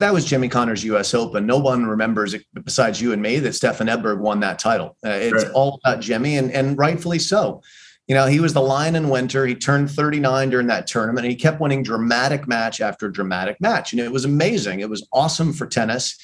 That 0.00 0.14
was 0.14 0.24
Jimmy 0.24 0.48
Connors' 0.48 0.82
U.S. 0.84 1.12
Open. 1.12 1.46
No 1.46 1.58
one 1.58 1.84
remembers, 1.84 2.32
it 2.32 2.44
besides 2.64 3.00
you 3.02 3.12
and 3.12 3.20
me, 3.20 3.38
that 3.40 3.54
Stefan 3.54 3.86
Edberg 3.86 4.18
won 4.18 4.40
that 4.40 4.58
title. 4.58 4.96
Uh, 5.04 5.10
it's 5.10 5.44
right. 5.44 5.52
all 5.52 5.78
about 5.84 6.00
Jimmy, 6.00 6.38
and, 6.38 6.50
and 6.52 6.76
rightfully 6.78 7.18
so. 7.18 7.62
You 8.08 8.14
know, 8.14 8.26
he 8.26 8.40
was 8.40 8.54
the 8.54 8.62
lion 8.62 8.96
in 8.96 9.10
winter. 9.10 9.46
He 9.46 9.54
turned 9.54 9.90
39 9.90 10.50
during 10.50 10.66
that 10.68 10.86
tournament, 10.86 11.26
and 11.26 11.30
he 11.30 11.36
kept 11.36 11.60
winning 11.60 11.82
dramatic 11.82 12.48
match 12.48 12.80
after 12.80 13.10
dramatic 13.10 13.60
match. 13.60 13.92
And 13.92 14.00
it 14.00 14.10
was 14.10 14.24
amazing. 14.24 14.80
It 14.80 14.88
was 14.88 15.06
awesome 15.12 15.52
for 15.52 15.66
tennis. 15.66 16.18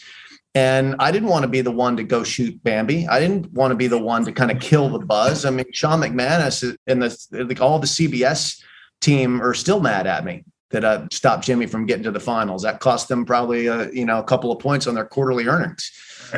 And 0.56 0.96
I 0.98 1.12
didn't 1.12 1.28
want 1.28 1.42
to 1.42 1.48
be 1.48 1.60
the 1.60 1.70
one 1.70 1.98
to 1.98 2.02
go 2.02 2.24
shoot 2.24 2.64
Bambi. 2.64 3.06
I 3.06 3.20
didn't 3.20 3.52
want 3.52 3.72
to 3.72 3.74
be 3.74 3.88
the 3.88 3.98
one 3.98 4.24
to 4.24 4.32
kind 4.32 4.50
of 4.50 4.58
kill 4.58 4.88
the 4.88 5.04
buzz. 5.04 5.44
I 5.44 5.50
mean, 5.50 5.66
Sean 5.70 6.00
McManus 6.00 6.74
and 6.86 7.02
the 7.02 7.44
like 7.44 7.60
all 7.60 7.78
the 7.78 7.86
CBS 7.86 8.62
team 9.02 9.42
are 9.42 9.52
still 9.52 9.80
mad 9.80 10.06
at 10.06 10.24
me 10.24 10.44
that 10.70 10.82
I 10.82 11.06
stopped 11.12 11.44
Jimmy 11.44 11.66
from 11.66 11.84
getting 11.84 12.04
to 12.04 12.10
the 12.10 12.20
finals. 12.20 12.62
That 12.62 12.80
cost 12.80 13.08
them 13.08 13.26
probably 13.26 13.66
a, 13.66 13.80
uh, 13.80 13.88
you 13.92 14.06
know 14.06 14.18
a 14.18 14.24
couple 14.24 14.50
of 14.50 14.58
points 14.58 14.86
on 14.86 14.94
their 14.94 15.04
quarterly 15.04 15.46
earnings. 15.46 15.92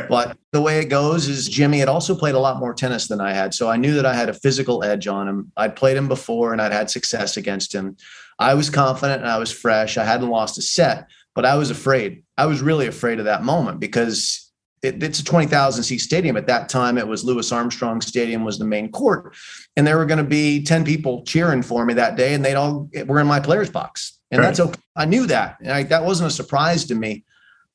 But 0.09 0.37
the 0.50 0.61
way 0.61 0.81
it 0.81 0.87
goes 0.87 1.28
is 1.28 1.48
Jimmy 1.48 1.78
had 1.78 1.88
also 1.88 2.16
played 2.16 2.35
a 2.35 2.40
lot 2.40 2.59
more 2.59 2.74
tennis 2.74 3.07
than 3.07 3.20
I 3.20 3.33
had, 3.33 3.54
so 3.54 3.70
I 3.70 3.76
knew 3.76 3.94
that 3.94 4.04
I 4.04 4.14
had 4.14 4.28
a 4.28 4.35
physical 4.35 4.83
edge 4.83 5.07
on 5.07 5.28
him. 5.28 5.52
I'd 5.57 5.76
played 5.76 5.96
him 5.96 6.09
before 6.09 6.52
and 6.52 6.61
I'd 6.61 6.72
had 6.72 6.90
success 6.90 7.37
against 7.37 7.72
him. 7.72 7.96
I 8.40 8.54
was 8.54 8.68
confident 8.68 9.22
and 9.22 9.31
I 9.31 9.38
was 9.38 9.52
fresh. 9.52 9.96
I 9.96 10.04
hadn't 10.04 10.28
lost 10.28 10.59
a 10.59 10.62
set, 10.62 11.09
but 11.38 11.46
I 11.46 11.55
was 11.55 11.70
afraid. 11.70 12.24
I 12.37 12.46
was 12.46 12.61
really 12.61 12.88
afraid 12.88 13.20
of 13.20 13.27
that 13.27 13.44
moment 13.44 13.79
because 13.79 14.51
it, 14.83 15.01
it's 15.01 15.20
a 15.20 15.24
20,000 15.24 15.85
seat 15.85 15.98
stadium. 15.98 16.37
At 16.37 16.48
that 16.48 16.68
time, 16.68 16.98
it 16.98 17.07
was 17.07 17.22
Louis 17.22 17.53
Armstrong 17.53 18.01
Stadium 18.01 18.42
was 18.42 18.59
the 18.59 18.64
main 18.64 18.90
court. 18.90 19.37
And 19.77 19.87
there 19.87 19.98
were 19.98 20.05
going 20.05 20.18
to 20.18 20.24
be 20.24 20.64
10 20.64 20.85
people 20.85 21.22
cheering 21.22 21.62
for 21.62 21.87
me 21.87 21.94
that 21.94 22.16
day. 22.16 22.35
And 22.35 22.44
they'd 22.44 22.57
all 22.57 22.90
were 23.07 23.20
in 23.20 23.29
my 23.29 23.38
player's 23.38 23.70
box. 23.70 24.18
And 24.33 24.40
right. 24.40 24.46
that's 24.46 24.59
okay. 24.59 24.81
I 24.96 25.05
knew 25.05 25.27
that. 25.27 25.59
And 25.61 25.70
I, 25.70 25.85
that 25.85 26.05
wasn't 26.05 26.27
a 26.27 26.35
surprise 26.35 26.85
to 26.87 26.96
me. 26.96 27.24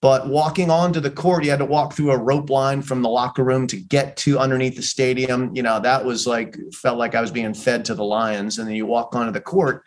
But 0.02 0.28
walking 0.28 0.69
onto 0.69 0.99
the 0.99 1.10
court, 1.10 1.45
you 1.45 1.49
had 1.49 1.60
to 1.60 1.65
walk 1.65 1.93
through 1.93 2.12
a 2.12 2.17
rope 2.17 2.49
line 2.49 2.82
from 2.82 3.02
the 3.02 3.08
locker 3.08 3.45
room 3.45 3.65
to 3.67 3.78
get 3.78 4.17
to 4.17 4.39
underneath 4.39 4.76
the 4.76 4.82
stadium. 4.82 5.56
You 5.56 5.63
know, 5.63 5.80
that 5.80 6.04
was 6.04 6.28
like, 6.28 6.58
felt 6.73 6.97
like 6.97 7.15
I 7.15 7.21
was 7.21 7.32
being 7.32 7.54
fed 7.54 7.86
to 7.86 7.95
the 7.95 8.04
lions. 8.04 8.60
And 8.60 8.67
then 8.67 8.76
you 8.76 8.86
walk 8.86 9.15
onto 9.15 9.32
the 9.32 9.39
court 9.39 9.86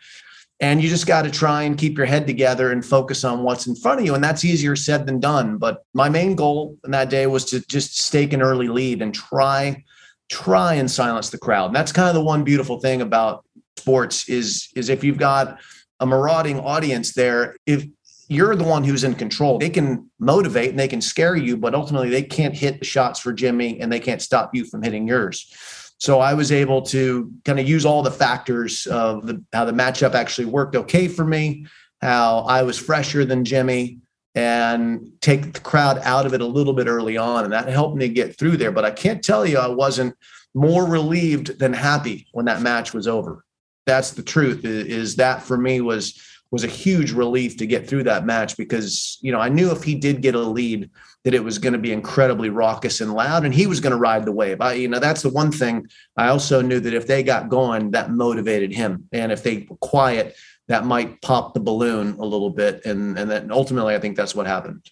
and 0.59 0.81
you 0.81 0.89
just 0.89 1.05
got 1.05 1.21
to 1.23 1.31
try 1.31 1.63
and 1.63 1.77
keep 1.77 1.97
your 1.97 2.07
head 2.07 2.25
together 2.25 2.71
and 2.71 2.83
focus 2.83 3.23
on 3.23 3.43
what's 3.43 3.67
in 3.67 3.75
front 3.75 3.99
of 3.99 4.05
you. 4.05 4.15
And 4.15 4.23
that's 4.23 4.43
easier 4.43 4.75
said 4.75 5.05
than 5.05 5.19
done. 5.19 5.57
But 5.57 5.83
my 5.93 6.09
main 6.09 6.35
goal 6.35 6.77
in 6.83 6.91
that 6.91 7.09
day 7.09 7.27
was 7.27 7.45
to 7.45 7.59
just 7.67 7.99
stake 7.99 8.33
an 8.33 8.41
early 8.41 8.67
lead 8.67 9.01
and 9.01 9.13
try, 9.13 9.83
try 10.29 10.73
and 10.73 10.89
silence 10.89 11.29
the 11.29 11.37
crowd. 11.37 11.67
And 11.67 11.75
that's 11.75 11.91
kind 11.91 12.09
of 12.09 12.15
the 12.15 12.23
one 12.23 12.43
beautiful 12.43 12.79
thing 12.79 13.01
about 13.01 13.45
sports 13.77 14.27
is, 14.27 14.69
is 14.75 14.89
if 14.89 15.03
you've 15.03 15.19
got 15.19 15.59
a 15.99 16.07
marauding 16.07 16.59
audience 16.59 17.13
there, 17.13 17.55
if 17.67 17.85
you're 18.27 18.55
the 18.55 18.63
one 18.63 18.83
who's 18.83 19.03
in 19.03 19.13
control, 19.13 19.59
they 19.59 19.69
can 19.69 20.09
motivate 20.19 20.71
and 20.71 20.79
they 20.79 20.87
can 20.87 21.01
scare 21.01 21.35
you, 21.35 21.55
but 21.55 21.75
ultimately 21.75 22.09
they 22.09 22.23
can't 22.23 22.55
hit 22.55 22.79
the 22.79 22.85
shots 22.85 23.19
for 23.19 23.31
Jimmy 23.31 23.79
and 23.79 23.91
they 23.91 23.99
can't 23.99 24.21
stop 24.21 24.53
you 24.53 24.65
from 24.65 24.81
hitting 24.81 25.07
yours. 25.07 25.53
So 25.99 26.19
I 26.19 26.33
was 26.33 26.51
able 26.51 26.81
to 26.83 27.31
kind 27.43 27.59
of 27.59 27.67
use 27.67 27.85
all 27.85 28.03
the 28.03 28.11
factors 28.11 28.85
of 28.87 29.25
the, 29.25 29.43
how 29.51 29.65
the 29.65 29.71
matchup 29.71 30.13
actually 30.13 30.45
worked 30.45 30.75
okay 30.75 31.07
for 31.07 31.25
me, 31.25 31.65
how 32.01 32.39
I 32.41 32.63
was 32.63 32.77
fresher 32.77 33.25
than 33.25 33.43
Jimmy, 33.43 33.99
and 34.35 35.11
take 35.21 35.53
the 35.53 35.59
crowd 35.59 35.99
out 36.03 36.27
of 36.27 36.35
it 36.35 36.41
a 36.41 36.45
little 36.45 36.73
bit 36.73 36.87
early 36.87 37.17
on. 37.17 37.43
And 37.43 37.53
that 37.53 37.67
helped 37.67 37.97
me 37.97 38.09
get 38.09 38.37
through 38.37 38.57
there. 38.57 38.71
But 38.71 38.85
I 38.85 38.91
can't 38.91 39.23
tell 39.23 39.45
you 39.45 39.57
I 39.57 39.67
wasn't 39.67 40.15
more 40.53 40.85
relieved 40.85 41.59
than 41.59 41.73
happy 41.73 42.27
when 42.31 42.45
that 42.45 42.61
match 42.61 42.93
was 42.93 43.07
over. 43.07 43.43
That's 43.87 44.11
the 44.11 44.23
truth, 44.23 44.65
is 44.65 45.15
that 45.15 45.41
for 45.41 45.57
me 45.57 45.81
was 45.81 46.21
was 46.49 46.63
a 46.63 46.67
huge 46.67 47.11
relief 47.11 47.57
to 47.57 47.65
get 47.65 47.89
through 47.89 48.03
that 48.03 48.25
match 48.25 48.55
because 48.55 49.17
you 49.21 49.31
know 49.31 49.39
I 49.39 49.49
knew 49.49 49.71
if 49.71 49.83
he 49.83 49.95
did 49.95 50.21
get 50.21 50.35
a 50.35 50.39
lead 50.39 50.89
that 51.27 51.33
it 51.33 51.43
was 51.43 51.57
going 51.57 51.73
to 51.73 51.79
be 51.79 51.91
incredibly 51.91 52.49
raucous 52.49 53.01
and 53.01 53.13
loud 53.13 53.43
and 53.43 53.53
he 53.53 53.67
was 53.67 53.81
going 53.81 53.91
to 53.91 53.97
ride 53.97 54.23
the 54.23 54.31
wave. 54.31 54.61
I, 54.61 54.75
you 54.75 54.87
know 54.87 54.97
that's 54.97 55.23
the 55.23 55.29
one 55.29 55.51
thing 55.51 55.85
I 56.15 56.29
also 56.29 56.61
knew 56.61 56.79
that 56.79 56.93
if 56.93 57.05
they 57.05 57.21
got 57.21 57.49
going 57.49 57.91
that 57.91 58.11
motivated 58.11 58.73
him 58.73 59.09
and 59.11 59.29
if 59.29 59.43
they 59.43 59.67
were 59.69 59.75
quiet 59.75 60.37
that 60.69 60.85
might 60.85 61.21
pop 61.21 61.53
the 61.53 61.59
balloon 61.59 62.13
a 62.13 62.23
little 62.23 62.49
bit 62.49 62.85
and 62.85 63.19
and 63.19 63.29
then 63.29 63.51
ultimately 63.51 63.93
I 63.93 63.99
think 63.99 64.15
that's 64.15 64.35
what 64.35 64.47
happened. 64.47 64.89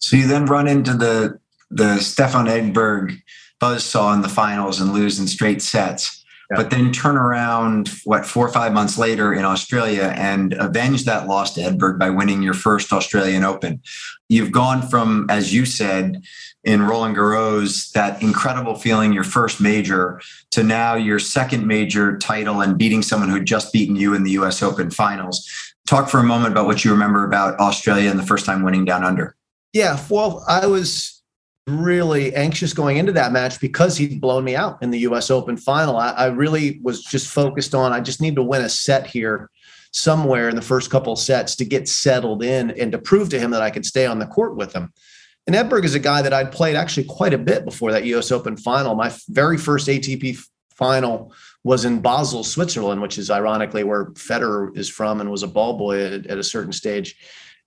So 0.00 0.16
you 0.16 0.26
then 0.26 0.46
run 0.46 0.66
into 0.66 0.94
the 0.94 1.38
the 1.70 2.00
Stefan 2.00 2.46
Edberg 2.46 3.16
buzzsaw 3.62 4.16
in 4.16 4.22
the 4.22 4.28
finals 4.28 4.80
and 4.80 4.92
lose 4.92 5.20
in 5.20 5.28
straight 5.28 5.62
sets 5.62 6.21
but 6.50 6.70
then 6.70 6.92
turn 6.92 7.16
around 7.16 7.88
what 8.04 8.26
four 8.26 8.46
or 8.46 8.52
five 8.52 8.72
months 8.72 8.98
later 8.98 9.32
in 9.32 9.44
Australia 9.44 10.14
and 10.16 10.52
avenge 10.54 11.04
that 11.04 11.26
loss 11.26 11.54
to 11.54 11.60
Edberg 11.60 11.98
by 11.98 12.10
winning 12.10 12.42
your 12.42 12.54
first 12.54 12.92
Australian 12.92 13.44
Open. 13.44 13.80
You've 14.28 14.52
gone 14.52 14.82
from, 14.82 15.26
as 15.28 15.52
you 15.54 15.64
said, 15.64 16.22
in 16.64 16.82
Roland 16.82 17.16
Garros, 17.16 17.90
that 17.92 18.22
incredible 18.22 18.74
feeling, 18.76 19.12
your 19.12 19.24
first 19.24 19.60
major, 19.60 20.20
to 20.52 20.62
now 20.62 20.94
your 20.94 21.18
second 21.18 21.66
major 21.66 22.16
title 22.18 22.60
and 22.60 22.78
beating 22.78 23.02
someone 23.02 23.28
who 23.28 23.36
had 23.36 23.46
just 23.46 23.72
beaten 23.72 23.96
you 23.96 24.14
in 24.14 24.22
the 24.22 24.32
US 24.32 24.62
Open 24.62 24.90
finals. 24.90 25.48
Talk 25.86 26.08
for 26.08 26.20
a 26.20 26.24
moment 26.24 26.52
about 26.52 26.66
what 26.66 26.84
you 26.84 26.92
remember 26.92 27.24
about 27.24 27.58
Australia 27.58 28.10
and 28.10 28.18
the 28.18 28.26
first 28.26 28.46
time 28.46 28.62
winning 28.62 28.84
down 28.84 29.02
under. 29.02 29.34
Yeah, 29.72 29.98
well, 30.08 30.44
I 30.46 30.66
was 30.66 31.11
really 31.66 32.34
anxious 32.34 32.72
going 32.72 32.96
into 32.96 33.12
that 33.12 33.32
match 33.32 33.60
because 33.60 33.96
he'd 33.96 34.20
blown 34.20 34.42
me 34.42 34.56
out 34.56 34.82
in 34.82 34.90
the 34.90 35.00
US 35.00 35.30
Open 35.30 35.56
final. 35.56 35.96
I, 35.96 36.10
I, 36.10 36.26
really 36.26 36.80
was 36.82 37.02
just 37.02 37.28
focused 37.28 37.74
on 37.74 37.92
I 37.92 38.00
just 38.00 38.20
need 38.20 38.34
to 38.34 38.42
win 38.42 38.62
a 38.62 38.68
set 38.68 39.06
here 39.06 39.48
somewhere 39.92 40.48
in 40.48 40.56
the 40.56 40.62
first 40.62 40.90
couple 40.90 41.14
sets 41.14 41.54
to 41.56 41.64
get 41.64 41.88
settled 41.88 42.42
in 42.42 42.70
and 42.72 42.90
to 42.90 42.98
prove 42.98 43.28
to 43.28 43.38
him 43.38 43.52
that 43.52 43.62
I 43.62 43.70
could 43.70 43.86
stay 43.86 44.06
on 44.06 44.18
the 44.18 44.26
court 44.26 44.56
with 44.56 44.72
him. 44.72 44.92
And 45.46 45.54
Edberg 45.54 45.84
is 45.84 45.94
a 45.94 46.00
guy 46.00 46.22
that 46.22 46.32
I'd 46.32 46.52
played 46.52 46.76
actually 46.76 47.04
quite 47.04 47.34
a 47.34 47.38
bit 47.38 47.64
before 47.64 47.92
that 47.92 48.04
US 48.06 48.32
Open 48.32 48.56
final. 48.56 48.94
My 48.94 49.12
very 49.28 49.58
first 49.58 49.86
ATP 49.86 50.44
final 50.70 51.32
was 51.62 51.84
in 51.84 52.00
Basel, 52.00 52.42
Switzerland, 52.42 53.02
which 53.02 53.18
is 53.18 53.30
ironically 53.30 53.84
where 53.84 54.06
Federer 54.12 54.76
is 54.76 54.88
from 54.88 55.20
and 55.20 55.30
was 55.30 55.44
a 55.44 55.48
ball 55.48 55.78
boy 55.78 56.04
at, 56.04 56.26
at 56.26 56.38
a 56.38 56.44
certain 56.44 56.72
stage. 56.72 57.16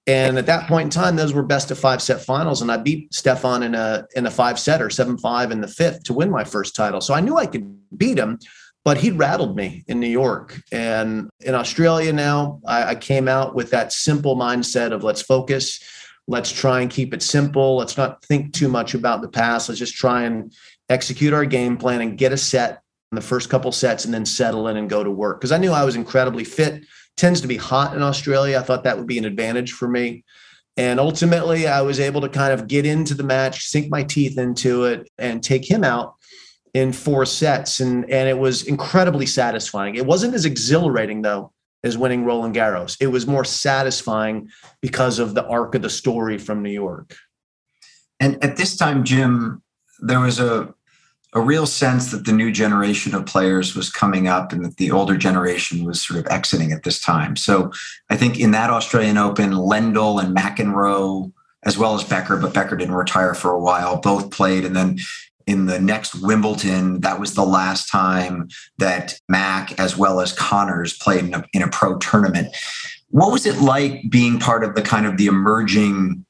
And 0.07 0.37
at 0.37 0.45
that 0.45 0.67
point 0.67 0.85
in 0.85 0.89
time, 0.91 1.15
those 1.15 1.33
were 1.33 1.41
best 1.41 1.71
of 1.71 1.79
five 1.79 2.01
set 2.01 2.21
finals, 2.21 2.61
and 2.61 2.71
I 2.71 2.77
beat 2.77 3.11
Stefan 3.13 3.63
in 3.63 3.73
a 3.73 4.05
in 4.15 4.27
a 4.27 4.31
five 4.31 4.59
setter, 4.59 4.89
seven 4.89 5.17
five 5.17 5.51
in 5.51 5.61
the 5.61 5.67
fifth 5.67 6.03
to 6.03 6.13
win 6.13 6.29
my 6.29 6.43
first 6.43 6.75
title. 6.75 7.01
So 7.01 7.13
I 7.15 7.21
knew 7.21 7.37
I 7.37 7.47
could 7.47 7.75
beat 7.97 8.19
him, 8.19 8.37
but 8.83 8.97
he 8.97 9.09
rattled 9.09 9.55
me 9.55 9.83
in 9.87 9.99
New 9.99 10.07
York 10.07 10.61
and 10.71 11.27
in 11.39 11.55
Australia. 11.55 12.13
Now 12.13 12.61
I, 12.67 12.91
I 12.91 12.95
came 12.95 13.27
out 13.27 13.55
with 13.55 13.71
that 13.71 13.91
simple 13.91 14.35
mindset 14.35 14.91
of 14.91 15.03
let's 15.03 15.23
focus, 15.23 15.79
let's 16.27 16.51
try 16.51 16.81
and 16.81 16.91
keep 16.91 17.11
it 17.11 17.23
simple, 17.23 17.77
let's 17.77 17.97
not 17.97 18.23
think 18.25 18.53
too 18.53 18.67
much 18.67 18.93
about 18.93 19.23
the 19.23 19.27
past, 19.27 19.69
let's 19.69 19.79
just 19.79 19.95
try 19.95 20.23
and 20.23 20.53
execute 20.87 21.33
our 21.33 21.45
game 21.45 21.77
plan 21.77 22.01
and 22.01 22.15
get 22.15 22.31
a 22.31 22.37
set 22.37 22.83
in 23.11 23.15
the 23.15 23.21
first 23.21 23.49
couple 23.49 23.71
sets, 23.71 24.05
and 24.05 24.13
then 24.13 24.25
settle 24.25 24.67
in 24.67 24.77
and 24.77 24.87
go 24.87 25.03
to 25.03 25.09
work 25.09 25.41
because 25.41 25.51
I 25.51 25.57
knew 25.57 25.71
I 25.71 25.83
was 25.83 25.95
incredibly 25.95 26.43
fit 26.43 26.83
tends 27.17 27.41
to 27.41 27.47
be 27.47 27.57
hot 27.57 27.95
in 27.95 28.01
Australia. 28.01 28.59
I 28.59 28.63
thought 28.63 28.83
that 28.83 28.97
would 28.97 29.07
be 29.07 29.17
an 29.17 29.25
advantage 29.25 29.71
for 29.71 29.87
me. 29.87 30.23
And 30.77 30.99
ultimately, 30.99 31.67
I 31.67 31.81
was 31.81 31.99
able 31.99 32.21
to 32.21 32.29
kind 32.29 32.51
of 32.51 32.67
get 32.67 32.85
into 32.85 33.13
the 33.13 33.23
match, 33.23 33.65
sink 33.67 33.89
my 33.89 34.03
teeth 34.03 34.37
into 34.37 34.83
it, 34.85 35.09
and 35.17 35.41
take 35.41 35.69
him 35.69 35.83
out 35.83 36.15
in 36.73 36.91
four 36.91 37.25
sets. 37.25 37.79
And, 37.79 38.03
and 38.11 38.27
it 38.27 38.37
was 38.37 38.63
incredibly 38.63 39.25
satisfying. 39.25 39.95
It 39.95 40.05
wasn't 40.05 40.33
as 40.33 40.43
exhilarating, 40.43 41.21
though, 41.21 41.53
as 41.83 41.97
winning 41.97 42.25
Roland 42.25 42.55
Garros. 42.55 42.97
It 42.99 43.07
was 43.07 43.25
more 43.25 43.45
satisfying 43.45 44.49
because 44.81 45.17
of 45.17 45.33
the 45.33 45.45
arc 45.45 45.75
of 45.75 45.81
the 45.81 45.89
story 45.89 46.37
from 46.37 46.61
New 46.61 46.71
York. 46.71 47.15
And 48.19 48.43
at 48.43 48.57
this 48.57 48.75
time, 48.75 49.05
Jim, 49.05 49.63
there 49.99 50.19
was 50.19 50.39
a 50.39 50.73
a 51.35 51.41
real 51.41 51.67
sense 51.67 52.11
that 52.11 52.25
the 52.25 52.31
new 52.31 52.49
generation 52.49 53.13
of 53.13 53.25
players 53.25 53.75
was 53.75 53.89
coming 53.89 54.27
up 54.27 54.53
and 54.53 54.63
that 54.63 54.77
the 54.77 54.89
older 54.89 55.17
generation 55.17 55.83
was 55.83 56.01
sort 56.01 56.17
of 56.17 56.25
exiting 56.31 56.71
at 56.71 56.83
this 56.83 57.01
time. 57.01 57.35
So 57.35 57.73
I 58.09 58.15
think 58.15 58.39
in 58.39 58.51
that 58.51 58.69
Australian 58.69 59.17
Open, 59.17 59.51
Lendl 59.51 60.23
and 60.23 60.35
McEnroe, 60.35 61.31
as 61.63 61.77
well 61.77 61.93
as 61.93 62.05
Becker, 62.05 62.37
but 62.37 62.53
Becker 62.53 62.77
didn't 62.77 62.95
retire 62.95 63.33
for 63.33 63.51
a 63.51 63.59
while, 63.59 63.99
both 63.99 64.31
played. 64.31 64.63
And 64.63 64.75
then 64.75 64.97
in 65.45 65.65
the 65.65 65.79
next 65.79 66.15
Wimbledon, 66.21 67.01
that 67.01 67.19
was 67.19 67.33
the 67.33 67.45
last 67.45 67.89
time 67.89 68.47
that 68.77 69.19
Mac 69.27 69.77
as 69.77 69.97
well 69.97 70.21
as 70.21 70.31
Connors 70.31 70.97
played 70.97 71.25
in 71.25 71.33
a, 71.33 71.43
in 71.51 71.61
a 71.61 71.67
pro 71.67 71.97
tournament. 71.97 72.55
What 73.09 73.31
was 73.31 73.45
it 73.45 73.57
like 73.57 74.09
being 74.09 74.39
part 74.39 74.63
of 74.63 74.75
the 74.75 74.81
kind 74.81 75.05
of 75.05 75.17
the 75.17 75.27
emerging 75.27 76.24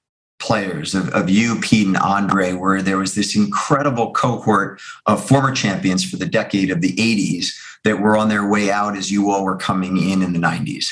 players 0.45 0.93
of, 0.93 1.09
of 1.09 1.27
you, 1.27 1.59
Pete, 1.59 1.87
and 1.87 1.97
Andre, 1.97 2.53
where 2.53 2.83
there 2.83 2.99
was 2.99 3.15
this 3.15 3.35
incredible 3.35 4.13
cohort 4.13 4.79
of 5.07 5.27
former 5.27 5.51
champions 5.51 6.07
for 6.07 6.17
the 6.17 6.25
decade 6.27 6.69
of 6.69 6.81
the 6.81 6.95
80s 6.95 7.47
that 7.83 7.99
were 7.99 8.15
on 8.15 8.29
their 8.29 8.47
way 8.47 8.69
out 8.69 8.95
as 8.95 9.11
you 9.11 9.31
all 9.31 9.43
were 9.43 9.57
coming 9.57 9.97
in 9.97 10.21
in 10.21 10.33
the 10.33 10.39
90s? 10.39 10.85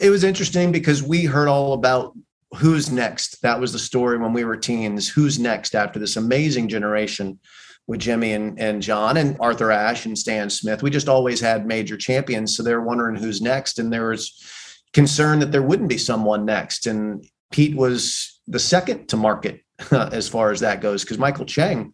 It 0.00 0.08
was 0.08 0.24
interesting 0.24 0.72
because 0.72 1.02
we 1.02 1.26
heard 1.26 1.46
all 1.46 1.74
about 1.74 2.16
who's 2.56 2.90
next. 2.90 3.42
That 3.42 3.60
was 3.60 3.74
the 3.74 3.78
story 3.78 4.16
when 4.16 4.32
we 4.32 4.44
were 4.44 4.56
teens. 4.56 5.08
Who's 5.08 5.38
next 5.38 5.74
after 5.74 5.98
this 5.98 6.16
amazing 6.16 6.68
generation 6.68 7.38
with 7.86 8.00
Jimmy 8.00 8.32
and, 8.32 8.58
and 8.58 8.80
John 8.80 9.18
and 9.18 9.36
Arthur 9.40 9.70
Ashe 9.72 10.06
and 10.06 10.18
Stan 10.18 10.48
Smith? 10.48 10.82
We 10.82 10.88
just 10.88 11.08
always 11.08 11.38
had 11.38 11.66
major 11.66 11.98
champions. 11.98 12.56
So 12.56 12.62
they 12.62 12.74
were 12.74 12.80
wondering 12.80 13.16
who's 13.16 13.42
next. 13.42 13.78
And 13.78 13.92
there 13.92 14.08
was 14.08 14.42
concern 14.94 15.40
that 15.40 15.52
there 15.52 15.62
wouldn't 15.62 15.90
be 15.90 15.98
someone 15.98 16.46
next. 16.46 16.86
And 16.86 17.26
Pete 17.52 17.76
was 17.76 18.35
the 18.48 18.58
second 18.58 19.08
to 19.08 19.16
market 19.16 19.62
as 19.90 20.28
far 20.28 20.50
as 20.50 20.60
that 20.60 20.80
goes 20.80 21.02
because 21.02 21.18
Michael 21.18 21.46
Chang 21.46 21.92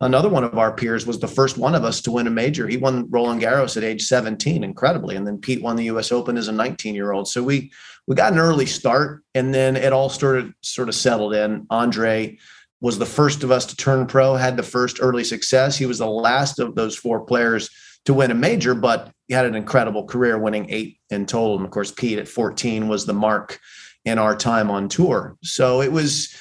another 0.00 0.28
one 0.28 0.44
of 0.44 0.58
our 0.58 0.72
peers 0.72 1.06
was 1.06 1.18
the 1.18 1.28
first 1.28 1.56
one 1.56 1.74
of 1.74 1.84
us 1.84 2.00
to 2.02 2.10
win 2.10 2.26
a 2.26 2.30
major. 2.30 2.66
He 2.66 2.76
won 2.76 3.08
Roland 3.10 3.40
Garros 3.40 3.76
at 3.76 3.84
age 3.84 4.02
17, 4.02 4.64
incredibly, 4.64 5.16
and 5.16 5.26
then 5.26 5.38
Pete 5.38 5.62
won 5.62 5.76
the 5.76 5.84
U.S. 5.84 6.12
Open 6.12 6.36
as 6.36 6.48
a 6.48 6.52
19 6.52 6.94
year 6.94 7.12
old. 7.12 7.28
So 7.28 7.42
we 7.42 7.72
we 8.06 8.14
got 8.14 8.32
an 8.32 8.38
early 8.38 8.66
start, 8.66 9.22
and 9.34 9.54
then 9.54 9.76
it 9.76 9.92
all 9.92 10.10
started 10.10 10.52
sort 10.60 10.88
of 10.88 10.94
settled 10.94 11.34
in. 11.34 11.66
Andre 11.70 12.38
was 12.80 12.98
the 12.98 13.06
first 13.06 13.42
of 13.42 13.50
us 13.50 13.64
to 13.66 13.76
turn 13.76 14.06
pro, 14.06 14.34
had 14.34 14.58
the 14.58 14.62
first 14.62 14.98
early 15.00 15.24
success. 15.24 15.78
He 15.78 15.86
was 15.86 15.98
the 15.98 16.06
last 16.06 16.58
of 16.58 16.74
those 16.74 16.96
four 16.96 17.20
players 17.20 17.70
to 18.04 18.12
win 18.12 18.30
a 18.30 18.34
major, 18.34 18.74
but 18.74 19.10
he 19.26 19.32
had 19.32 19.46
an 19.46 19.54
incredible 19.54 20.04
career, 20.04 20.36
winning 20.38 20.68
eight 20.68 20.98
in 21.08 21.24
total. 21.24 21.56
And 21.56 21.64
of 21.64 21.70
course, 21.70 21.90
Pete 21.90 22.18
at 22.18 22.28
14 22.28 22.88
was 22.88 23.06
the 23.06 23.14
mark 23.14 23.58
in 24.04 24.18
our 24.18 24.36
time 24.36 24.70
on 24.70 24.88
tour. 24.88 25.36
So 25.42 25.80
it 25.80 25.92
was 25.92 26.34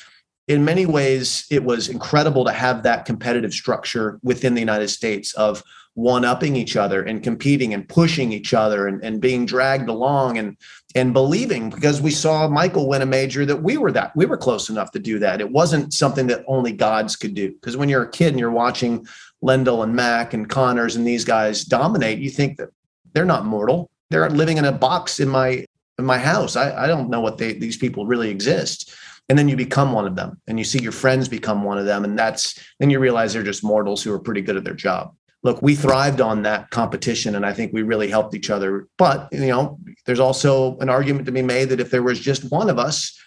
in 0.47 0.66
many 0.66 0.86
ways, 0.86 1.45
it 1.49 1.64
was 1.64 1.88
incredible 1.88 2.43
to 2.45 2.51
have 2.51 2.84
that 2.84 3.05
competitive 3.05 3.53
structure 3.53 4.20
within 4.24 4.53
the 4.53 4.59
United 4.59 4.89
States 4.89 5.34
of 5.34 5.64
one 5.95 6.26
upping 6.26 6.55
each 6.55 6.76
other 6.76 7.03
and 7.03 7.22
competing 7.22 7.74
and 7.74 7.88
pushing 7.88 8.32
each 8.32 8.53
other 8.53 8.88
and, 8.88 9.03
and 9.03 9.22
being 9.22 9.45
dragged 9.45 9.89
along 9.89 10.38
and 10.38 10.57
and 10.95 11.14
believing 11.14 11.70
because 11.70 12.01
we 12.01 12.11
saw 12.11 12.47
Michael 12.47 12.88
win 12.88 13.01
a 13.01 13.05
major 13.05 13.45
that 13.45 13.61
we 13.61 13.78
were 13.78 13.91
that 13.91 14.16
we 14.16 14.26
were 14.26 14.38
close 14.38 14.70
enough 14.70 14.91
to 14.91 14.99
do 14.99 15.20
that. 15.20 15.39
It 15.39 15.51
wasn't 15.51 15.93
something 15.93 16.28
that 16.28 16.43
only 16.47 16.72
gods 16.72 17.16
could 17.16 17.34
do. 17.34 17.51
Because 17.51 17.78
when 17.78 17.89
you're 17.89 18.03
a 18.03 18.11
kid 18.11 18.30
and 18.30 18.39
you're 18.39 18.51
watching 18.51 19.05
Lendl 19.43 19.84
and 19.84 19.95
Mac 19.95 20.34
and 20.34 20.49
Connors 20.49 20.95
and 20.95 21.05
these 21.05 21.26
guys 21.26 21.64
dominate, 21.64 22.20
you 22.20 22.30
think 22.30 22.57
that 22.57 22.70
they're 23.14 23.26
not 23.26 23.45
mortal. 23.45 23.89
They're 24.09 24.30
living 24.30 24.57
in 24.57 24.66
a 24.66 24.72
box 24.72 25.20
in 25.20 25.30
my 25.30 25.66
in 25.97 26.05
my 26.05 26.17
house. 26.17 26.55
I, 26.55 26.83
I 26.83 26.87
don't 26.87 27.09
know 27.09 27.21
what 27.21 27.37
they 27.37 27.53
these 27.53 27.77
people 27.77 28.05
really 28.05 28.29
exist. 28.29 28.93
And 29.29 29.37
then 29.37 29.47
you 29.47 29.55
become 29.55 29.93
one 29.93 30.05
of 30.05 30.15
them 30.15 30.41
and 30.47 30.59
you 30.59 30.65
see 30.65 30.81
your 30.81 30.91
friends 30.91 31.29
become 31.29 31.63
one 31.63 31.77
of 31.77 31.85
them 31.85 32.03
and 32.03 32.19
that's 32.19 32.59
then 32.79 32.89
you 32.89 32.99
realize 32.99 33.33
they're 33.33 33.43
just 33.43 33.63
mortals 33.63 34.03
who 34.03 34.11
are 34.11 34.19
pretty 34.19 34.41
good 34.41 34.57
at 34.57 34.63
their 34.63 34.73
job. 34.73 35.15
Look 35.43 35.61
we 35.61 35.75
thrived 35.75 36.21
on 36.21 36.43
that 36.43 36.69
competition 36.69 37.35
and 37.35 37.45
i 37.45 37.53
think 37.53 37.73
we 37.73 37.83
really 37.83 38.09
helped 38.09 38.35
each 38.35 38.49
other. 38.49 38.87
But 38.97 39.29
you 39.31 39.47
know 39.47 39.79
there's 40.05 40.19
also 40.19 40.77
an 40.79 40.89
argument 40.89 41.25
to 41.27 41.31
be 41.31 41.41
made 41.41 41.69
that 41.69 41.79
if 41.79 41.89
there 41.89 42.03
was 42.03 42.19
just 42.19 42.51
one 42.51 42.69
of 42.69 42.77
us 42.77 43.17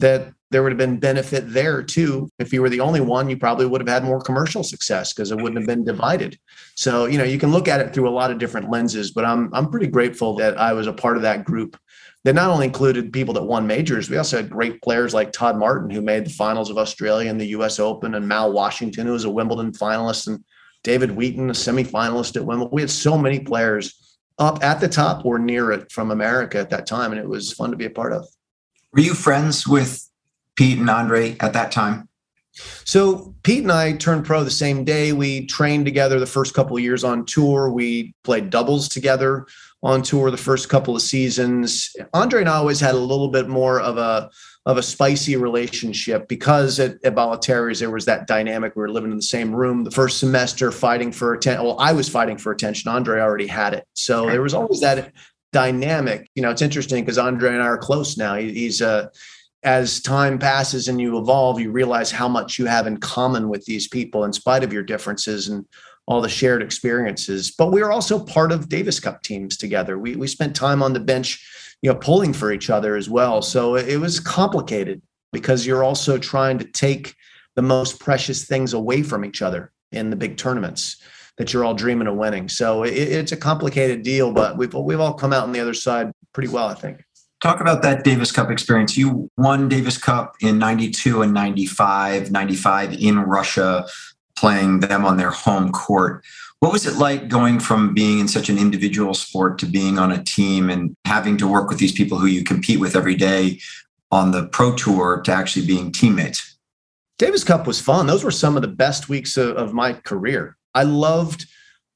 that 0.00 0.32
there 0.50 0.62
would 0.62 0.72
have 0.72 0.78
been 0.78 1.00
benefit 1.00 1.52
there 1.52 1.82
too. 1.82 2.28
If 2.38 2.52
you 2.52 2.60
were 2.60 2.68
the 2.68 2.80
only 2.80 3.00
one 3.00 3.30
you 3.30 3.36
probably 3.36 3.66
would 3.66 3.80
have 3.80 3.88
had 3.88 4.04
more 4.04 4.20
commercial 4.20 4.62
success 4.62 5.14
because 5.14 5.30
it 5.30 5.40
wouldn't 5.40 5.56
have 5.58 5.66
been 5.66 5.84
divided. 5.84 6.38
So 6.74 7.06
you 7.06 7.16
know 7.16 7.24
you 7.24 7.38
can 7.38 7.50
look 7.50 7.66
at 7.66 7.80
it 7.80 7.94
through 7.94 8.08
a 8.08 8.10
lot 8.10 8.30
of 8.30 8.38
different 8.38 8.70
lenses 8.70 9.10
but 9.10 9.24
i'm 9.24 9.48
i'm 9.54 9.70
pretty 9.70 9.86
grateful 9.86 10.36
that 10.36 10.58
i 10.58 10.74
was 10.74 10.86
a 10.86 10.92
part 10.92 11.16
of 11.16 11.22
that 11.22 11.44
group 11.44 11.78
that 12.26 12.34
not 12.34 12.50
only 12.50 12.66
included 12.66 13.12
people 13.12 13.32
that 13.32 13.44
won 13.44 13.68
majors, 13.68 14.10
we 14.10 14.16
also 14.16 14.38
had 14.38 14.50
great 14.50 14.82
players 14.82 15.14
like 15.14 15.30
Todd 15.30 15.56
Martin, 15.56 15.88
who 15.88 16.00
made 16.00 16.26
the 16.26 16.30
finals 16.30 16.70
of 16.70 16.76
Australia 16.76 17.30
and 17.30 17.40
the 17.40 17.54
US 17.58 17.78
Open, 17.78 18.16
and 18.16 18.26
Mal 18.26 18.50
Washington, 18.52 19.06
who 19.06 19.12
was 19.12 19.22
a 19.22 19.30
Wimbledon 19.30 19.70
finalist, 19.70 20.26
and 20.26 20.42
David 20.82 21.12
Wheaton, 21.12 21.50
a 21.50 21.52
semifinalist 21.52 22.34
at 22.34 22.44
Wimbledon. 22.44 22.74
We 22.74 22.82
had 22.82 22.90
so 22.90 23.16
many 23.16 23.38
players 23.38 24.18
up 24.40 24.64
at 24.64 24.80
the 24.80 24.88
top 24.88 25.24
or 25.24 25.38
near 25.38 25.70
it 25.70 25.92
from 25.92 26.10
America 26.10 26.58
at 26.58 26.70
that 26.70 26.88
time, 26.88 27.12
and 27.12 27.20
it 27.20 27.28
was 27.28 27.52
fun 27.52 27.70
to 27.70 27.76
be 27.76 27.84
a 27.84 27.90
part 27.90 28.12
of. 28.12 28.26
Were 28.92 29.02
you 29.02 29.14
friends 29.14 29.64
with 29.64 30.10
Pete 30.56 30.80
and 30.80 30.90
Andre 30.90 31.36
at 31.38 31.52
that 31.52 31.70
time? 31.70 32.08
So 32.84 33.36
Pete 33.44 33.62
and 33.62 33.70
I 33.70 33.92
turned 33.92 34.24
pro 34.24 34.42
the 34.42 34.50
same 34.50 34.82
day. 34.82 35.12
We 35.12 35.46
trained 35.46 35.84
together 35.84 36.18
the 36.18 36.26
first 36.26 36.54
couple 36.54 36.76
of 36.76 36.82
years 36.82 37.04
on 37.04 37.24
tour. 37.24 37.70
We 37.70 38.16
played 38.24 38.50
doubles 38.50 38.88
together 38.88 39.46
on 39.82 40.02
tour 40.02 40.30
the 40.30 40.36
first 40.36 40.68
couple 40.68 40.96
of 40.96 41.02
seasons. 41.02 41.94
Andre 42.14 42.40
and 42.40 42.48
I 42.48 42.56
always 42.56 42.80
had 42.80 42.94
a 42.94 42.98
little 42.98 43.28
bit 43.28 43.48
more 43.48 43.80
of 43.80 43.98
a 43.98 44.30
of 44.64 44.78
a 44.78 44.82
spicy 44.82 45.36
relationship 45.36 46.26
because 46.26 46.80
at, 46.80 46.96
at 47.04 47.14
there 47.14 47.90
was 47.90 48.04
that 48.06 48.26
dynamic. 48.26 48.74
We 48.74 48.80
were 48.80 48.90
living 48.90 49.12
in 49.12 49.16
the 49.16 49.22
same 49.22 49.54
room 49.54 49.84
the 49.84 49.90
first 49.92 50.18
semester, 50.18 50.72
fighting 50.72 51.12
for 51.12 51.34
attention. 51.34 51.64
Well, 51.64 51.78
I 51.78 51.92
was 51.92 52.08
fighting 52.08 52.36
for 52.36 52.50
attention. 52.50 52.90
Andre 52.90 53.20
already 53.20 53.46
had 53.46 53.74
it, 53.74 53.86
so 53.94 54.26
there 54.26 54.42
was 54.42 54.54
always 54.54 54.80
that 54.80 55.12
dynamic. 55.52 56.28
You 56.34 56.42
know, 56.42 56.50
it's 56.50 56.62
interesting 56.62 57.04
because 57.04 57.18
Andre 57.18 57.50
and 57.50 57.62
I 57.62 57.66
are 57.66 57.78
close 57.78 58.16
now. 58.16 58.34
He, 58.34 58.52
he's 58.52 58.80
a 58.80 58.88
uh, 58.88 59.08
as 59.66 60.00
time 60.00 60.38
passes 60.38 60.86
and 60.86 61.00
you 61.00 61.18
evolve, 61.18 61.58
you 61.60 61.72
realize 61.72 62.12
how 62.12 62.28
much 62.28 62.56
you 62.56 62.66
have 62.66 62.86
in 62.86 62.98
common 62.98 63.48
with 63.48 63.64
these 63.64 63.88
people 63.88 64.24
in 64.24 64.32
spite 64.32 64.62
of 64.62 64.72
your 64.72 64.84
differences. 64.84 65.48
And 65.48 65.66
all 66.06 66.20
the 66.20 66.28
shared 66.28 66.62
experiences. 66.62 67.50
But 67.50 67.72
we 67.72 67.82
were 67.82 67.92
also 67.92 68.18
part 68.18 68.52
of 68.52 68.68
Davis 68.68 69.00
Cup 69.00 69.22
teams 69.22 69.56
together. 69.56 69.98
We 69.98 70.16
we 70.16 70.26
spent 70.26 70.54
time 70.54 70.82
on 70.82 70.92
the 70.92 71.00
bench, 71.00 71.44
you 71.82 71.92
know, 71.92 71.98
pulling 71.98 72.32
for 72.32 72.52
each 72.52 72.70
other 72.70 72.96
as 72.96 73.10
well. 73.10 73.42
So 73.42 73.76
it 73.76 73.96
was 73.96 74.20
complicated 74.20 75.02
because 75.32 75.66
you're 75.66 75.84
also 75.84 76.18
trying 76.18 76.58
to 76.58 76.64
take 76.64 77.14
the 77.56 77.62
most 77.62 78.00
precious 78.00 78.44
things 78.44 78.72
away 78.72 79.02
from 79.02 79.24
each 79.24 79.42
other 79.42 79.72
in 79.92 80.10
the 80.10 80.16
big 80.16 80.36
tournaments 80.36 80.96
that 81.38 81.52
you're 81.52 81.64
all 81.64 81.74
dreaming 81.74 82.08
of 82.08 82.16
winning. 82.16 82.48
So 82.48 82.84
it, 82.84 82.94
it's 82.94 83.32
a 83.32 83.36
complicated 83.36 84.02
deal, 84.02 84.32
but 84.32 84.56
we've 84.56 84.72
we've 84.72 85.00
all 85.00 85.14
come 85.14 85.32
out 85.32 85.42
on 85.42 85.52
the 85.52 85.60
other 85.60 85.74
side 85.74 86.12
pretty 86.32 86.48
well, 86.48 86.68
I 86.68 86.74
think. 86.74 87.02
Talk 87.42 87.60
about 87.60 87.82
that 87.82 88.02
Davis 88.02 88.32
Cup 88.32 88.50
experience. 88.50 88.96
You 88.96 89.30
won 89.36 89.68
Davis 89.68 89.98
Cup 89.98 90.36
in 90.40 90.58
92 90.58 91.20
and 91.20 91.34
95, 91.34 92.30
95 92.30 92.94
in 92.94 93.18
Russia, 93.18 93.86
playing 94.36 94.80
them 94.80 95.04
on 95.04 95.16
their 95.16 95.30
home 95.30 95.72
court. 95.72 96.24
What 96.60 96.72
was 96.72 96.86
it 96.86 96.96
like 96.96 97.28
going 97.28 97.60
from 97.60 97.94
being 97.94 98.18
in 98.18 98.28
such 98.28 98.48
an 98.48 98.58
individual 98.58 99.14
sport 99.14 99.58
to 99.58 99.66
being 99.66 99.98
on 99.98 100.10
a 100.10 100.22
team 100.22 100.70
and 100.70 100.96
having 101.04 101.36
to 101.38 101.46
work 101.46 101.68
with 101.68 101.78
these 101.78 101.92
people 101.92 102.18
who 102.18 102.26
you 102.26 102.44
compete 102.44 102.80
with 102.80 102.96
every 102.96 103.14
day 103.14 103.60
on 104.10 104.30
the 104.30 104.46
pro 104.48 104.74
tour 104.74 105.20
to 105.24 105.32
actually 105.32 105.66
being 105.66 105.92
teammates? 105.92 106.56
Davis 107.18 107.44
Cup 107.44 107.66
was 107.66 107.80
fun. 107.80 108.06
Those 108.06 108.24
were 108.24 108.30
some 108.30 108.56
of 108.56 108.62
the 108.62 108.68
best 108.68 109.08
weeks 109.08 109.36
of, 109.36 109.56
of 109.56 109.72
my 109.72 109.94
career. 109.94 110.56
I 110.74 110.82
loved 110.82 111.46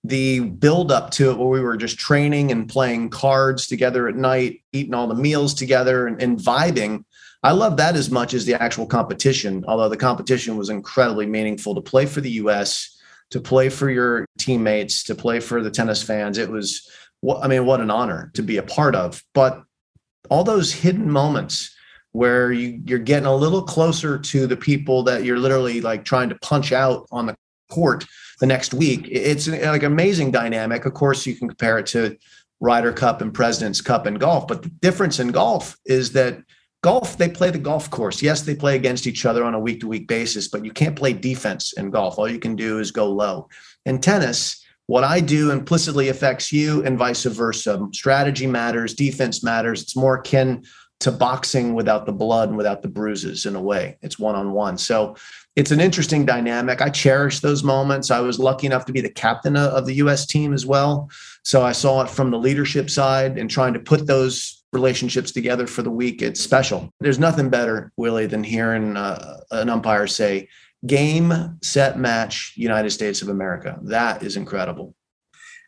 the 0.03 0.41
build 0.41 0.91
up 0.91 1.11
to 1.11 1.31
it 1.31 1.39
where 1.39 1.49
we 1.49 1.61
were 1.61 1.77
just 1.77 1.99
training 1.99 2.51
and 2.51 2.69
playing 2.69 3.11
cards 3.11 3.67
together 3.67 4.09
at 4.09 4.17
night, 4.17 4.63
eating 4.73 4.95
all 4.95 5.07
the 5.07 5.15
meals 5.15 5.53
together 5.53 6.07
and, 6.07 6.23
and 6.23 6.39
vibing 6.39 7.05
I 7.43 7.53
love 7.53 7.77
that 7.79 7.97
as 7.97 8.11
much 8.11 8.35
as 8.35 8.45
the 8.45 8.61
actual 8.61 8.87
competition, 8.87 9.65
although 9.67 9.89
the 9.89 9.97
competition 9.97 10.57
was 10.57 10.69
incredibly 10.69 11.27
meaningful 11.27 11.75
to 11.75 11.81
play 11.81 12.05
for 12.07 12.21
the 12.21 12.33
US, 12.33 12.99
to 13.31 13.41
play 13.41 13.69
for 13.69 13.89
your 13.89 14.27
teammates, 14.39 15.05
to 15.05 15.15
play 15.15 15.41
for 15.41 15.63
the 15.63 15.71
tennis 15.71 16.03
fans. 16.03 16.37
It 16.37 16.51
was, 16.51 16.91
I 17.41 17.49
mean, 17.49 17.65
what 17.65 17.81
an 17.81 17.91
honor 17.91 18.31
to 18.35 18.43
be 18.43 18.59
a 18.59 18.63
part 18.63 18.95
of. 18.95 19.23
But 19.33 19.63
all 20.29 20.45
those 20.45 20.73
hidden 20.73 21.11
moments 21.11 21.75
where 22.13 22.53
you, 22.53 22.83
you're 22.85 22.99
getting 22.99 23.27
a 23.27 23.35
little 23.35 23.63
closer 23.63 24.19
to 24.19 24.47
the 24.47 24.57
people 24.57 25.03
that 25.05 25.25
you're 25.25 25.39
literally 25.39 25.81
like 25.81 26.05
trying 26.05 26.29
to 26.29 26.35
punch 26.37 26.73
out 26.73 27.07
on 27.11 27.27
the 27.27 27.37
court 27.71 28.05
the 28.41 28.47
next 28.47 28.75
week, 28.75 29.07
it's 29.11 29.47
like 29.47 29.83
amazing 29.83 30.31
dynamic. 30.31 30.87
Of 30.87 30.95
course, 30.95 31.27
you 31.27 31.35
can 31.37 31.49
compare 31.49 31.79
it 31.79 31.87
to 31.89 32.17
Ryder 32.59 32.93
Cup 32.93 33.21
and 33.21 33.33
President's 33.33 33.81
Cup 33.81 34.07
in 34.07 34.15
golf, 34.15 34.49
but 34.49 34.63
the 34.63 34.69
difference 34.69 35.21
in 35.21 35.29
golf 35.29 35.77
is 35.85 36.13
that 36.13 36.39
golf 36.83 37.19
they 37.19 37.29
play 37.29 37.51
the 37.51 37.59
golf 37.59 37.91
course. 37.91 38.23
Yes 38.23 38.43
they 38.43 38.55
play 38.55 38.77
against 38.77 39.07
each 39.07 39.27
other 39.27 39.45
on 39.45 39.55
a 39.55 39.61
week 39.61 39.81
to 39.81 39.89
week 39.89 40.09
basis 40.09 40.49
but 40.49 40.65
you 40.65 40.73
can't 40.73 40.97
play 40.97 41.13
defense 41.13 41.73
in 41.75 41.91
golf. 41.91 42.19
All 42.19 42.29
you 42.29 42.39
can 42.39 42.57
do 42.57 42.79
is 42.79 42.91
go 42.91 43.11
low. 43.11 43.49
In 43.87 44.01
tennis 44.01 44.65
what 44.87 45.05
i 45.05 45.21
do 45.21 45.53
implicitly 45.53 46.09
affects 46.09 46.53
you 46.53 46.85
and 46.85 46.99
vice 46.99 47.25
versa. 47.25 47.87
Strategy 47.93 48.47
matters 48.47 48.95
defense 48.95 49.43
matters. 49.43 49.83
It's 49.83 49.97
more 49.97 50.17
akin 50.17 50.65
to 51.01 51.11
boxing 51.11 51.75
without 51.75 52.05
the 52.05 52.13
blood 52.13 52.49
and 52.49 52.59
without 52.59 52.83
the 52.83 52.89
bruises 52.89 53.47
in 53.47 53.57
a 53.57 53.63
way. 53.63 53.97
It's 54.03 54.19
one 54.19 54.35
on 54.35 54.53
one 54.53 54.77
so 54.79 55.17
it's 55.57 55.73
an 55.73 55.81
interesting 55.81 56.25
dynamic. 56.25 56.81
I 56.81 56.91
cherish 56.91 57.41
those 57.41 57.65
moments. 57.65 58.11
I 58.11 58.21
was 58.21 58.39
lucky 58.39 58.67
enough 58.67 58.85
to 58.87 58.93
be 58.93 59.01
the 59.01 59.11
captain 59.11 59.57
of 59.57 59.87
the 59.87 59.95
us 59.95 60.27
team 60.27 60.53
as 60.53 60.65
well. 60.65 61.11
So 61.45 61.63
i 61.63 61.73
saw 61.73 62.03
it 62.03 62.11
from 62.11 62.31
the 62.31 62.39
leadership 62.39 62.91
side 62.91 63.39
and 63.39 63.51
trying 63.51 63.75
to 63.75 63.81
put 63.81 64.07
those 64.07 64.60
relationships 64.73 65.33
together 65.33 65.67
for 65.67 65.83
the 65.83 65.91
week, 65.91 66.23
it's 66.23 66.41
special. 66.41 66.93
There's 67.01 67.19
nothing 67.19 67.51
better, 67.51 67.93
Willy, 67.97 68.27
than 68.27 68.45
hearing 68.45 68.97
uh, 68.97 69.41
an 69.51 69.69
umpire 69.69 70.07
say, 70.07 70.49
game, 70.87 71.59
set, 71.63 71.99
match, 71.99 72.55
United 72.57 72.91
States 72.91 73.23
of 73.23 73.29
America. 73.29 73.79
That 73.83 74.23
is 74.23 74.37
incredible. 74.37 74.95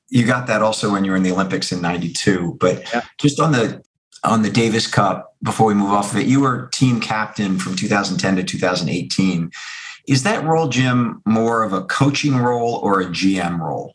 You 0.09 0.27
got 0.27 0.47
that 0.47 0.63
also 0.63 0.93
when 0.93 1.05
you 1.05 1.11
were 1.11 1.17
in 1.17 1.23
the 1.23 1.33
Olympics 1.33 1.73
in 1.73 1.81
92. 1.81 2.57
But 2.61 2.83
yeah. 2.93 3.03
just 3.19 3.41
on 3.41 3.53
the 3.53 3.83
on 4.25 4.43
the 4.43 4.51
Davis 4.51 4.87
Cup, 4.87 5.35
before 5.43 5.67
we 5.67 5.75
move 5.75 5.91
off 5.91 6.13
of 6.13 6.19
it, 6.19 6.27
you 6.27 6.41
were 6.41 6.69
team 6.73 7.01
captain 7.01 7.59
from 7.59 7.75
2010 7.75 8.37
to 8.37 8.45
2018. 8.45 9.51
Is 10.07 10.23
that 10.23 10.45
role, 10.45 10.69
Jim, 10.69 11.23
more 11.27 11.65
of 11.65 11.73
a 11.73 11.85
coaching 11.85 12.37
role 12.37 12.77
or 12.77 13.01
a 13.01 13.07
GM 13.07 13.59
role? 13.59 13.95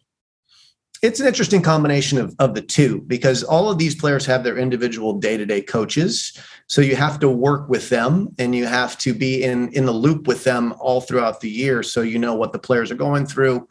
It's 1.02 1.20
an 1.20 1.28
interesting 1.28 1.62
combination 1.62 2.18
of, 2.18 2.36
of 2.39 2.56
the 2.56 2.62
two 2.62 3.02
because 3.02 3.43
all 3.43 3.70
of 3.70 3.78
these 3.78 3.95
players 3.95 4.26
have 4.26 4.43
their 4.43 4.58
individual 4.58 5.14
day-to-day 5.14 5.62
coaches. 5.62 6.38
So 6.68 6.82
you 6.82 6.95
have 6.95 7.20
to 7.20 7.30
work 7.30 7.70
with 7.70 7.89
them 7.89 8.34
and 8.39 8.56
you 8.56 8.66
have 8.66 8.98
to 9.00 9.14
be 9.14 9.43
in 9.43 9.70
in 9.74 9.86
the 9.86 9.91
loop 9.91 10.28
with 10.28 10.43
them 10.43 10.74
all 10.80 11.02
throughout 11.02 11.41
the 11.41 11.50
year 11.50 11.84
so 11.84 12.02
you 12.02 12.20
know 12.20 12.36
what 12.36 12.52
the 12.52 12.60
players 12.60 12.91
are 12.91 12.95
going 12.95 13.26
through. 13.26 13.68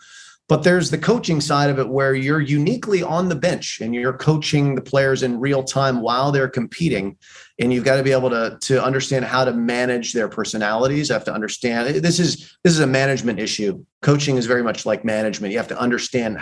But 0.48 0.62
there's 0.62 0.90
the 0.90 0.98
coaching 0.98 1.40
side 1.40 1.70
of 1.70 1.80
it 1.80 1.88
where 1.88 2.14
you're 2.14 2.40
uniquely 2.40 3.02
on 3.02 3.28
the 3.28 3.34
bench 3.34 3.80
and 3.80 3.92
you're 3.92 4.12
coaching 4.12 4.76
the 4.76 4.80
players 4.80 5.24
in 5.24 5.40
real 5.40 5.64
time 5.64 6.00
while 6.00 6.30
they're 6.30 6.48
competing. 6.48 7.16
And 7.58 7.72
you've 7.72 7.84
got 7.84 7.96
to 7.96 8.04
be 8.04 8.12
able 8.12 8.30
to, 8.30 8.56
to 8.60 8.84
understand 8.84 9.24
how 9.24 9.44
to 9.44 9.52
manage 9.52 10.12
their 10.12 10.28
personalities. 10.28 11.08
Have 11.08 11.24
to 11.24 11.34
understand 11.34 11.96
this 11.96 12.20
is 12.20 12.56
this 12.62 12.72
is 12.72 12.80
a 12.80 12.86
management 12.86 13.40
issue. 13.40 13.84
Coaching 14.02 14.36
is 14.36 14.46
very 14.46 14.62
much 14.62 14.86
like 14.86 15.04
management. 15.04 15.52
You 15.52 15.58
have 15.58 15.68
to 15.68 15.80
understand 15.80 16.38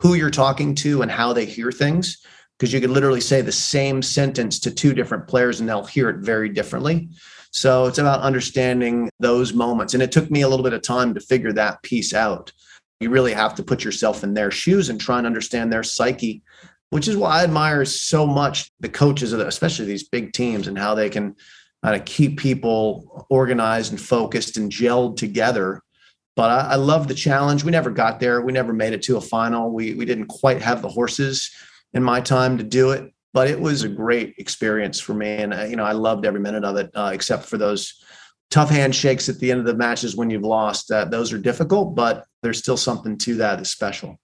who 0.00 0.14
you're 0.14 0.30
talking 0.30 0.74
to 0.74 1.02
and 1.02 1.10
how 1.10 1.32
they 1.32 1.44
hear 1.44 1.72
things 1.72 2.22
because 2.58 2.72
you 2.72 2.80
can 2.80 2.92
literally 2.92 3.20
say 3.20 3.40
the 3.40 3.52
same 3.52 4.02
sentence 4.02 4.58
to 4.60 4.70
two 4.70 4.94
different 4.94 5.26
players 5.28 5.60
and 5.60 5.68
they'll 5.68 5.84
hear 5.84 6.08
it 6.08 6.18
very 6.18 6.48
differently. 6.48 7.08
So 7.50 7.86
it's 7.86 7.98
about 7.98 8.20
understanding 8.20 9.10
those 9.20 9.52
moments. 9.52 9.94
And 9.94 10.02
it 10.02 10.12
took 10.12 10.30
me 10.30 10.42
a 10.42 10.48
little 10.48 10.64
bit 10.64 10.72
of 10.72 10.82
time 10.82 11.14
to 11.14 11.20
figure 11.20 11.52
that 11.52 11.82
piece 11.82 12.12
out. 12.14 12.52
You 13.00 13.10
really 13.10 13.32
have 13.32 13.54
to 13.56 13.62
put 13.62 13.84
yourself 13.84 14.24
in 14.24 14.34
their 14.34 14.50
shoes 14.50 14.88
and 14.88 15.00
try 15.00 15.18
and 15.18 15.26
understand 15.26 15.72
their 15.72 15.82
psyche, 15.82 16.42
which 16.90 17.08
is 17.08 17.16
why 17.16 17.40
I 17.40 17.44
admire 17.44 17.84
so 17.84 18.26
much 18.26 18.70
the 18.80 18.88
coaches, 18.88 19.32
of 19.32 19.38
the, 19.38 19.46
especially 19.46 19.86
these 19.86 20.08
big 20.08 20.32
teams, 20.32 20.66
and 20.66 20.78
how 20.78 20.94
they 20.94 21.10
can 21.10 21.34
kind 21.84 21.94
of 21.94 22.06
keep 22.06 22.38
people 22.38 23.26
organized 23.28 23.92
and 23.92 24.00
focused 24.00 24.56
and 24.56 24.72
gelled 24.72 25.16
together 25.16 25.82
but 26.36 26.50
I, 26.50 26.72
I 26.72 26.74
love 26.76 27.08
the 27.08 27.14
challenge. 27.14 27.64
We 27.64 27.72
never 27.72 27.90
got 27.90 28.20
there. 28.20 28.42
We 28.42 28.52
never 28.52 28.72
made 28.72 28.92
it 28.92 29.02
to 29.02 29.16
a 29.16 29.20
final. 29.20 29.72
We 29.72 29.94
we 29.94 30.04
didn't 30.04 30.26
quite 30.26 30.62
have 30.62 30.82
the 30.82 30.88
horses 30.88 31.50
in 31.92 32.02
my 32.02 32.20
time 32.20 32.58
to 32.58 32.64
do 32.64 32.90
it, 32.90 33.12
but 33.32 33.48
it 33.48 33.58
was 33.58 33.82
a 33.82 33.88
great 33.88 34.34
experience 34.38 35.00
for 35.00 35.14
me, 35.14 35.28
and 35.28 35.52
uh, 35.52 35.64
you 35.64 35.76
know 35.76 35.84
I 35.84 35.92
loved 35.92 36.24
every 36.24 36.40
minute 36.40 36.64
of 36.64 36.76
it, 36.76 36.90
uh, 36.94 37.10
except 37.12 37.44
for 37.46 37.58
those 37.58 38.00
tough 38.50 38.70
handshakes 38.70 39.28
at 39.28 39.38
the 39.38 39.50
end 39.50 39.60
of 39.60 39.66
the 39.66 39.74
matches 39.74 40.14
when 40.14 40.30
you've 40.30 40.42
lost. 40.42 40.90
Uh, 40.90 41.04
those 41.04 41.32
are 41.32 41.38
difficult, 41.38 41.94
but 41.96 42.24
there's 42.42 42.58
still 42.58 42.76
something 42.76 43.18
to 43.18 43.34
that 43.36 43.56
that's 43.56 43.70
special. 43.70 44.20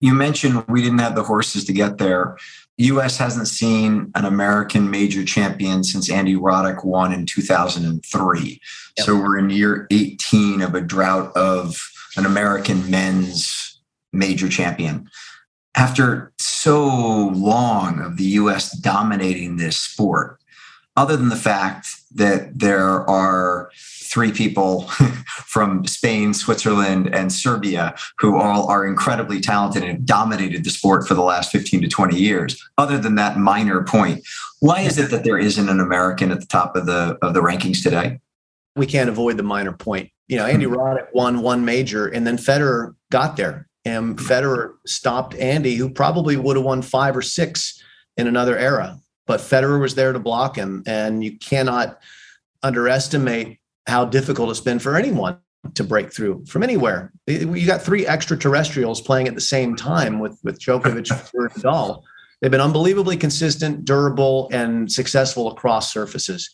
You 0.00 0.14
mentioned 0.14 0.64
we 0.68 0.82
didn't 0.82 1.00
have 1.00 1.14
the 1.14 1.22
horses 1.22 1.64
to 1.64 1.72
get 1.72 1.98
there. 1.98 2.36
U.S. 2.80 3.18
hasn't 3.18 3.48
seen 3.48 4.10
an 4.14 4.24
American 4.24 4.90
major 4.90 5.24
champion 5.24 5.84
since 5.84 6.10
Andy 6.10 6.34
Roddick 6.34 6.84
won 6.84 7.12
in 7.12 7.26
2003. 7.26 8.40
Yep. 8.98 9.06
So 9.06 9.16
we're 9.16 9.38
in 9.38 9.50
year 9.50 9.86
18 9.90 10.62
of 10.62 10.74
a 10.74 10.80
drought 10.80 11.36
of 11.36 11.78
an 12.16 12.24
American 12.24 12.90
men's 12.90 13.80
major 14.12 14.48
champion. 14.48 15.08
After 15.76 16.32
so 16.38 17.28
long 17.34 18.00
of 18.00 18.16
the 18.16 18.24
U.S. 18.24 18.76
dominating 18.78 19.56
this 19.56 19.76
sport, 19.76 20.38
other 20.96 21.16
than 21.16 21.28
the 21.28 21.36
fact 21.36 21.86
that 22.14 22.58
there 22.58 23.08
are 23.08 23.70
three 24.10 24.32
people 24.32 24.82
from 25.46 25.86
Spain, 25.86 26.34
Switzerland, 26.34 27.14
and 27.14 27.32
Serbia 27.32 27.94
who 28.18 28.36
all 28.36 28.68
are 28.68 28.86
incredibly 28.86 29.40
talented 29.40 29.82
and 29.82 29.92
have 29.92 30.04
dominated 30.04 30.64
the 30.64 30.70
sport 30.70 31.06
for 31.06 31.14
the 31.14 31.22
last 31.22 31.52
15 31.52 31.82
to 31.82 31.88
20 31.88 32.16
years. 32.16 32.62
Other 32.76 32.98
than 32.98 33.14
that 33.14 33.38
minor 33.38 33.84
point, 33.84 34.26
why 34.60 34.80
is 34.80 34.98
it 34.98 35.10
that 35.10 35.24
there 35.24 35.38
isn't 35.38 35.68
an 35.68 35.80
American 35.80 36.30
at 36.30 36.40
the 36.40 36.46
top 36.46 36.76
of 36.76 36.86
the 36.86 37.18
of 37.22 37.34
the 37.34 37.40
rankings 37.40 37.82
today? 37.82 38.18
We 38.76 38.86
can't 38.86 39.08
avoid 39.08 39.36
the 39.36 39.42
minor 39.42 39.72
point. 39.72 40.10
You 40.28 40.36
know, 40.36 40.46
Andy 40.46 40.66
hmm. 40.66 40.74
Roddick 40.74 41.08
won 41.12 41.42
one 41.42 41.64
major, 41.64 42.06
and 42.06 42.26
then 42.26 42.36
Federer 42.36 42.94
got 43.10 43.36
there, 43.36 43.68
and 43.84 44.18
Federer 44.18 44.74
stopped 44.86 45.34
Andy, 45.34 45.74
who 45.74 45.90
probably 45.90 46.36
would 46.36 46.56
have 46.56 46.64
won 46.64 46.82
five 46.82 47.16
or 47.16 47.22
six 47.22 47.82
in 48.16 48.26
another 48.26 48.56
era. 48.56 48.98
But 49.26 49.40
Federer 49.40 49.80
was 49.80 49.94
there 49.94 50.12
to 50.12 50.18
block 50.18 50.56
him, 50.56 50.82
and 50.86 51.24
you 51.24 51.38
cannot 51.38 52.00
underestimate 52.62 53.58
how 53.86 54.04
difficult 54.04 54.50
it's 54.50 54.60
been 54.60 54.78
for 54.78 54.96
anyone 54.96 55.38
to 55.74 55.84
break 55.84 56.12
through 56.12 56.44
from 56.46 56.62
anywhere. 56.62 57.12
You 57.26 57.66
got 57.66 57.82
three 57.82 58.06
extraterrestrials 58.06 59.00
playing 59.00 59.28
at 59.28 59.34
the 59.34 59.40
same 59.40 59.76
time 59.76 60.18
with 60.18 60.38
with 60.42 60.58
Djokovic 60.58 61.10
and 61.10 61.50
Nadal. 61.50 62.02
They've 62.40 62.50
been 62.50 62.60
unbelievably 62.60 63.18
consistent, 63.18 63.84
durable, 63.84 64.48
and 64.52 64.90
successful 64.90 65.48
across 65.48 65.92
surfaces. 65.92 66.50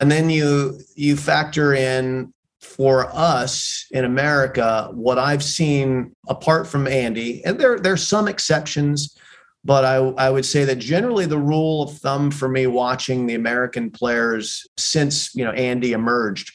And 0.00 0.10
then 0.10 0.28
you 0.28 0.80
you 0.94 1.16
factor 1.16 1.74
in 1.74 2.32
for 2.60 3.08
us 3.14 3.86
in 3.90 4.04
America 4.04 4.90
what 4.92 5.18
I've 5.18 5.42
seen 5.42 6.14
apart 6.28 6.66
from 6.66 6.86
Andy, 6.86 7.44
and 7.44 7.58
there 7.58 7.78
there's 7.78 8.06
some 8.06 8.28
exceptions, 8.28 9.16
but 9.64 9.84
I, 9.84 9.96
I 9.96 10.30
would 10.30 10.44
say 10.44 10.64
that 10.64 10.78
generally 10.78 11.26
the 11.26 11.38
rule 11.38 11.82
of 11.82 11.98
thumb 11.98 12.30
for 12.30 12.48
me 12.48 12.66
watching 12.66 13.26
the 13.26 13.34
American 13.34 13.90
players 13.90 14.66
since 14.76 15.34
you 15.34 15.44
know 15.44 15.52
Andy 15.52 15.92
emerged 15.92 16.52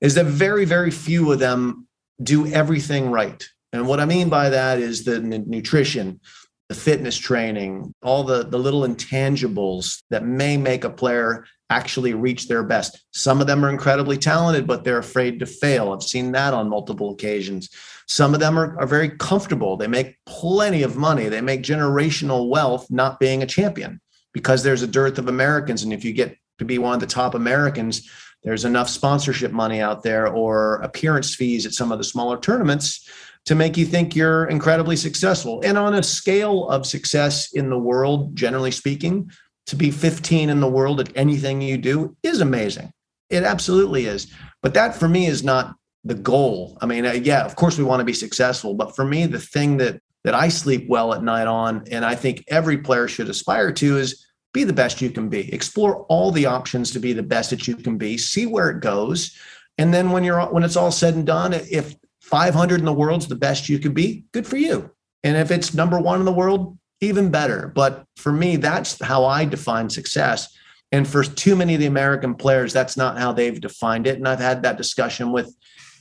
is 0.00 0.14
that 0.14 0.26
very, 0.26 0.64
very 0.64 0.90
few 0.90 1.32
of 1.32 1.38
them 1.38 1.86
do 2.22 2.46
everything 2.46 3.10
right. 3.10 3.48
And 3.72 3.86
what 3.86 4.00
I 4.00 4.04
mean 4.04 4.28
by 4.28 4.50
that 4.50 4.78
is 4.78 5.04
the 5.04 5.20
nutrition, 5.20 6.20
the 6.68 6.74
fitness 6.74 7.16
training, 7.16 7.94
all 8.02 8.24
the, 8.24 8.44
the 8.44 8.58
little 8.58 8.82
intangibles 8.82 10.02
that 10.10 10.24
may 10.24 10.56
make 10.56 10.84
a 10.84 10.90
player 10.90 11.44
actually 11.70 12.14
reach 12.14 12.48
their 12.48 12.62
best. 12.62 13.04
Some 13.12 13.40
of 13.40 13.46
them 13.46 13.64
are 13.64 13.70
incredibly 13.70 14.16
talented, 14.16 14.66
but 14.66 14.84
they're 14.84 14.98
afraid 14.98 15.38
to 15.40 15.46
fail. 15.46 15.92
I've 15.92 16.02
seen 16.02 16.32
that 16.32 16.54
on 16.54 16.70
multiple 16.70 17.12
occasions. 17.12 17.68
Some 18.08 18.34
of 18.34 18.40
them 18.40 18.58
are, 18.58 18.78
are 18.78 18.86
very 18.86 19.10
comfortable. 19.10 19.76
They 19.76 19.86
make 19.86 20.16
plenty 20.26 20.82
of 20.82 20.96
money. 20.96 21.28
They 21.28 21.42
make 21.42 21.62
generational 21.62 22.48
wealth 22.48 22.90
not 22.90 23.20
being 23.20 23.42
a 23.42 23.46
champion 23.46 24.00
because 24.32 24.62
there's 24.62 24.82
a 24.82 24.86
dearth 24.86 25.18
of 25.18 25.28
Americans. 25.28 25.82
And 25.82 25.92
if 25.92 26.04
you 26.04 26.12
get 26.12 26.36
to 26.58 26.64
be 26.64 26.78
one 26.78 26.94
of 26.94 27.00
the 27.00 27.06
top 27.06 27.34
Americans, 27.34 28.08
there's 28.42 28.64
enough 28.64 28.88
sponsorship 28.88 29.52
money 29.52 29.80
out 29.80 30.02
there 30.02 30.28
or 30.28 30.76
appearance 30.76 31.34
fees 31.34 31.66
at 31.66 31.72
some 31.72 31.92
of 31.92 31.98
the 31.98 32.04
smaller 32.04 32.38
tournaments 32.38 33.08
to 33.44 33.54
make 33.54 33.76
you 33.76 33.84
think 33.84 34.14
you're 34.14 34.46
incredibly 34.46 34.96
successful. 34.96 35.60
And 35.64 35.76
on 35.76 35.94
a 35.94 36.02
scale 36.02 36.68
of 36.68 36.86
success 36.86 37.52
in 37.52 37.68
the 37.68 37.78
world, 37.78 38.34
generally 38.36 38.70
speaking, 38.70 39.30
to 39.66 39.76
be 39.76 39.90
15 39.90 40.48
in 40.48 40.60
the 40.60 40.68
world 40.68 41.00
at 41.00 41.14
anything 41.14 41.60
you 41.60 41.76
do 41.76 42.16
is 42.22 42.40
amazing. 42.40 42.90
It 43.28 43.44
absolutely 43.44 44.06
is. 44.06 44.32
But 44.62 44.74
that 44.74 44.94
for 44.94 45.08
me 45.08 45.26
is 45.26 45.44
not 45.44 45.74
the 46.08 46.14
goal. 46.14 46.78
I 46.80 46.86
mean, 46.86 47.04
uh, 47.04 47.12
yeah, 47.12 47.44
of 47.44 47.54
course 47.54 47.76
we 47.76 47.84
want 47.84 48.00
to 48.00 48.04
be 48.04 48.14
successful, 48.14 48.74
but 48.74 48.96
for 48.96 49.04
me 49.04 49.26
the 49.26 49.38
thing 49.38 49.76
that 49.76 50.00
that 50.24 50.34
I 50.34 50.48
sleep 50.48 50.88
well 50.88 51.14
at 51.14 51.22
night 51.22 51.46
on 51.46 51.84
and 51.90 52.04
I 52.04 52.14
think 52.14 52.44
every 52.48 52.78
player 52.78 53.06
should 53.06 53.28
aspire 53.28 53.72
to 53.72 53.98
is 53.98 54.26
be 54.52 54.64
the 54.64 54.72
best 54.72 55.00
you 55.00 55.10
can 55.10 55.28
be. 55.28 55.52
Explore 55.52 56.04
all 56.06 56.32
the 56.32 56.46
options 56.46 56.90
to 56.92 56.98
be 56.98 57.12
the 57.12 57.22
best 57.22 57.50
that 57.50 57.68
you 57.68 57.76
can 57.76 57.98
be. 57.98 58.18
See 58.18 58.46
where 58.46 58.70
it 58.70 58.80
goes, 58.80 59.38
and 59.76 59.92
then 59.92 60.10
when 60.10 60.24
you're 60.24 60.40
when 60.46 60.64
it's 60.64 60.76
all 60.76 60.90
said 60.90 61.14
and 61.14 61.26
done, 61.26 61.52
if 61.52 61.94
500 62.22 62.80
in 62.80 62.86
the 62.86 62.92
world's 62.92 63.28
the 63.28 63.36
best 63.36 63.68
you 63.68 63.78
could 63.78 63.94
be, 63.94 64.24
good 64.32 64.46
for 64.46 64.56
you. 64.56 64.90
And 65.24 65.36
if 65.36 65.50
it's 65.50 65.74
number 65.74 65.98
one 65.98 66.20
in 66.20 66.24
the 66.24 66.32
world, 66.32 66.78
even 67.00 67.30
better. 67.30 67.72
But 67.74 68.04
for 68.16 68.32
me, 68.32 68.56
that's 68.56 69.02
how 69.02 69.24
I 69.24 69.44
define 69.44 69.88
success. 69.90 70.48
And 70.90 71.06
for 71.06 71.22
too 71.22 71.54
many 71.54 71.74
of 71.74 71.80
the 71.80 71.86
American 71.86 72.34
players, 72.34 72.72
that's 72.72 72.96
not 72.96 73.18
how 73.18 73.32
they've 73.32 73.60
defined 73.60 74.06
it. 74.06 74.16
And 74.16 74.26
I've 74.26 74.40
had 74.40 74.62
that 74.62 74.78
discussion 74.78 75.32
with 75.32 75.54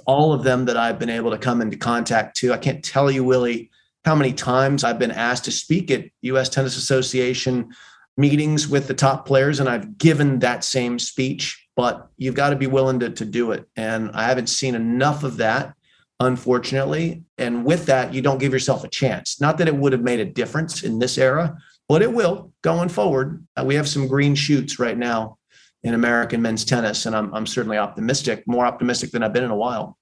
all 0.07 0.33
of 0.33 0.43
them 0.43 0.65
that 0.65 0.77
I've 0.77 0.97
been 0.97 1.09
able 1.09 1.31
to 1.31 1.37
come 1.37 1.61
into 1.61 1.77
contact 1.77 2.37
to. 2.37 2.53
I 2.53 2.57
can't 2.57 2.83
tell 2.83 3.11
you, 3.11 3.23
Willy, 3.23 3.69
how 4.05 4.15
many 4.15 4.31
times 4.31 4.83
I've 4.83 4.97
been 4.97 5.11
asked 5.11 5.45
to 5.45 5.51
speak 5.51 5.91
at 5.91 6.05
US 6.21 6.49
Tennis 6.49 6.77
Association 6.77 7.73
meetings 8.15 8.67
with 8.67 8.87
the 8.87 8.93
top 8.93 9.27
players 9.27 9.59
and 9.59 9.69
I've 9.69 9.97
given 9.97 10.39
that 10.39 10.63
same 10.63 10.97
speech, 10.97 11.67
but 11.75 12.09
you've 12.17 12.33
got 12.33 12.49
to 12.49 12.55
be 12.55 12.67
willing 12.67 12.99
to, 13.01 13.09
to 13.09 13.25
do 13.25 13.51
it. 13.51 13.67
And 13.75 14.09
I 14.13 14.23
haven't 14.23 14.47
seen 14.47 14.75
enough 14.75 15.23
of 15.23 15.37
that, 15.37 15.75
unfortunately. 16.21 17.23
And 17.37 17.65
with 17.65 17.85
that, 17.87 18.13
you 18.13 18.21
don't 18.21 18.39
give 18.39 18.53
yourself 18.53 18.85
a 18.85 18.89
chance. 18.89 19.41
Not 19.41 19.57
that 19.57 19.67
it 19.67 19.75
would 19.75 19.91
have 19.91 20.01
made 20.01 20.21
a 20.21 20.25
difference 20.25 20.83
in 20.83 20.99
this 20.99 21.17
era, 21.17 21.57
but 21.89 22.01
it 22.01 22.11
will 22.11 22.53
going 22.63 22.89
forward. 22.89 23.45
Uh, 23.57 23.65
we 23.65 23.75
have 23.75 23.89
some 23.89 24.07
green 24.07 24.35
shoots 24.35 24.79
right 24.79 24.97
now 24.97 25.37
in 25.83 25.93
American 25.93 26.41
men's 26.41 26.65
tennis, 26.65 27.05
and 27.05 27.15
I'm, 27.15 27.33
I'm 27.33 27.45
certainly 27.45 27.77
optimistic, 27.77 28.43
more 28.47 28.65
optimistic 28.65 29.11
than 29.11 29.23
I've 29.23 29.33
been 29.33 29.43
in 29.43 29.51
a 29.51 29.55
while. 29.55 29.97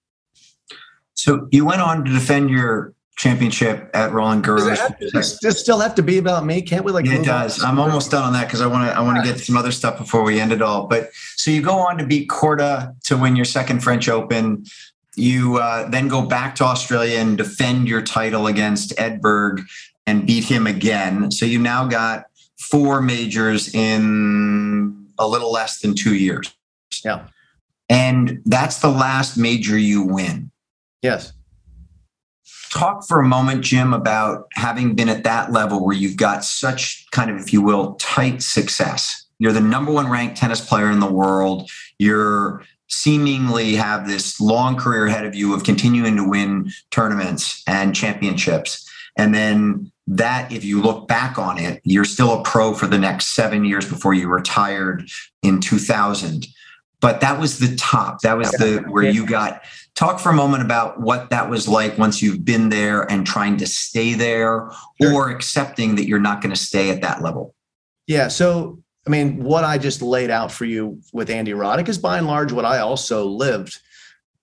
So 1.14 1.48
you 1.52 1.66
went 1.66 1.82
on 1.82 2.06
to 2.06 2.12
defend 2.12 2.50
your 2.50 2.94
championship 3.18 3.90
at 3.94 4.12
Roland 4.12 4.44
Garros. 4.44 4.78
Does, 5.12 5.40
does, 5.40 5.60
still 5.60 5.80
have 5.80 5.96
to 5.96 6.04
be 6.04 6.18
about 6.18 6.46
me? 6.46 6.62
Can't 6.62 6.84
we 6.84 6.92
like? 6.92 7.06
Yeah, 7.06 7.16
it 7.16 7.26
does. 7.26 7.64
I'm 7.64 7.80
almost 7.80 8.12
done 8.12 8.24
on 8.24 8.34
that 8.34 8.46
because 8.46 8.62
I 8.62 8.68
want 8.68 8.90
to. 8.90 8.96
I 8.96 9.02
want 9.02 9.18
to 9.18 9.24
get 9.24 9.40
some 9.40 9.58
other 9.58 9.72
stuff 9.72 9.98
before 9.98 10.24
we 10.24 10.40
end 10.40 10.52
it 10.52 10.62
all. 10.62 10.88
But 10.88 11.12
so 11.36 11.52
you 11.52 11.62
go 11.62 11.76
on 11.78 11.98
to 11.98 12.06
beat 12.06 12.30
Korda 12.30 13.00
to 13.04 13.18
win 13.18 13.36
your 13.36 13.46
second 13.46 13.82
French 13.82 14.10
Open. 14.10 14.66
You 15.16 15.58
uh, 15.58 15.90
then 15.90 16.10
go 16.10 16.26
back 16.26 16.56
to 16.56 16.66
Australia 16.66 17.20
and 17.20 17.38
defend 17.38 17.88
your 17.88 18.02
title 18.02 18.48
against 18.48 18.96
Edberg 18.98 19.64
and 20.06 20.28
beat 20.28 20.44
him 20.44 20.68
again. 20.68 21.32
So 21.32 21.46
you 21.46 21.58
now 21.58 21.88
got 21.88 22.26
four 22.58 23.02
majors 23.02 23.74
in 23.74 25.05
a 25.18 25.28
little 25.28 25.52
less 25.52 25.80
than 25.80 25.96
two 25.96 26.16
years. 26.16 26.54
Yeah. 27.04 27.28
And 27.90 28.42
that's 28.46 28.80
the 28.80 28.90
last 28.90 29.38
major 29.38 29.78
you 29.78 30.04
win. 30.04 30.52
Yes 31.02 31.34
talk 32.76 33.08
for 33.08 33.20
a 33.22 33.28
moment, 33.28 33.62
Jim, 33.64 33.94
about 33.94 34.48
having 34.54 34.96
been 34.96 35.08
at 35.08 35.24
that 35.24 35.52
level 35.52 35.84
where 35.84 35.96
you've 35.96 36.18
got 36.18 36.44
such 36.44 37.06
kind 37.12 37.32
of, 37.32 37.38
if 37.38 37.54
you 37.54 37.62
will, 37.62 37.94
tight 37.96 38.42
success. 38.42 39.26
You're 39.40 39.54
the 39.54 39.62
number 39.62 39.92
one 39.92 40.10
ranked 40.10 40.38
tennis 40.38 40.66
player 40.66 40.92
in 40.92 41.00
the 41.00 41.12
world. 41.12 41.70
You're 42.00 42.64
seemingly 42.90 43.76
have 43.76 44.08
this 44.08 44.40
long 44.42 44.76
career 44.76 45.08
ahead 45.08 45.26
of 45.26 45.34
you 45.34 45.56
of 45.56 45.64
continuing 45.64 46.18
to 46.18 46.28
win 46.28 46.70
tournaments 46.92 47.64
and 47.66 47.96
championships. 47.96 48.90
And 49.18 49.34
then 49.34 49.92
that, 50.08 50.52
if 50.52 50.64
you 50.64 50.82
look 50.82 51.08
back 51.08 51.38
on 51.38 51.58
it, 51.58 51.82
you're 51.84 52.06
still 52.06 52.40
a 52.40 52.44
pro 52.44 52.74
for 52.74 52.88
the 52.88 52.98
next 52.98 53.36
seven 53.36 53.66
years 53.66 53.90
before 53.90 54.14
you 54.14 54.28
retired 54.28 55.10
in 55.42 55.60
2000. 55.60 56.48
But 57.02 57.22
that 57.22 57.40
was 57.40 57.60
the 57.60 57.76
top. 57.76 58.22
That 58.22 58.38
was 58.38 58.52
the 58.52 58.84
where 58.88 59.04
you 59.04 59.26
got. 59.26 59.62
Talk 59.96 60.20
for 60.20 60.30
a 60.30 60.34
moment 60.34 60.64
about 60.64 61.00
what 61.00 61.30
that 61.30 61.50
was 61.50 61.68
like 61.68 61.98
once 61.98 62.22
you've 62.22 62.44
been 62.44 62.70
there 62.70 63.10
and 63.12 63.26
trying 63.26 63.58
to 63.58 63.68
stay 63.68 64.14
there, 64.14 64.70
sure. 65.02 65.14
or 65.14 65.30
accepting 65.30 65.96
that 65.96 66.08
you're 66.08 66.20
not 66.20 66.42
going 66.42 66.54
to 66.54 66.60
stay 66.60 66.90
at 66.90 67.02
that 67.02 67.22
level. 67.22 67.54
Yeah. 68.08 68.28
So 68.28 68.84
I 69.06 69.10
mean, 69.10 69.44
what 69.44 69.64
I 69.64 69.78
just 69.78 70.02
laid 70.02 70.32
out 70.32 70.52
for 70.52 70.66
you 70.66 71.00
with 71.14 71.30
Andy 71.30 71.52
Roddick 71.52 71.88
is 71.88 71.98
by 71.98 72.18
and 72.18 72.28
large 72.28 72.52
what 72.52 72.66
I 72.66 72.80
also 72.80 73.26
lived. 73.26 73.80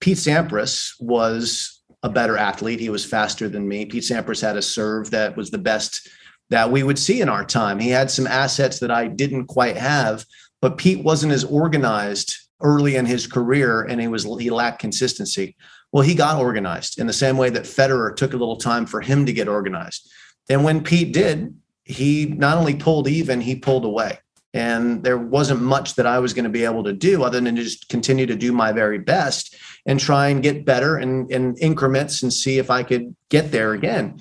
Pete 0.00 0.18
Sampras 0.18 0.92
was 1.00 1.71
a 2.02 2.08
better 2.08 2.36
athlete. 2.36 2.80
He 2.80 2.90
was 2.90 3.04
faster 3.04 3.48
than 3.48 3.68
me. 3.68 3.86
Pete 3.86 4.02
Sampras 4.02 4.42
had 4.42 4.56
a 4.56 4.62
serve 4.62 5.10
that 5.10 5.36
was 5.36 5.50
the 5.50 5.58
best 5.58 6.08
that 6.50 6.70
we 6.70 6.82
would 6.82 6.98
see 6.98 7.20
in 7.20 7.28
our 7.28 7.44
time. 7.44 7.78
He 7.78 7.90
had 7.90 8.10
some 8.10 8.26
assets 8.26 8.78
that 8.80 8.90
I 8.90 9.06
didn't 9.06 9.46
quite 9.46 9.76
have, 9.76 10.24
but 10.60 10.76
Pete 10.76 11.02
wasn't 11.02 11.32
as 11.32 11.44
organized 11.44 12.36
early 12.60 12.96
in 12.96 13.06
his 13.06 13.26
career 13.26 13.82
and 13.82 14.00
he 14.00 14.08
was 14.08 14.24
he 14.38 14.50
lacked 14.50 14.80
consistency. 14.80 15.56
Well, 15.92 16.02
he 16.02 16.14
got 16.14 16.40
organized 16.40 16.98
in 16.98 17.06
the 17.06 17.12
same 17.12 17.36
way 17.36 17.50
that 17.50 17.64
Federer 17.64 18.14
took 18.16 18.32
a 18.32 18.36
little 18.36 18.56
time 18.56 18.86
for 18.86 19.00
him 19.00 19.26
to 19.26 19.32
get 19.32 19.48
organized. 19.48 20.10
And 20.48 20.64
when 20.64 20.82
Pete 20.82 21.12
did, 21.12 21.54
he 21.84 22.26
not 22.26 22.56
only 22.56 22.74
pulled 22.74 23.08
even, 23.08 23.40
he 23.40 23.56
pulled 23.56 23.84
away. 23.84 24.18
And 24.54 25.02
there 25.02 25.18
wasn't 25.18 25.62
much 25.62 25.94
that 25.94 26.06
I 26.06 26.18
was 26.18 26.34
going 26.34 26.44
to 26.44 26.50
be 26.50 26.64
able 26.64 26.84
to 26.84 26.92
do 26.92 27.22
other 27.22 27.40
than 27.40 27.56
to 27.56 27.62
just 27.62 27.88
continue 27.88 28.26
to 28.26 28.36
do 28.36 28.52
my 28.52 28.72
very 28.72 28.98
best 28.98 29.56
and 29.86 29.98
try 29.98 30.28
and 30.28 30.42
get 30.42 30.64
better 30.64 30.98
in 30.98 31.56
increments 31.56 32.22
and 32.22 32.32
see 32.32 32.58
if 32.58 32.70
I 32.70 32.82
could 32.82 33.14
get 33.28 33.50
there 33.50 33.72
again. 33.72 34.20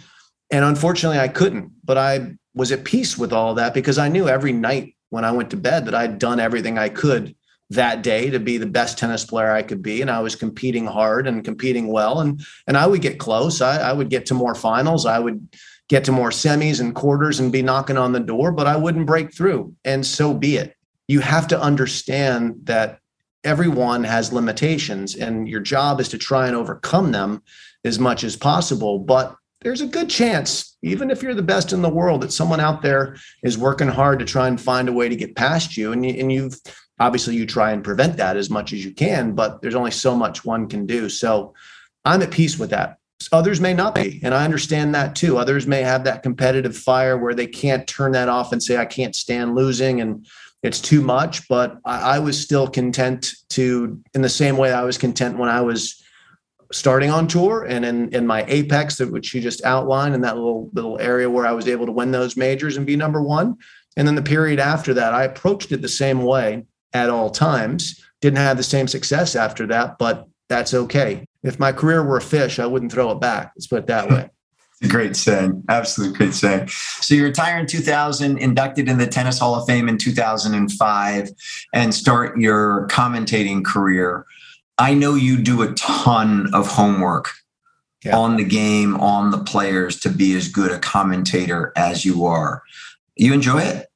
And 0.50 0.66
unfortunately, 0.66 1.20
I 1.20 1.28
couldn't, 1.28 1.72
but 1.84 1.98
I 1.98 2.34
was 2.54 2.72
at 2.72 2.84
peace 2.84 3.18
with 3.18 3.32
all 3.32 3.54
that 3.56 3.74
because 3.74 3.98
I 3.98 4.10
knew 4.10 4.28
every 4.28 4.54
night 4.54 4.96
when 5.10 5.24
I 5.24 5.32
went 5.32 5.52
to 5.52 5.58
bed 5.58 5.86
that 5.86 5.96
I'd 5.96 6.20
done 6.20 6.40
everything 6.40 6.78
I 6.78 6.90
could 6.90 7.36
that 7.70 8.04
day 8.04 8.30
to 8.30 8.40
be 8.40 8.58
the 8.58 8.66
best 8.66 8.98
tennis 8.98 9.24
player 9.24 9.52
I 9.52 9.62
could 9.62 9.82
be. 9.82 10.02
And 10.02 10.12
I 10.12 10.20
was 10.20 10.36
competing 10.36 10.86
hard 10.86 11.26
and 11.26 11.44
competing 11.44 11.88
well. 11.88 12.20
And, 12.20 12.42
and 12.68 12.76
I 12.76 12.86
would 12.86 13.02
get 13.02 13.18
close. 13.18 13.62
I, 13.62 13.78
I 13.78 13.94
would 13.94 14.10
get 14.10 14.26
to 14.28 14.34
more 14.34 14.56
finals. 14.56 15.06
I 15.06 15.20
would 15.20 15.48
get 15.88 16.04
to 16.06 16.12
more 16.12 16.32
semis 16.32 16.82
and 16.82 16.96
quarters 16.96 17.40
and 17.40 17.52
be 17.52 17.62
knocking 17.62 17.98
on 17.98 18.12
the 18.12 18.20
door, 18.20 18.52
but 18.52 18.68
I 18.68 18.76
wouldn't 18.76 19.06
break 19.06 19.34
through. 19.34 19.74
And 19.86 20.06
so 20.06 20.34
be 20.34 20.58
it. 20.58 20.76
You 21.08 21.22
have 21.22 21.48
to 21.50 21.62
understand 21.62 22.56
that 22.64 23.01
everyone 23.44 24.04
has 24.04 24.34
limitations 24.34 25.16
and 25.16 25.48
your 25.48 25.60
job 25.60 26.00
is 26.00 26.10
to 26.10 26.18
try 26.18 26.48
and 26.48 26.56
overcome 26.56 27.12
them 27.12 27.42
as 27.84 28.00
much 28.00 28.24
as 28.24 28.36
possible. 28.36 29.00
But 29.00 29.36
there's 29.62 29.82
a 29.82 29.88
good 29.88 30.10
chance, 30.10 30.78
even 30.82 31.12
if 31.12 31.22
you're 31.22 31.36
the 31.36 31.42
best 31.42 31.74
in 31.74 31.82
the 31.82 31.90
world, 31.90 32.22
that 32.22 32.34
someone 32.34 32.60
out 32.60 32.82
there 32.82 33.16
is 33.44 33.58
working 33.58 33.88
hard 33.88 34.20
to 34.20 34.26
try 34.26 34.48
and 34.48 34.60
find 34.60 34.90
a 34.90 34.94
way 34.94 35.10
to 35.10 35.16
get 35.16 35.36
past 35.36 35.78
you. 35.78 35.92
And, 35.92 36.06
you, 36.06 36.14
and 36.20 36.32
you've 36.32 36.60
obviously 37.00 37.36
you 37.36 37.46
try 37.46 37.72
and 37.72 37.84
prevent 37.84 38.18
that 38.18 38.38
as 38.38 38.50
much 38.50 38.74
as 38.74 38.84
you 38.84 38.92
can, 38.92 39.34
but 39.34 39.62
there's 39.62 39.76
only 39.76 39.92
so 39.92 40.16
much 40.16 40.46
one 40.46 40.68
can 40.68 40.86
do. 40.86 41.10
So 41.10 41.54
I'm 42.06 42.22
at 42.22 42.32
peace 42.32 42.58
with 42.58 42.72
that. 42.72 42.98
Others 43.32 43.62
may 43.62 43.74
not 43.74 43.94
be. 43.94 44.20
And 44.24 44.34
I 44.34 44.44
understand 44.44 44.96
that 44.96 45.16
too. 45.16 45.38
Others 45.38 45.68
may 45.68 45.84
have 45.84 46.04
that 46.04 46.24
competitive 46.24 46.76
fire 46.76 47.18
where 47.18 47.36
they 47.36 47.46
can't 47.46 47.88
turn 47.88 48.14
that 48.14 48.30
off 48.30 48.52
and 48.52 48.62
say, 48.62 48.78
I 48.78 48.86
can't 48.86 49.16
stand 49.16 49.56
losing 49.56 50.02
and 50.02 50.26
it's 50.64 50.80
too 50.80 51.02
much. 51.02 51.48
But 51.48 51.78
I, 51.86 52.16
I 52.16 52.20
was 52.20 52.40
still 52.40 52.68
content 52.68 53.34
to, 53.50 54.02
in 54.14 54.22
the 54.22 54.30
same 54.30 54.58
way 54.58 54.72
I 54.72 54.84
was 54.84 54.98
content 54.98 55.38
when 55.38 55.50
I 55.50 55.62
was 55.62 56.02
starting 56.72 57.10
on 57.10 57.28
tour 57.28 57.66
and 57.66 57.84
in, 57.84 58.14
in 58.14 58.26
my 58.26 58.46
apex, 58.48 59.00
which 59.00 59.34
you 59.34 59.42
just 59.42 59.64
outlined 59.66 60.16
in 60.16 60.22
that 60.22 60.36
little 60.36 60.70
little 60.74 61.00
area 61.00 61.30
where 61.30 61.46
I 61.46 61.52
was 61.52 61.68
able 61.68 61.86
to 61.86 61.92
win 61.92 62.12
those 62.12 62.38
majors 62.38 62.78
and 62.78 62.86
be 62.86 62.96
number 62.96 63.22
one. 63.22 63.58
And 63.98 64.08
then 64.08 64.16
the 64.16 64.22
period 64.22 64.60
after 64.60 64.94
that, 64.94 65.14
I 65.14 65.24
approached 65.24 65.72
it 65.72 65.82
the 65.82 65.90
same 65.90 66.24
way 66.24 66.66
at 66.94 67.10
all 67.10 67.30
times. 67.30 68.02
Didn't 68.22 68.38
have 68.38 68.58
the 68.58 68.64
same 68.64 68.88
success 68.88 69.36
after 69.36 69.68
that, 69.68 69.98
but 69.98 70.28
that's 70.48 70.74
okay. 70.74 71.26
If 71.44 71.60
my 71.60 71.72
career 71.72 72.04
were 72.04 72.18
a 72.18 72.22
fish, 72.22 72.60
I 72.60 72.68
wouldn't 72.68 72.92
throw 72.92 73.12
it 73.12 73.20
back. 73.20 73.52
Let's 73.56 73.68
put 73.68 73.80
it 73.80 73.88
that 73.88 74.08
hmm. 74.08 74.16
way. 74.16 74.30
Great 74.88 75.16
saying. 75.16 75.64
Absolute 75.70 76.16
great 76.16 76.34
saying. 76.34 76.68
So 76.68 77.14
you 77.14 77.24
retire 77.24 77.60
in 77.60 77.68
2000, 77.68 78.38
inducted 78.40 78.90
in 78.90 78.98
the 78.98 79.06
Tennis 79.06 79.38
Hall 79.38 79.54
of 79.54 79.68
Fame 79.68 79.88
in 79.88 79.98
2005, 79.98 81.30
and 81.74 81.94
start 81.94 82.40
your 82.40 82.88
commentating 82.88 83.64
career. 83.64 84.26
I 84.80 84.96
know 84.96 85.14
you 85.14 85.38
do 85.38 85.62
a 85.62 85.72
ton 85.74 86.52
of 86.54 86.68
homework 86.68 87.30
yeah. 88.04 88.18
on 88.18 88.38
the 88.38 88.44
game, 88.44 88.96
on 89.00 89.30
the 89.30 89.44
players 89.44 90.00
to 90.00 90.10
be 90.10 90.36
as 90.36 90.48
good 90.48 90.72
a 90.72 90.80
commentator 90.80 91.72
as 91.76 92.04
you 92.04 92.26
are. 92.26 92.64
You 93.16 93.34
enjoy 93.34 93.62
it? 93.62 93.88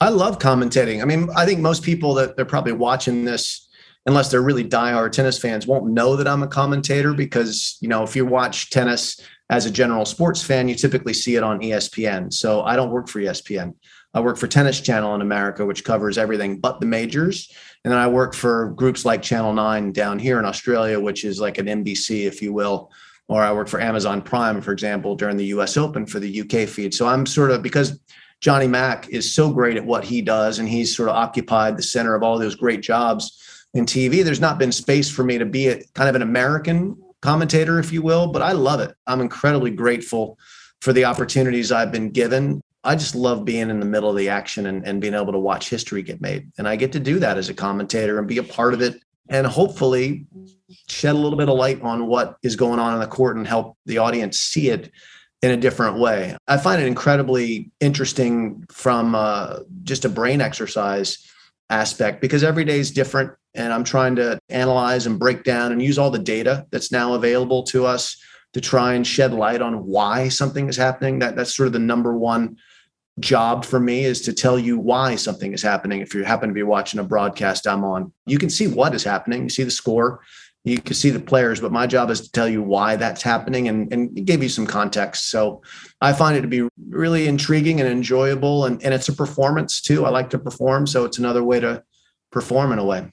I 0.00 0.10
love 0.10 0.38
commentating. 0.38 1.00
I 1.00 1.06
mean, 1.06 1.30
I 1.34 1.46
think 1.46 1.60
most 1.60 1.82
people 1.82 2.12
that 2.14 2.36
they're 2.36 2.44
probably 2.44 2.72
watching 2.72 3.24
this 3.24 3.66
unless 4.06 4.30
they're 4.30 4.42
really 4.42 4.64
diehard 4.64 5.12
tennis 5.12 5.38
fans, 5.38 5.66
won't 5.66 5.86
know 5.86 6.16
that 6.16 6.28
I'm 6.28 6.42
a 6.42 6.46
commentator 6.46 7.12
because, 7.12 7.76
you 7.80 7.88
know, 7.88 8.04
if 8.04 8.14
you 8.14 8.24
watch 8.24 8.70
tennis 8.70 9.20
as 9.48 9.66
a 9.66 9.70
general 9.70 10.04
sports 10.04 10.42
fan, 10.42 10.68
you 10.68 10.74
typically 10.74 11.12
see 11.12 11.36
it 11.36 11.42
on 11.42 11.60
ESPN. 11.60 12.32
So 12.32 12.62
I 12.62 12.76
don't 12.76 12.90
work 12.90 13.08
for 13.08 13.20
ESPN. 13.20 13.74
I 14.12 14.20
work 14.20 14.38
for 14.38 14.48
Tennis 14.48 14.80
Channel 14.80 15.14
in 15.14 15.20
America, 15.20 15.64
which 15.64 15.84
covers 15.84 16.18
everything 16.18 16.58
but 16.58 16.80
the 16.80 16.86
majors. 16.86 17.52
And 17.84 17.92
then 17.92 17.98
I 17.98 18.08
work 18.08 18.34
for 18.34 18.70
groups 18.70 19.04
like 19.04 19.22
Channel 19.22 19.52
9 19.52 19.92
down 19.92 20.18
here 20.18 20.38
in 20.38 20.44
Australia, 20.44 20.98
which 20.98 21.24
is 21.24 21.38
like 21.38 21.58
an 21.58 21.66
NBC, 21.66 22.26
if 22.26 22.42
you 22.42 22.52
will. 22.52 22.90
Or 23.28 23.42
I 23.42 23.52
work 23.52 23.68
for 23.68 23.80
Amazon 23.80 24.22
Prime, 24.22 24.60
for 24.60 24.72
example, 24.72 25.16
during 25.16 25.36
the 25.36 25.46
US 25.46 25.76
Open 25.76 26.06
for 26.06 26.18
the 26.18 26.40
UK 26.40 26.68
feed. 26.68 26.94
So 26.94 27.06
I'm 27.06 27.26
sort 27.26 27.50
of 27.50 27.62
because 27.62 28.00
Johnny 28.40 28.66
Mac 28.66 29.08
is 29.08 29.32
so 29.32 29.52
great 29.52 29.76
at 29.76 29.84
what 29.84 30.04
he 30.04 30.22
does, 30.22 30.58
and 30.58 30.68
he's 30.68 30.96
sort 30.96 31.08
of 31.08 31.16
occupied 31.16 31.76
the 31.76 31.82
center 31.82 32.14
of 32.14 32.22
all 32.22 32.38
those 32.38 32.54
great 32.54 32.82
jobs 32.82 33.66
in 33.74 33.86
TV. 33.86 34.24
There's 34.24 34.40
not 34.40 34.58
been 34.58 34.72
space 34.72 35.10
for 35.10 35.24
me 35.24 35.38
to 35.38 35.46
be 35.46 35.68
a 35.68 35.82
kind 35.94 36.08
of 36.08 36.14
an 36.14 36.22
American 36.22 36.96
commentator, 37.26 37.80
if 37.80 37.92
you 37.92 38.02
will, 38.02 38.28
but 38.28 38.40
I 38.40 38.52
love 38.52 38.78
it. 38.78 38.94
I'm 39.08 39.20
incredibly 39.20 39.72
grateful 39.72 40.38
for 40.80 40.92
the 40.92 41.06
opportunities 41.06 41.72
I've 41.72 41.90
been 41.90 42.10
given. 42.10 42.60
I 42.84 42.94
just 42.94 43.16
love 43.16 43.44
being 43.44 43.68
in 43.68 43.80
the 43.80 43.86
middle 43.86 44.08
of 44.08 44.16
the 44.16 44.28
action 44.28 44.66
and, 44.66 44.86
and 44.86 45.00
being 45.00 45.12
able 45.12 45.32
to 45.32 45.38
watch 45.40 45.68
history 45.68 46.02
get 46.02 46.20
made. 46.20 46.52
And 46.56 46.68
I 46.68 46.76
get 46.76 46.92
to 46.92 47.00
do 47.00 47.18
that 47.18 47.36
as 47.36 47.48
a 47.48 47.54
commentator 47.54 48.20
and 48.20 48.28
be 48.28 48.38
a 48.38 48.44
part 48.44 48.74
of 48.74 48.80
it 48.80 49.00
and 49.28 49.44
hopefully 49.44 50.24
shed 50.88 51.16
a 51.16 51.18
little 51.18 51.36
bit 51.36 51.48
of 51.48 51.56
light 51.56 51.82
on 51.82 52.06
what 52.06 52.36
is 52.44 52.54
going 52.54 52.78
on 52.78 52.94
in 52.94 53.00
the 53.00 53.08
court 53.08 53.36
and 53.36 53.44
help 53.44 53.76
the 53.86 53.98
audience 53.98 54.38
see 54.38 54.70
it 54.70 54.92
in 55.42 55.50
a 55.50 55.56
different 55.56 55.98
way. 55.98 56.36
I 56.46 56.58
find 56.58 56.80
it 56.80 56.86
incredibly 56.86 57.72
interesting 57.80 58.64
from 58.70 59.16
uh, 59.16 59.58
just 59.82 60.04
a 60.04 60.08
brain 60.08 60.40
exercise 60.40 61.28
aspect 61.70 62.20
because 62.20 62.44
every 62.44 62.64
day 62.64 62.78
is 62.78 62.92
different 62.92 63.32
and 63.54 63.72
i'm 63.72 63.82
trying 63.82 64.14
to 64.14 64.38
analyze 64.50 65.06
and 65.06 65.18
break 65.18 65.42
down 65.42 65.72
and 65.72 65.82
use 65.82 65.98
all 65.98 66.10
the 66.10 66.18
data 66.18 66.64
that's 66.70 66.92
now 66.92 67.14
available 67.14 67.62
to 67.64 67.84
us 67.84 68.16
to 68.56 68.60
try 68.62 68.94
and 68.94 69.06
shed 69.06 69.34
light 69.34 69.60
on 69.60 69.84
why 69.84 70.28
something 70.28 70.66
is 70.66 70.78
happening. 70.78 71.18
That 71.18 71.36
that's 71.36 71.54
sort 71.54 71.66
of 71.66 71.74
the 71.74 71.78
number 71.78 72.16
one 72.16 72.56
job 73.20 73.66
for 73.66 73.78
me 73.78 74.06
is 74.06 74.22
to 74.22 74.32
tell 74.32 74.58
you 74.58 74.78
why 74.78 75.14
something 75.16 75.52
is 75.52 75.62
happening. 75.62 76.00
If 76.00 76.14
you 76.14 76.24
happen 76.24 76.48
to 76.48 76.54
be 76.54 76.62
watching 76.62 76.98
a 76.98 77.04
broadcast 77.04 77.66
i'm 77.66 77.84
on 77.84 78.14
you 78.24 78.38
can 78.38 78.48
see 78.48 78.66
what 78.66 78.94
is 78.94 79.04
happening. 79.04 79.42
You 79.42 79.50
see 79.50 79.64
the 79.64 79.70
score 79.70 80.20
you 80.66 80.80
can 80.80 80.94
see 80.94 81.10
the 81.10 81.20
players, 81.20 81.60
but 81.60 81.70
my 81.70 81.86
job 81.86 82.10
is 82.10 82.20
to 82.22 82.32
tell 82.32 82.48
you 82.48 82.60
why 82.60 82.96
that's 82.96 83.22
happening 83.22 83.68
and, 83.68 83.92
and 83.92 84.26
give 84.26 84.42
you 84.42 84.48
some 84.48 84.66
context. 84.66 85.30
So 85.30 85.62
I 86.00 86.12
find 86.12 86.36
it 86.36 86.40
to 86.40 86.48
be 86.48 86.68
really 86.88 87.28
intriguing 87.28 87.80
and 87.80 87.88
enjoyable. 87.88 88.64
And, 88.64 88.82
and 88.82 88.92
it's 88.92 89.08
a 89.08 89.12
performance 89.12 89.80
too. 89.80 90.04
I 90.04 90.10
like 90.10 90.28
to 90.30 90.38
perform. 90.38 90.88
So 90.88 91.04
it's 91.04 91.18
another 91.18 91.44
way 91.44 91.60
to 91.60 91.84
perform 92.32 92.72
in 92.72 92.80
a 92.80 92.84
way. 92.84 93.08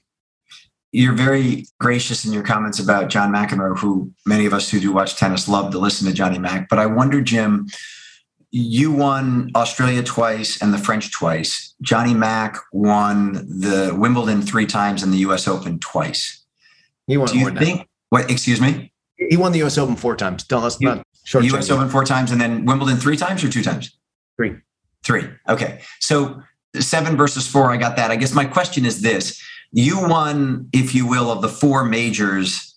You're 0.90 1.14
very 1.14 1.66
gracious 1.78 2.24
in 2.24 2.32
your 2.32 2.42
comments 2.42 2.80
about 2.80 3.08
John 3.08 3.32
McEnroe, 3.32 3.78
who 3.78 4.12
many 4.26 4.46
of 4.46 4.52
us 4.52 4.70
who 4.70 4.80
do 4.80 4.92
watch 4.92 5.16
tennis 5.16 5.48
love 5.48 5.70
to 5.72 5.78
listen 5.78 6.08
to 6.08 6.12
Johnny 6.12 6.38
Mac. 6.38 6.68
But 6.68 6.80
I 6.80 6.86
wonder, 6.86 7.20
Jim, 7.20 7.68
you 8.50 8.92
won 8.92 9.50
Australia 9.54 10.02
twice 10.02 10.60
and 10.60 10.74
the 10.74 10.78
French 10.78 11.12
twice. 11.12 11.74
Johnny 11.82 12.14
Mac 12.14 12.56
won 12.72 13.32
the 13.32 13.94
Wimbledon 13.96 14.42
three 14.42 14.66
times 14.66 15.04
and 15.04 15.12
the 15.12 15.18
US 15.18 15.46
Open 15.46 15.78
twice. 15.78 16.43
He 17.06 17.16
won. 17.16 17.28
Do 17.28 17.38
you 17.38 17.50
think? 17.50 17.80
Now. 17.80 17.84
What? 18.10 18.30
Excuse 18.30 18.60
me. 18.60 18.92
He 19.16 19.36
won 19.36 19.52
the 19.52 19.58
U.S. 19.58 19.78
Open 19.78 19.96
four 19.96 20.16
times. 20.16 20.44
Don't 20.44 20.62
let's 20.62 20.80
not 20.80 21.06
short. 21.24 21.44
U.S. 21.44 21.70
Open 21.70 21.88
four 21.88 22.04
times, 22.04 22.30
and 22.30 22.40
then 22.40 22.64
Wimbledon 22.64 22.96
three 22.98 23.16
times 23.16 23.44
or 23.44 23.48
two 23.48 23.62
times. 23.62 23.96
Three. 24.36 24.56
Three. 25.02 25.28
Okay. 25.48 25.82
So 26.00 26.42
seven 26.78 27.16
versus 27.16 27.46
four. 27.46 27.70
I 27.70 27.76
got 27.76 27.96
that. 27.96 28.10
I 28.10 28.16
guess 28.16 28.34
my 28.34 28.44
question 28.44 28.84
is 28.84 29.02
this: 29.02 29.42
You 29.72 30.06
won, 30.08 30.68
if 30.72 30.94
you 30.94 31.06
will, 31.06 31.30
of 31.30 31.42
the 31.42 31.48
four 31.48 31.84
majors 31.84 32.73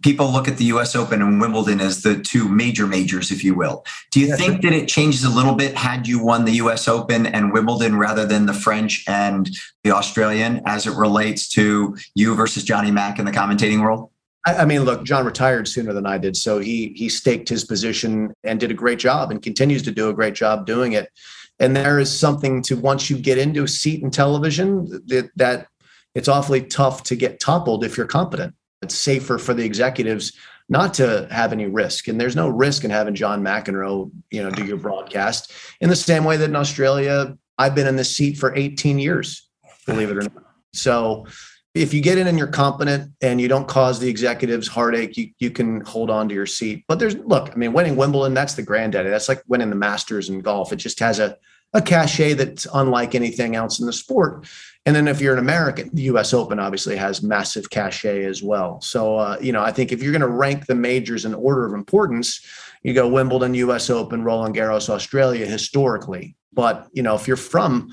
people 0.00 0.30
look 0.30 0.48
at 0.48 0.56
the 0.56 0.64
US 0.66 0.94
Open 0.94 1.20
and 1.22 1.40
Wimbledon 1.40 1.80
as 1.80 2.02
the 2.02 2.20
two 2.20 2.48
major 2.48 2.86
majors, 2.86 3.30
if 3.30 3.44
you 3.44 3.54
will. 3.54 3.84
Do 4.10 4.20
you 4.20 4.36
think 4.36 4.62
that 4.62 4.72
it 4.72 4.88
changes 4.88 5.24
a 5.24 5.30
little 5.30 5.54
bit 5.54 5.76
had 5.76 6.06
you 6.06 6.22
won 6.22 6.44
the 6.44 6.52
US 6.52 6.88
Open 6.88 7.26
and 7.26 7.52
Wimbledon 7.52 7.96
rather 7.96 8.26
than 8.26 8.46
the 8.46 8.54
French 8.54 9.04
and 9.06 9.50
the 9.84 9.90
Australian 9.90 10.62
as 10.66 10.86
it 10.86 10.94
relates 10.94 11.48
to 11.50 11.96
you 12.14 12.34
versus 12.34 12.64
Johnny 12.64 12.90
Mac 12.90 13.18
in 13.18 13.24
the 13.24 13.32
commentating 13.32 13.82
world? 13.82 14.10
I 14.44 14.64
mean, 14.64 14.82
look, 14.82 15.04
John 15.04 15.24
retired 15.24 15.68
sooner 15.68 15.92
than 15.92 16.04
I 16.04 16.18
did, 16.18 16.36
so 16.36 16.58
he 16.58 16.92
he 16.96 17.08
staked 17.08 17.48
his 17.48 17.64
position 17.64 18.32
and 18.42 18.58
did 18.58 18.72
a 18.72 18.74
great 18.74 18.98
job, 18.98 19.30
and 19.30 19.40
continues 19.40 19.82
to 19.84 19.92
do 19.92 20.08
a 20.08 20.12
great 20.12 20.34
job 20.34 20.66
doing 20.66 20.92
it. 20.94 21.08
And 21.60 21.76
there 21.76 22.00
is 22.00 22.10
something 22.18 22.60
to 22.64 22.76
once 22.76 23.08
you 23.08 23.16
get 23.16 23.38
into 23.38 23.62
a 23.62 23.68
seat 23.68 24.02
in 24.02 24.10
television 24.10 24.86
that, 25.06 25.30
that 25.36 25.68
it's 26.16 26.26
awfully 26.26 26.62
tough 26.62 27.04
to 27.04 27.14
get 27.14 27.38
toppled 27.38 27.84
if 27.84 27.96
you're 27.96 28.06
competent. 28.06 28.54
It's 28.82 28.94
safer 28.94 29.38
for 29.38 29.54
the 29.54 29.64
executives 29.64 30.32
not 30.68 30.94
to 30.94 31.28
have 31.30 31.52
any 31.52 31.66
risk. 31.66 32.08
And 32.08 32.20
there's 32.20 32.36
no 32.36 32.48
risk 32.48 32.84
in 32.84 32.90
having 32.90 33.14
John 33.14 33.42
McEnroe, 33.42 34.10
you 34.30 34.42
know, 34.42 34.50
do 34.50 34.64
your 34.64 34.76
broadcast 34.76 35.52
in 35.80 35.88
the 35.88 35.96
same 35.96 36.24
way 36.24 36.36
that 36.36 36.48
in 36.48 36.56
Australia, 36.56 37.36
I've 37.58 37.74
been 37.74 37.86
in 37.86 37.96
this 37.96 38.16
seat 38.16 38.38
for 38.38 38.54
18 38.54 38.98
years, 38.98 39.48
believe 39.86 40.10
it 40.10 40.16
or 40.16 40.22
not. 40.22 40.44
So 40.72 41.26
if 41.74 41.92
you 41.92 42.00
get 42.00 42.18
in 42.18 42.26
and 42.26 42.38
you're 42.38 42.46
competent 42.46 43.12
and 43.20 43.40
you 43.40 43.48
don't 43.48 43.68
cause 43.68 43.98
the 43.98 44.08
executives 44.08 44.68
heartache, 44.68 45.16
you, 45.16 45.30
you 45.38 45.50
can 45.50 45.82
hold 45.82 46.10
on 46.10 46.28
to 46.28 46.34
your 46.34 46.46
seat. 46.46 46.84
But 46.88 46.98
there's 46.98 47.16
look, 47.16 47.50
I 47.52 47.56
mean, 47.56 47.72
winning 47.72 47.96
Wimbledon, 47.96 48.34
that's 48.34 48.54
the 48.54 48.62
granddaddy. 48.62 49.10
That's 49.10 49.28
like 49.28 49.42
winning 49.48 49.70
the 49.70 49.76
Masters 49.76 50.28
in 50.28 50.40
golf. 50.40 50.72
It 50.72 50.76
just 50.76 50.98
has 51.00 51.18
a 51.18 51.36
a 51.74 51.82
cachet 51.82 52.34
that's 52.34 52.66
unlike 52.74 53.14
anything 53.14 53.56
else 53.56 53.80
in 53.80 53.86
the 53.86 53.92
sport. 53.92 54.46
And 54.84 54.96
then 54.96 55.06
if 55.06 55.20
you're 55.20 55.34
an 55.34 55.38
American, 55.38 55.90
the 55.92 56.02
US 56.02 56.34
Open 56.34 56.58
obviously 56.58 56.96
has 56.96 57.22
massive 57.22 57.70
cachet 57.70 58.24
as 58.24 58.42
well. 58.42 58.80
So, 58.80 59.16
uh, 59.16 59.38
you 59.40 59.52
know, 59.52 59.62
I 59.62 59.70
think 59.70 59.92
if 59.92 60.02
you're 60.02 60.12
going 60.12 60.22
to 60.22 60.28
rank 60.28 60.66
the 60.66 60.74
majors 60.74 61.24
in 61.24 61.34
order 61.34 61.64
of 61.64 61.72
importance, 61.72 62.44
you 62.82 62.92
go 62.92 63.08
Wimbledon, 63.08 63.54
US 63.54 63.90
Open, 63.90 64.24
Roland 64.24 64.56
Garros, 64.56 64.88
Australia 64.88 65.46
historically. 65.46 66.36
But, 66.52 66.88
you 66.92 67.02
know, 67.02 67.14
if 67.14 67.28
you're 67.28 67.36
from 67.36 67.90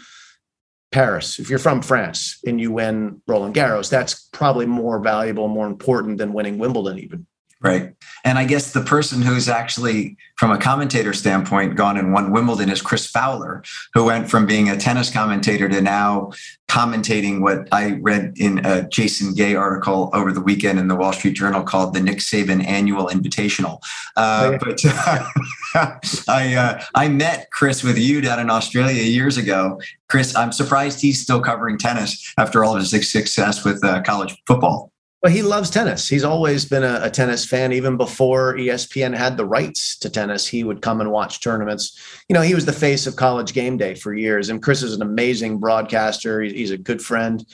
Paris, 0.92 1.38
if 1.38 1.50
you're 1.50 1.60
from 1.60 1.82
France 1.84 2.40
and 2.46 2.60
you 2.60 2.72
win 2.72 3.22
Roland 3.28 3.54
Garros, 3.54 3.90
that's 3.90 4.28
probably 4.34 4.66
more 4.66 5.00
valuable, 5.00 5.48
more 5.48 5.68
important 5.68 6.18
than 6.18 6.34
winning 6.34 6.58
Wimbledon, 6.58 6.98
even. 6.98 7.28
Right. 7.62 7.94
And 8.24 8.38
I 8.38 8.46
guess 8.46 8.72
the 8.72 8.82
person 8.82 9.22
who's 9.22 9.50
actually, 9.50 10.16
from 10.38 10.52
a 10.52 10.58
commentator 10.58 11.12
standpoint, 11.12 11.76
gone 11.76 11.98
and 11.98 12.14
won 12.14 12.32
Wimbledon 12.32 12.70
is 12.70 12.82
Chris 12.82 13.06
Fowler, 13.06 13.64
who 13.94 14.06
went 14.06 14.30
from 14.30 14.46
being 14.46 14.70
a 14.70 14.78
tennis 14.78 15.12
commentator 15.12 15.68
to 15.68 15.82
now 15.82 16.32
commentating 16.70 17.42
what 17.42 17.68
I 17.74 17.98
read 18.02 18.34
in 18.38 18.66
a 18.66 18.88
Jason 18.88 19.34
Gay 19.34 19.56
article 19.56 20.10
over 20.14 20.32
the 20.32 20.40
weekend 20.40 20.80
in 20.80 20.88
the 20.88 20.96
Wall 20.96 21.12
Street 21.12 21.34
Journal 21.34 21.64
called 21.64 21.94
the 21.94 22.00
Nick 22.00 22.20
Saban 22.20 22.66
Annual 22.66 23.08
Invitational. 23.08 23.82
Uh, 24.16 24.58
but 24.58 24.80
I, 26.30 26.56
uh, 26.56 26.82
I 26.96 27.10
met 27.10 27.52
Chris 27.52 27.84
with 27.84 27.98
you 27.98 28.22
down 28.22 28.40
in 28.40 28.50
Australia 28.50 29.04
years 29.04 29.36
ago. 29.36 29.82
Chris, 30.08 30.34
I'm 30.34 30.54
surprised 30.54 31.02
he's 31.02 31.22
still 31.22 31.42
covering 31.42 31.78
tennis 31.78 32.34
after 32.38 32.64
all 32.64 32.78
of 32.78 32.90
his 32.90 33.12
success 33.12 33.66
with 33.66 33.84
uh, 33.84 34.02
college 34.04 34.42
football. 34.48 34.94
Well, 35.22 35.34
he 35.34 35.42
loves 35.42 35.70
tennis. 35.70 36.08
He's 36.08 36.24
always 36.24 36.64
been 36.64 36.84
a, 36.84 37.02
a, 37.04 37.10
tennis 37.10 37.46
fan. 37.46 37.74
Even 37.74 37.98
before 37.98 38.56
ESPN 38.56 39.14
had 39.14 39.36
the 39.36 39.46
rights 39.46 39.98
to 40.00 40.10
tennis, 40.10 40.48
he 40.48 40.64
would 40.64 40.82
come 40.82 41.02
and 41.02 41.12
watch 41.12 41.42
tournaments. 41.42 42.00
You 42.30 42.34
know, 42.34 42.42
he 42.42 42.56
was 42.56 42.66
the 42.66 42.72
face 42.72 43.06
of 43.06 43.18
college 43.18 43.52
game 43.52 43.76
day 43.76 43.96
for 43.96 44.14
years. 44.14 44.50
And 44.50 44.64
Chris 44.64 44.82
is 44.82 44.96
an 44.96 45.02
amazing 45.02 45.60
broadcaster. 45.60 46.42
He's 46.42 46.72
a 46.72 46.78
good 46.78 47.02
friend. 47.02 47.46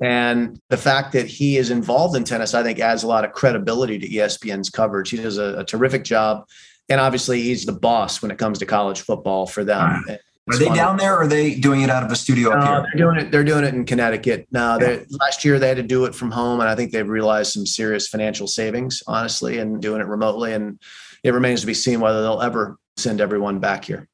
And 0.00 0.60
the 0.68 0.76
fact 0.76 1.12
that 1.12 1.28
he 1.28 1.58
is 1.58 1.70
involved 1.70 2.16
in 2.16 2.24
tennis, 2.24 2.54
I 2.54 2.64
think, 2.64 2.80
adds 2.80 3.04
a 3.04 3.06
lot 3.06 3.24
of 3.24 3.30
credibility 3.30 4.00
to 4.00 4.08
ESPN's 4.08 4.68
coverage. 4.68 5.10
He 5.10 5.18
does 5.18 5.38
a, 5.38 5.60
a 5.60 5.64
terrific 5.64 6.02
job. 6.02 6.48
And 6.88 7.00
obviously, 7.00 7.40
he's 7.40 7.64
the 7.64 7.72
boss 7.72 8.20
when 8.20 8.32
it 8.32 8.38
comes 8.38 8.58
to 8.58 8.66
college 8.66 9.02
football 9.02 9.46
for 9.46 9.62
them. 9.62 10.04
Are 10.50 10.58
they 10.58 10.66
down 10.66 10.96
there 10.96 11.14
or 11.14 11.22
are 11.22 11.26
they 11.28 11.54
doing 11.54 11.82
it 11.82 11.90
out 11.90 12.02
of 12.02 12.10
a 12.10 12.16
studio 12.16 12.50
up 12.50 12.66
here? 12.66 12.82
They're 12.82 13.06
doing 13.06 13.18
it. 13.18 13.30
They're 13.30 13.44
doing 13.44 13.64
it 13.64 13.74
in 13.74 13.84
Connecticut. 13.84 14.48
No, 14.50 14.76
yeah. 14.80 14.98
last 15.20 15.44
year 15.44 15.60
they 15.60 15.68
had 15.68 15.76
to 15.76 15.84
do 15.84 16.04
it 16.04 16.14
from 16.16 16.32
home, 16.32 16.60
and 16.60 16.68
I 16.68 16.74
think 16.74 16.90
they've 16.90 17.08
realized 17.08 17.52
some 17.52 17.64
serious 17.64 18.08
financial 18.08 18.48
savings, 18.48 19.04
honestly, 19.06 19.58
and 19.58 19.80
doing 19.80 20.00
it 20.00 20.06
remotely. 20.08 20.52
And 20.52 20.80
it 21.22 21.32
remains 21.32 21.60
to 21.60 21.66
be 21.66 21.74
seen 21.74 22.00
whether 22.00 22.22
they'll 22.22 22.42
ever 22.42 22.76
send 22.96 23.20
everyone 23.20 23.60
back 23.60 23.84
here. 23.84 24.08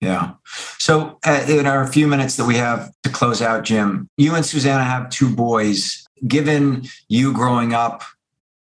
Yeah. 0.00 0.34
So, 0.78 1.18
uh, 1.26 1.44
in 1.48 1.66
our 1.66 1.86
few 1.86 2.06
minutes 2.06 2.36
that 2.36 2.46
we 2.46 2.56
have 2.56 2.90
to 3.02 3.10
close 3.10 3.42
out, 3.42 3.64
Jim, 3.64 4.08
you 4.16 4.34
and 4.34 4.44
Susanna 4.44 4.84
have 4.84 5.10
two 5.10 5.34
boys. 5.34 6.06
Given 6.26 6.84
you 7.08 7.34
growing 7.34 7.74
up 7.74 8.02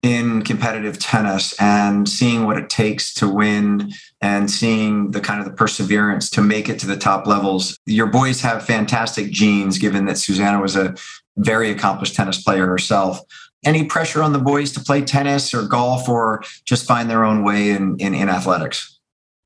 in 0.06 0.44
competitive 0.44 1.00
tennis 1.00 1.60
and 1.60 2.08
seeing 2.08 2.46
what 2.46 2.58
it 2.58 2.70
takes 2.70 3.12
to 3.16 3.28
win 3.28 3.92
and 4.22 4.52
seeing 4.52 5.12
the 5.12 5.20
kind 5.20 5.40
of 5.40 5.48
the 5.48 5.54
perseverance 5.54 6.30
to 6.30 6.42
make 6.42 6.70
it 6.70 6.78
to 6.80 6.86
the 6.86 6.96
top 6.96 7.26
levels. 7.26 7.80
Your 7.88 8.06
boys 8.06 8.40
have 8.42 8.64
fantastic 8.64 9.32
genes, 9.32 9.80
given 9.80 10.06
that 10.06 10.20
Susanna 10.20 10.62
was 10.62 10.76
a 10.76 10.94
very 11.38 11.72
accomplished 11.72 12.16
tennis 12.16 12.42
player 12.42 12.68
herself. 12.68 13.20
Any 13.66 13.86
pressure 13.86 14.22
on 14.22 14.32
the 14.32 14.40
boys 14.40 14.72
to 14.74 14.80
play 14.80 15.02
tennis 15.02 15.54
or 15.56 15.68
golf 15.68 16.08
or 16.08 16.44
just 16.66 16.86
find 16.86 17.10
their 17.10 17.26
own 17.26 17.44
way 17.44 17.72
in, 17.72 17.98
in, 17.98 18.14
in 18.14 18.30
athletics? 18.30 19.00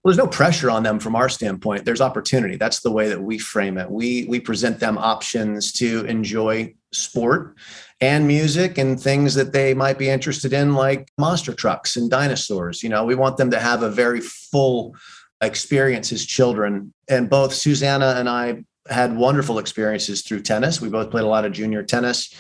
Well, 0.03 0.11
there's 0.13 0.17
no 0.17 0.27
pressure 0.27 0.69
on 0.69 0.83
them 0.83 0.99
from 0.99 1.15
our 1.15 1.29
standpoint. 1.29 1.85
There's 1.85 2.01
opportunity. 2.01 2.57
That's 2.57 2.81
the 2.81 2.91
way 2.91 3.07
that 3.07 3.21
we 3.21 3.37
frame 3.37 3.77
it. 3.77 3.89
We 3.89 4.25
we 4.29 4.39
present 4.39 4.79
them 4.79 4.97
options 4.97 5.73
to 5.73 6.05
enjoy 6.05 6.73
sport 6.93 7.57
and 8.01 8.27
music 8.27 8.77
and 8.77 8.99
things 8.99 9.35
that 9.35 9.51
they 9.51 9.73
might 9.73 9.97
be 9.97 10.09
interested 10.09 10.53
in, 10.53 10.73
like 10.73 11.09
monster 11.17 11.53
trucks 11.53 11.97
and 11.97 12.09
dinosaurs. 12.09 12.81
You 12.81 12.89
know, 12.89 13.03
we 13.03 13.15
want 13.15 13.37
them 13.37 13.51
to 13.51 13.59
have 13.59 13.83
a 13.83 13.89
very 13.89 14.21
full 14.21 14.95
experience 15.41 16.11
as 16.11 16.25
children. 16.25 16.93
And 17.09 17.29
both 17.29 17.53
Susanna 17.53 18.15
and 18.17 18.29
I 18.29 18.63
had 18.89 19.15
wonderful 19.15 19.59
experiences 19.59 20.21
through 20.21 20.41
tennis. 20.41 20.81
We 20.81 20.89
both 20.89 21.11
played 21.11 21.25
a 21.25 21.27
lot 21.27 21.45
of 21.45 21.51
junior 21.51 21.83
tennis 21.83 22.33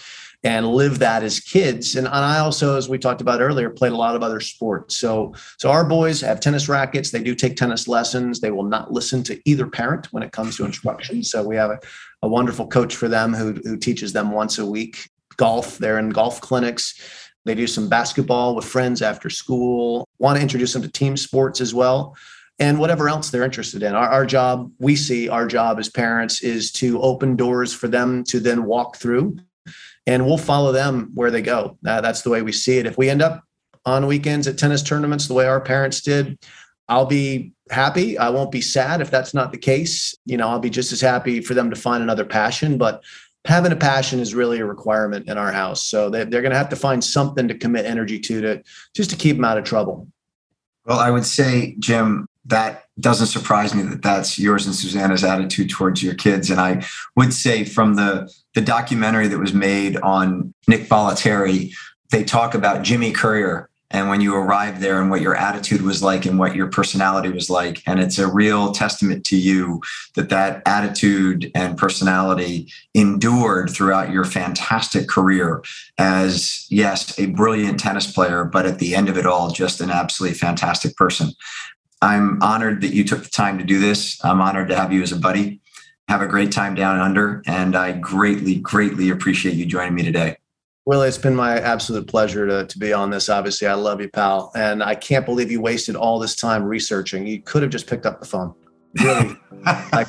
and 0.43 0.67
live 0.67 0.99
that 0.99 1.21
as 1.21 1.41
kids. 1.41 1.95
And, 1.97 2.07
and 2.07 2.15
I 2.15 2.39
also, 2.39 2.77
as 2.77 2.87
we 2.87 2.97
talked 2.97 3.19
about 3.19 3.41
earlier, 3.41 3.69
played 3.69 3.91
a 3.91 3.97
lot 3.97 4.15
of 4.15 4.23
other 4.23 4.39
sports. 4.39 4.95
So, 4.95 5.33
so 5.57 5.69
our 5.69 5.83
boys 5.83 6.21
have 6.21 6.39
tennis 6.39 6.69
rackets. 6.69 7.11
They 7.11 7.21
do 7.21 7.35
take 7.35 7.57
tennis 7.57 7.89
lessons. 7.89 8.39
They 8.39 8.51
will 8.51 8.63
not 8.63 8.91
listen 8.91 9.21
to 9.23 9.39
either 9.43 9.67
parent 9.67 10.07
when 10.11 10.23
it 10.23 10.31
comes 10.31 10.55
to 10.57 10.65
instruction. 10.65 11.23
So 11.23 11.43
we 11.45 11.57
have 11.57 11.71
a, 11.71 11.79
a 12.21 12.27
wonderful 12.29 12.67
coach 12.67 12.95
for 12.95 13.09
them 13.09 13.33
who, 13.33 13.53
who 13.65 13.75
teaches 13.75 14.13
them 14.13 14.31
once 14.31 14.57
a 14.59 14.65
week. 14.65 15.09
Golf, 15.39 15.77
they're 15.77 15.99
in 15.99 16.09
golf 16.09 16.41
clinics. 16.41 16.99
They 17.45 17.55
do 17.55 17.65
some 17.65 17.87
basketball 17.87 18.55
with 18.55 18.65
friends 18.65 19.01
after 19.01 19.29
school. 19.29 20.05
Want 20.19 20.35
to 20.35 20.41
introduce 20.41 20.73
them 20.73 20.81
to 20.81 20.91
team 20.91 21.15
sports 21.15 21.61
as 21.61 21.73
well 21.73 22.17
and 22.59 22.77
whatever 22.77 23.07
else 23.07 23.29
they're 23.29 23.45
interested 23.45 23.83
in. 23.83 23.95
Our, 23.95 24.09
our, 24.09 24.25
job, 24.25 24.69
we 24.79 24.97
see 24.97 25.29
our 25.29 25.47
job 25.47 25.79
as 25.79 25.87
parents 25.87 26.41
is 26.41 26.73
to 26.73 27.01
open 27.01 27.37
doors 27.37 27.73
for 27.73 27.87
them 27.87 28.25
to 28.25 28.41
then 28.41 28.65
walk 28.65 28.97
through 28.97 29.37
and 30.05 30.25
we'll 30.25 30.37
follow 30.37 30.73
them 30.73 31.11
where 31.13 31.31
they 31.31 31.41
go. 31.41 31.77
Uh, 31.87 32.01
that's 32.01 32.21
the 32.21 32.29
way 32.29 32.41
we 32.41 32.51
see 32.51 32.77
it. 32.77 32.85
If 32.85 32.97
we 32.97 33.09
end 33.09 33.21
up 33.21 33.45
on 33.85 34.07
weekends 34.07 34.45
at 34.45 34.57
tennis 34.57 34.83
tournaments 34.83 35.27
the 35.27 35.35
way 35.35 35.45
our 35.45 35.61
parents 35.61 36.01
did, 36.01 36.37
I'll 36.89 37.05
be 37.05 37.53
happy. 37.71 38.17
I 38.17 38.29
won't 38.29 38.51
be 38.51 38.61
sad 38.61 38.99
if 38.99 39.09
that's 39.09 39.33
not 39.33 39.53
the 39.53 39.57
case. 39.57 40.13
You 40.25 40.35
know, 40.35 40.49
I'll 40.49 40.59
be 40.59 40.69
just 40.69 40.91
as 40.91 40.99
happy 40.99 41.39
for 41.39 41.53
them 41.53 41.69
to 41.69 41.77
find 41.77 42.03
another 42.03 42.25
passion. 42.25 42.77
But 42.77 43.03
having 43.49 43.71
a 43.71 43.75
passion 43.75 44.19
is 44.19 44.35
really 44.35 44.59
a 44.59 44.65
requirement 44.65 45.27
in 45.27 45.37
our 45.37 45.51
house. 45.51 45.83
So 45.83 46.09
they, 46.09 46.23
they're 46.23 46.43
going 46.43 46.51
to 46.51 46.57
have 46.57 46.69
to 46.69 46.75
find 46.75 47.03
something 47.03 47.47
to 47.47 47.57
commit 47.57 47.85
energy 47.85 48.19
to 48.19 48.41
to 48.41 48.63
just 48.93 49.09
to 49.09 49.15
keep 49.15 49.35
them 49.35 49.45
out 49.45 49.57
of 49.57 49.63
trouble. 49.63 50.07
Well, 50.85 50.99
I 50.99 51.09
would 51.09 51.25
say, 51.25 51.75
Jim, 51.79 52.27
that 52.45 52.85
doesn't 52.99 53.27
surprise 53.27 53.73
me 53.73 53.81
that 53.83 54.01
that's 54.01 54.37
yours 54.39 54.65
and 54.65 54.75
Susanna's 54.75 55.23
attitude 55.23 55.69
towards 55.69 56.01
your 56.01 56.13
kids. 56.13 56.49
And 56.49 56.59
I 56.59 56.85
would 57.15 57.33
say 57.33 57.63
from 57.63 57.95
the 57.95 58.31
the 58.53 58.61
documentary 58.61 59.27
that 59.27 59.39
was 59.39 59.53
made 59.53 59.97
on 59.97 60.53
Nick 60.67 60.87
Bollettieri, 60.87 61.73
they 62.11 62.23
talk 62.23 62.53
about 62.53 62.83
Jimmy 62.83 63.11
Courier 63.11 63.68
and 63.91 64.09
when 64.09 64.21
you 64.21 64.35
arrived 64.35 64.81
there 64.81 65.01
and 65.01 65.09
what 65.09 65.21
your 65.21 65.35
attitude 65.35 65.81
was 65.81 66.03
like 66.03 66.25
and 66.25 66.37
what 66.37 66.55
your 66.55 66.67
personality 66.67 67.29
was 67.29 67.49
like 67.49 67.81
and 67.85 67.99
it's 67.99 68.17
a 68.17 68.31
real 68.31 68.71
testament 68.71 69.25
to 69.25 69.37
you 69.37 69.81
that 70.15 70.29
that 70.29 70.61
attitude 70.65 71.51
and 71.55 71.77
personality 71.77 72.71
endured 72.93 73.69
throughout 73.69 74.11
your 74.11 74.23
fantastic 74.23 75.07
career 75.07 75.63
as 75.97 76.65
yes 76.69 77.17
a 77.19 77.27
brilliant 77.27 77.79
tennis 77.79 78.11
player 78.11 78.43
but 78.43 78.65
at 78.65 78.79
the 78.79 78.95
end 78.95 79.09
of 79.09 79.17
it 79.17 79.25
all 79.25 79.51
just 79.51 79.81
an 79.81 79.89
absolutely 79.89 80.37
fantastic 80.37 80.95
person 80.95 81.31
I'm 82.01 82.41
honored 82.41 82.81
that 82.81 82.93
you 82.93 83.03
took 83.03 83.23
the 83.23 83.29
time 83.29 83.57
to 83.57 83.63
do 83.63 83.79
this. 83.79 84.23
I'm 84.23 84.41
honored 84.41 84.69
to 84.69 84.75
have 84.75 84.93
you 84.93 85.01
as 85.01 85.11
a 85.11 85.17
buddy. 85.17 85.59
Have 86.07 86.21
a 86.21 86.27
great 86.27 86.51
time 86.51 86.73
down 86.73 86.99
under, 86.99 87.43
and 87.45 87.75
I 87.75 87.91
greatly, 87.91 88.55
greatly 88.55 89.09
appreciate 89.09 89.55
you 89.55 89.65
joining 89.65 89.95
me 89.95 90.03
today. 90.03 90.37
Willy, 90.89 91.07
it's 91.07 91.19
been 91.19 91.35
my 91.35 91.59
absolute 91.59 92.07
pleasure 92.07 92.47
to, 92.47 92.65
to 92.65 92.79
be 92.79 92.93
on 92.93 93.11
this. 93.11 93.29
Obviously, 93.29 93.67
I 93.67 93.75
love 93.75 94.01
you, 94.01 94.09
pal. 94.09 94.51
And 94.55 94.81
I 94.81 94.95
can't 94.95 95.23
believe 95.23 95.51
you 95.51 95.61
wasted 95.61 95.95
all 95.95 96.17
this 96.17 96.35
time 96.35 96.63
researching. 96.63 97.27
You 97.27 97.43
could 97.43 97.61
have 97.61 97.69
just 97.69 97.85
picked 97.85 98.07
up 98.07 98.19
the 98.19 98.25
phone. 98.25 98.55
Really, 98.99 99.37
like, 99.93 100.07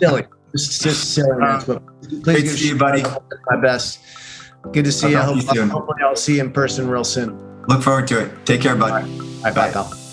silly. 0.00 0.24
It's 0.52 0.80
just 0.80 1.14
silly. 1.14 1.40
Uh, 1.40 1.60
please 1.60 2.18
great 2.22 2.40
to 2.40 2.48
see 2.48 2.68
you, 2.70 2.76
buddy. 2.76 3.04
My 3.04 3.60
best. 3.62 4.00
Good 4.72 4.86
to 4.86 4.90
see 4.90 5.14
I'll 5.14 5.36
you. 5.36 5.44
Hope, 5.44 5.70
hopefully, 5.70 6.02
I'll 6.02 6.16
see 6.16 6.38
you 6.38 6.40
in 6.40 6.50
person 6.50 6.88
real 6.88 7.04
soon. 7.04 7.38
Look 7.68 7.84
forward 7.84 8.08
to 8.08 8.24
it. 8.24 8.44
Take 8.44 8.62
care, 8.62 8.74
bud. 8.74 9.04
Bye, 9.44 9.52
bye, 9.52 9.70
pal. 9.70 10.05